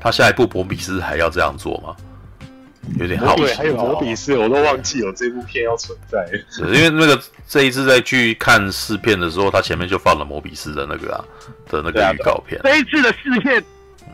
[0.00, 1.94] 他下一步博比斯还要这样做吗？
[2.98, 3.42] 有点好奇。
[3.42, 6.26] 对，还有摩比斯，我都忘记有这部片要存在。
[6.50, 11.24] 是因为那个这一次在去看试片的时候，他前面就放了摩比斯的那个啊
[11.70, 12.60] 的那个预告片。
[12.64, 13.62] 这一次的试片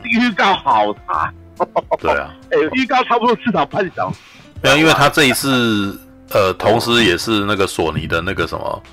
[0.03, 1.33] 预告好长。
[1.99, 4.17] 对啊， 哎、欸，预告差不多至少半小时。
[4.61, 8.83] 没有，因为他这一次呃，同时也是那个索尼的那个什么。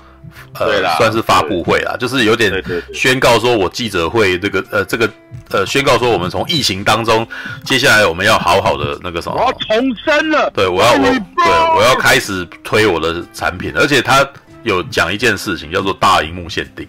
[0.53, 5.09] 呃，算是发布会啦，就是有点宣告说，我记者会这个呃，这个
[5.49, 7.27] 呃，宣告说我们从疫情当中，
[7.63, 10.49] 接下来我们要好好的那个什么，我要重生了。
[10.55, 11.45] 对，我要我对
[11.77, 14.27] 我要开始推我的产品，而且他
[14.63, 16.87] 有讲一件事情，叫做大荧幕限定，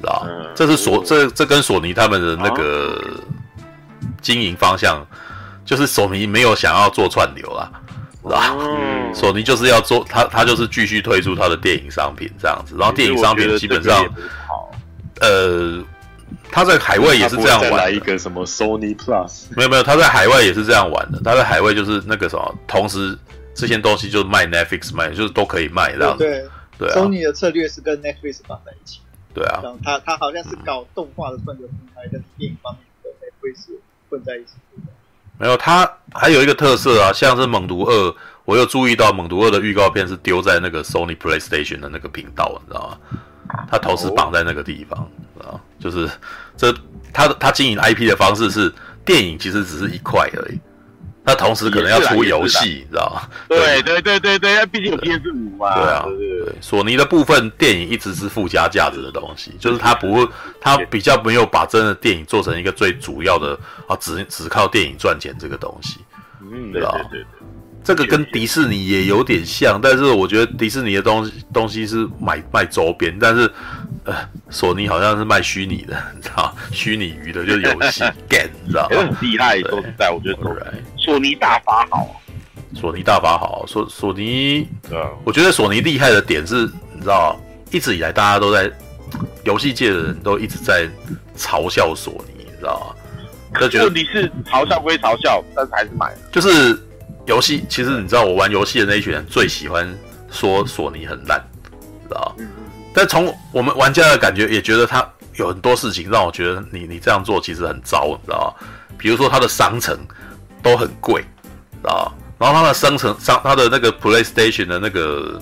[0.00, 0.28] 知道吧？
[0.54, 3.00] 这是索这这跟索尼他们的那个
[4.22, 5.04] 经营方向，
[5.64, 7.70] 就是索尼没有想要做串流啦。
[8.34, 14.04] 啊，索尼就是要做他，他就是继续推出他的电影商品这样子，然后电影商品基本上，
[15.20, 15.82] 呃，
[16.50, 17.72] 他在海外也是这样玩。
[17.72, 19.44] 来一个什么 Sony Plus？
[19.56, 21.20] 没有没有，他在海外也是这样玩的。
[21.24, 23.16] 他在海外就是那个什么，同时
[23.54, 26.24] 这些东西就卖 Netflix 卖，就是都可以卖这样子。
[26.24, 26.44] 对
[26.78, 29.00] 对，Sony 的策略是跟 Netflix 绑在一起。
[29.34, 34.52] 对啊，他他好像是搞动画的串流平台，跟电影方面的 Netflix 混在一起。
[35.38, 38.08] 没有，它还有一个特色啊，像是《猛毒二》，
[38.44, 42.98] 我有注意到《猛毒二》的预告片是丢在那个 Sony PlayStation 的那个频道，你知道吗？
[43.70, 44.98] 他头是绑在那个地方，
[45.38, 46.06] 啊、就是
[46.56, 46.70] 这
[47.14, 48.70] 他的它经营 IP 的方式是
[49.06, 50.60] 电影其实只是一块而已。
[51.28, 53.28] 那同时可能要出游戏，你知道吗？
[53.46, 55.74] 对对对对对，毕竟有 PS 五嘛。
[55.74, 56.54] 对啊，对。
[56.62, 60.26] 索尼的部分电影一直是附加价值的东西，就是它不会，
[60.58, 63.52] 它比较没有把真的电影做成一个最主要的
[63.86, 65.98] 啊，只只靠电影赚钱这个东西。
[66.40, 67.26] 嗯，对对对。
[67.84, 73.50] 这个跟迪士尼也有点像，但是我觉得迪士尼的东西东西是买卖周边，但是
[74.08, 74.16] 呃，
[74.48, 78.96] 索尼好像是卖虚拟的，你知道， 虚拟鱼的就是游戏 game，你知道吗？
[78.96, 82.20] 很厉害，说实在，我觉得索尼大法好，
[82.74, 84.66] 索尼大法好，索索尼，
[85.24, 86.62] 我觉得索尼厉害的点是，
[86.94, 87.38] 你知道，
[87.70, 88.72] 一直以来大家都在
[89.44, 90.88] 游戏界的人都一直在
[91.36, 92.80] 嘲笑索尼，你知道
[93.52, 93.60] 吗？
[93.60, 96.82] 就觉得问题是嘲笑归嘲笑，但是还是买了，就是。
[97.26, 99.86] 游戏其实你知道，我玩游戏的那一群人最喜欢
[100.30, 101.38] 说索尼很烂，
[102.08, 102.44] 知道吗？
[102.94, 108.66] 但从我们玩家的感觉，也觉得他有很多事情让我觉得你你这样做其实很糟，你知道吗？
[108.96, 109.96] 比如说他的商城
[110.62, 111.24] 都很贵，
[111.84, 112.10] 啊？
[112.38, 115.40] 然后他的商城商他的那个 PlayStation 的那个，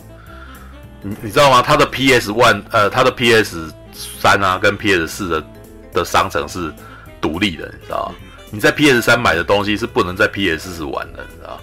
[1.03, 1.63] 你你知道吗？
[1.63, 3.73] 他的 PS One 呃，他的 PS
[4.21, 5.45] 三啊跟 PS 四的
[5.93, 6.73] 的商城是
[7.21, 8.15] 独立的，你知道吗？
[8.51, 11.59] 你在 PS 三买的东西是不能在 PS 四玩的，你知道？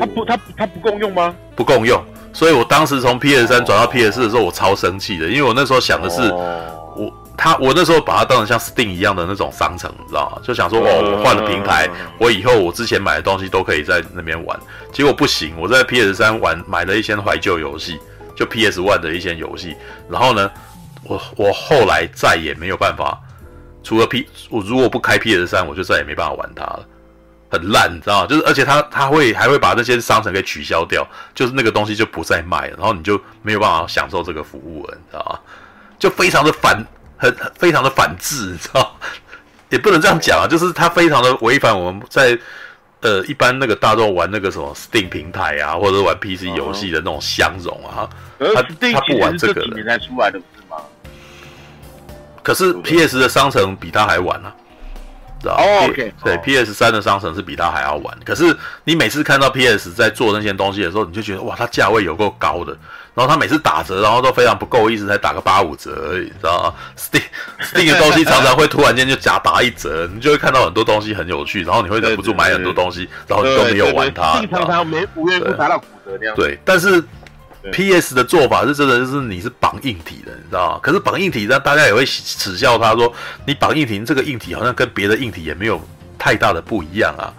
[0.00, 1.34] 他不，他他不共用吗？
[1.54, 2.02] 不共用，
[2.32, 10.42] 所以我当时从 PS 三转到 PS 四的时候，我超生气的，因为我那时候想的是，我他我那时候把它当成像 Steam 一样的那种商城，你知道吗？
[10.44, 11.88] 就想说，哦，我换了平台，
[12.18, 14.58] 我以后我之前买的东西都可以在那边玩。
[14.92, 17.98] 结果不行，我在 PS 三玩买了一些怀旧游戏，
[18.36, 19.74] 就 PS One 的一些游戏，
[20.08, 20.50] 然后呢，
[21.04, 23.18] 我我后来再也没有办法，
[23.82, 26.86] 除了 P，我如果不开 PS 三，我就再也没办法玩它了。
[27.52, 28.26] 很烂，你知道吗？
[28.26, 35.38] 就是而且他他会还会把那些商城给取消掉，就是那个东西就不再卖了，然后你就没有办法享受这个服务了，你知道吗？
[35.98, 36.82] 就非常的反，
[37.18, 38.96] 很非常的反制，你知道？
[39.68, 42.38] 也不能这样讲啊，就是他非常的违反我们在
[43.00, 48.08] 呃一般那个大众玩那个什么 Steam 平台啊，或者玩 PC 游戏的那种相容啊，
[48.38, 49.74] 他他不玩这个的。
[49.74, 50.78] 年才出来的不是吗？
[52.42, 54.54] 可是 PS 的商城比他还晚啊。
[55.50, 58.16] 哦，OK，对，PS 三的商城是比它还要晚。
[58.24, 62.76] 可是你每次看到 PS 在做那些东西的时候，你就觉得哇，它价位有够高的。
[63.14, 67.22] 然后它每次打折，然后都非常不够意思，才打个八五折而已，知道吗？Steam
[67.60, 74.40] Steam 的东西常常会突然间就假打一折，你就会看到很多东西很有趣，然后你会忍不住买很多东西，然后你都没有玩它。
[74.50, 76.34] 常常没无缘无故打到骨折那样。
[76.36, 77.02] 对，但是。
[77.70, 78.14] P.S.
[78.14, 80.80] 的做法是真的，就是你是绑硬体的，你知道吗？
[80.82, 83.12] 可是绑硬体，让大家也会耻笑他说
[83.46, 85.80] ：“你绑硬体，这个硬体好像跟别的硬体也没有
[86.18, 87.32] 太大的不一样啊。”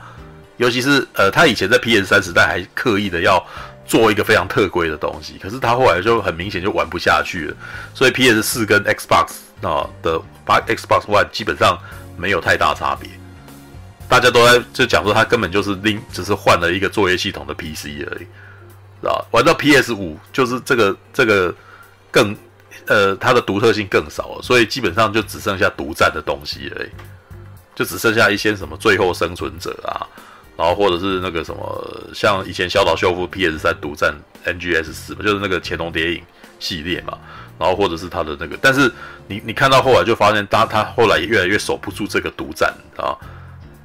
[0.58, 2.06] 尤其是呃，他以前在 P.S.
[2.06, 3.44] 三时代还刻意的要
[3.86, 7.56] 做一个非常特规的东西，可是他后来就很明显就玩不下去了。
[7.94, 8.42] 所以 P.S.
[8.42, 9.30] 四跟 Xbox
[9.62, 11.78] 啊的把 Xbox One 基本上
[12.16, 13.10] 没有太大差别，
[14.08, 17.90] 大家都在就讲说他根本就是另只是换了一个作业系统的 P.C.
[18.10, 18.28] 而已。
[19.32, 21.54] 玩到 PS 五，就是这个这个
[22.12, 22.36] 更
[22.86, 26.90] 呃，它的独特性更少了，所以基本上就只剩下独占的东西而已，
[27.76, 30.06] 就只剩下一些什么最后生存者啊，
[30.58, 34.14] 然后或者是那个什么，像以前小岛秀夫 PS 三独占
[34.46, 36.24] NGS 四嘛，就是那个潜龙谍影
[36.60, 37.18] 系列嘛。
[37.60, 38.92] 然后或者是他的那个，但是
[39.28, 43.16] 你你看到后来就发现他他后来也越来越守不住这个独占啊，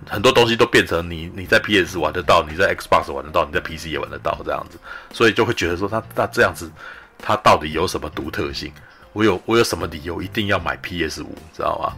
[0.08, 4.78] 很多东西都变成你你在 PS 玩得到，你在 Xbox 玩得到，你在 PC 也玩得到这样子，
[5.12, 6.70] 所以就会觉得说他他这样子
[7.18, 8.72] 他到底有什么独特性？
[9.12, 11.34] 我有我有什么理由一定要买 PS 五？
[11.54, 11.92] 知道吗？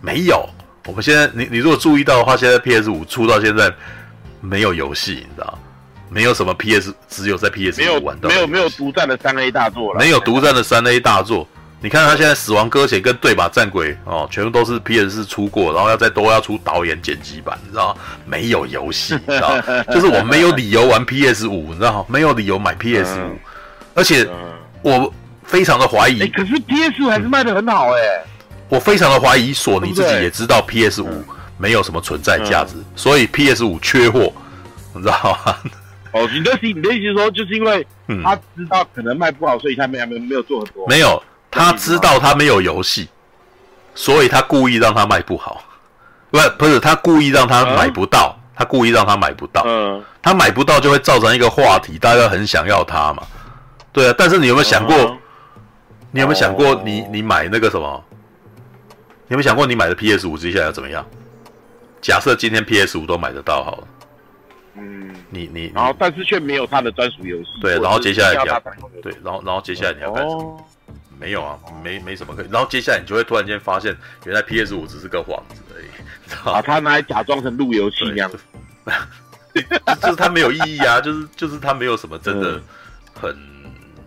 [0.00, 0.48] 没有。
[0.86, 3.72] 我们现在你你如果注意到的话，现在 PS 五出到现在
[4.40, 5.58] 没有游戏，你知道。
[6.10, 8.30] 没有什么 PS，只有在 PS 五玩到。
[8.30, 10.00] 没有没有独占的三 A 大作了。
[10.00, 11.46] 没有独占的三 A 大作，
[11.80, 17.96] 你看他现在《死亡搁浅》跟《对马战鬼》哦，全部都是 PS 四出过，然后要再都要出导演剪辑版，你知道？
[18.26, 19.60] 没有游戏， 你知道？
[19.92, 22.04] 就是我没有理由玩 PS 五，你知道？
[22.08, 23.38] 没有理由买 PS 五，嗯，
[23.94, 24.28] 而且
[24.82, 25.12] 我
[25.44, 26.26] 非常的怀疑。
[26.28, 28.24] 可是 PS 五还是卖的很好哎，欸。
[28.68, 31.24] 我非常的怀疑，索尼自己也知道 PS 五
[31.56, 34.32] 没有什么存在价值，嗯，所以 PS 五缺货，
[34.94, 35.56] 你知道吗？
[36.12, 37.86] 哦，你的意你的意思是说，就是因为
[38.24, 40.86] 他知道可能卖不好，所以他没没没有做很多。
[40.88, 41.22] 没有，
[41.58, 43.08] 他知道他没有游戏，
[43.94, 45.62] 所以他故意让他卖不好。
[46.30, 49.62] 不，不是他故意让他买不到，嗯、他故意让他买不到。
[49.66, 53.22] 嗯，他买不到就会造成一个话题，大家很想要他嘛。
[53.92, 54.94] 对啊，但是你有没有想过？
[54.94, 55.18] 嗯、
[56.12, 58.04] 你有没有想过你，你你买那个什么？
[59.26, 61.04] 你有没有想过，你买的 PS 五接下来要怎么样？
[62.00, 63.88] 假设今天 PS 五都买得到好了。
[64.74, 67.48] 嗯，你你然后但是却没有他的专属游戏。
[67.60, 68.62] 对，然后接下来你要
[69.02, 70.64] 对，然后然后接下来你要干什么？
[71.18, 72.48] 哦、没有啊，没没什么可以。
[72.50, 75.86] 然后接下来你就会突然间发现，原来 PS 五只是个幌子而已。
[76.44, 78.30] 啊它拿来假装成路由器一样。
[80.00, 82.60] 就是它没有意义啊，就是就是它没有什么真的
[83.14, 83.36] 很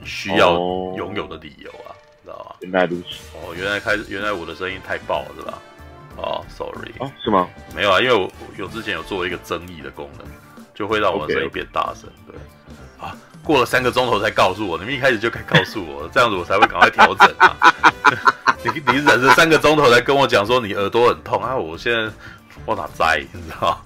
[0.06, 0.54] 需要
[0.98, 1.92] 拥有的理由啊，
[2.24, 2.56] 知道吧？
[2.62, 3.08] 原来如此。
[3.36, 5.60] 哦，原来开始，原来我的声音太爆了，是吧？
[6.18, 6.92] 哦，sorry。
[7.00, 7.48] 哦，是吗？
[7.76, 10.26] 没有啊，因为我有之前有做一个争议的功能。
[10.74, 12.42] 就会让我的声音变大声，对啊，
[13.44, 17.56] 过了三个钟头才告诉我，你们一开始就该告诉我，这样子我才会赶快调整啊。
[18.64, 22.12] 你你忍了三个钟头才跟我讲说你耳朵很痛啊，我现在
[22.66, 23.78] 我哪在，你知道吗？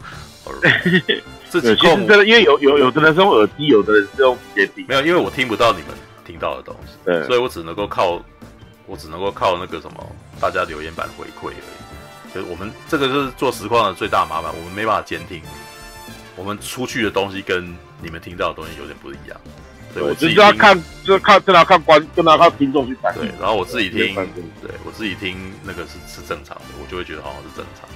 [1.50, 5.88] 自己控，真的，因为有有有的人是用耳机，有的人是用接听，没有，因为我听不到你们
[6.26, 8.22] 听到的东西，对，所以我只能够靠
[8.86, 12.34] 我只能够靠那个什么大家留言板回馈而已。
[12.34, 15.42] 就是我们这个就是做实况的最大麻烦，我们没办法监听。
[16.36, 19.40] 我们出去的东西跟你们听到的东西有点不一样，
[19.94, 23.22] 对，我自己要看，就看真的要看观，真的要看听众去反应。
[23.22, 24.14] 对，然后我自己听，
[24.62, 27.96] 对我自己听那个是是正常的，我就会觉得好像是正常的。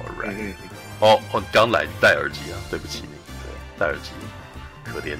[0.00, 0.52] All right，
[1.00, 2.56] 哦哦，你刚来戴耳机啊？
[2.70, 3.08] 对不起你，
[3.42, 4.10] 对，戴耳机，
[4.84, 5.16] 可怜，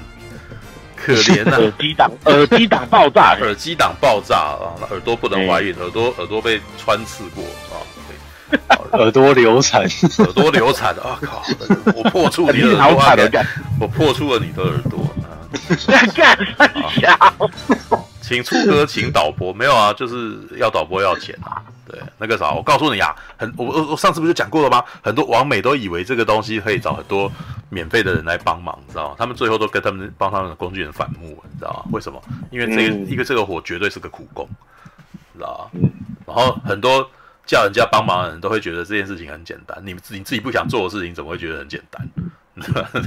[0.95, 1.57] 可怜啊！
[1.57, 4.73] 耳机挡，耳机挡爆炸，耳机挡爆炸啊！
[4.89, 7.81] 耳朵不能怀孕，耳朵耳朵被穿刺过啊！
[8.93, 9.81] 耳朵流产，
[10.19, 11.17] 耳朵流产啊！
[11.21, 11.41] 靠！
[11.95, 13.41] 我破处你的耳朵，
[13.79, 14.99] 我破处了你的耳朵
[17.07, 17.33] 啊！
[18.21, 21.61] 请出歌，请导播，没有啊，就是要导播要钱啊。
[21.85, 24.83] 对，那个啥，我告诉你啊，很我我我上次不是讲过了吗？
[25.01, 27.29] 很多网美都以为这个东西可以找很多
[27.69, 29.15] 免费的人来帮忙，你知道吗？
[29.17, 31.83] 他们最后都跟他们帮他们的工具人反目，你知道吗？
[31.91, 32.21] 为什么？
[32.51, 34.47] 因为这个、嗯、一个这个活绝对是个苦工，
[35.35, 35.89] 知道吗？
[36.27, 37.09] 然后很多。
[37.51, 42.01] 叫人家帮忙的人都会觉得这件事情很简单，你自己自己不想做的事情怎么会觉得很简单？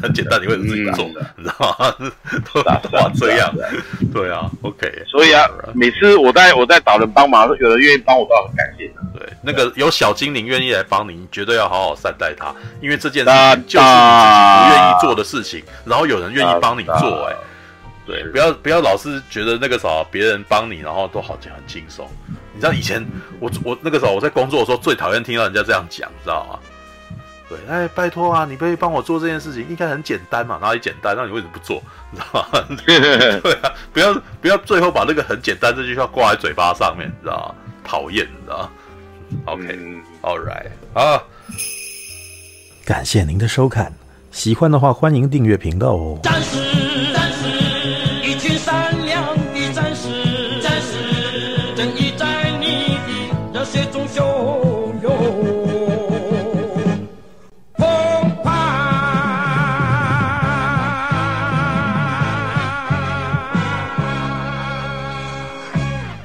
[0.02, 1.06] 很简单，你为什么自己不做？
[1.06, 2.12] 嗯、你知道吗？
[2.52, 3.50] 都打话这样，
[4.12, 5.02] 对啊，OK。
[5.06, 8.92] 所以啊，每次我在我在找人帮忙，有人愿意帮我，都很感谢。
[9.18, 17.36] 对，那个有小精灵愿意来帮你，你绝对要好好善待他，因为这件事情就是你自己不愿意做的事情，然后有人愿意帮你做、欸，哎，
[18.06, 22.06] 对，不要不要老是觉得那个啥，别人帮你，然后都好像很轻松。
[22.54, 23.04] 你知道以前
[23.40, 26.58] 我我那个时候我在工作的时候最讨厌听到人家这样讲，你知道吗？
[27.46, 31.14] 对，哎，拜托啊，你可以帮我做这件事情，应该很简单嘛，哪里简单？
[31.14, 31.82] 那你为什么不做？
[32.10, 32.64] 你知道吗？
[32.86, 37.54] 对啊，不要不要最后把那个很简单这句话挂在嘴巴上面，你知道吗？
[37.84, 38.70] 讨厌，你知道吗
[39.44, 41.22] ？OK，All right，啊，
[42.86, 43.92] 感谢您的收看，
[44.30, 46.18] 喜欢的话欢迎订阅频道哦。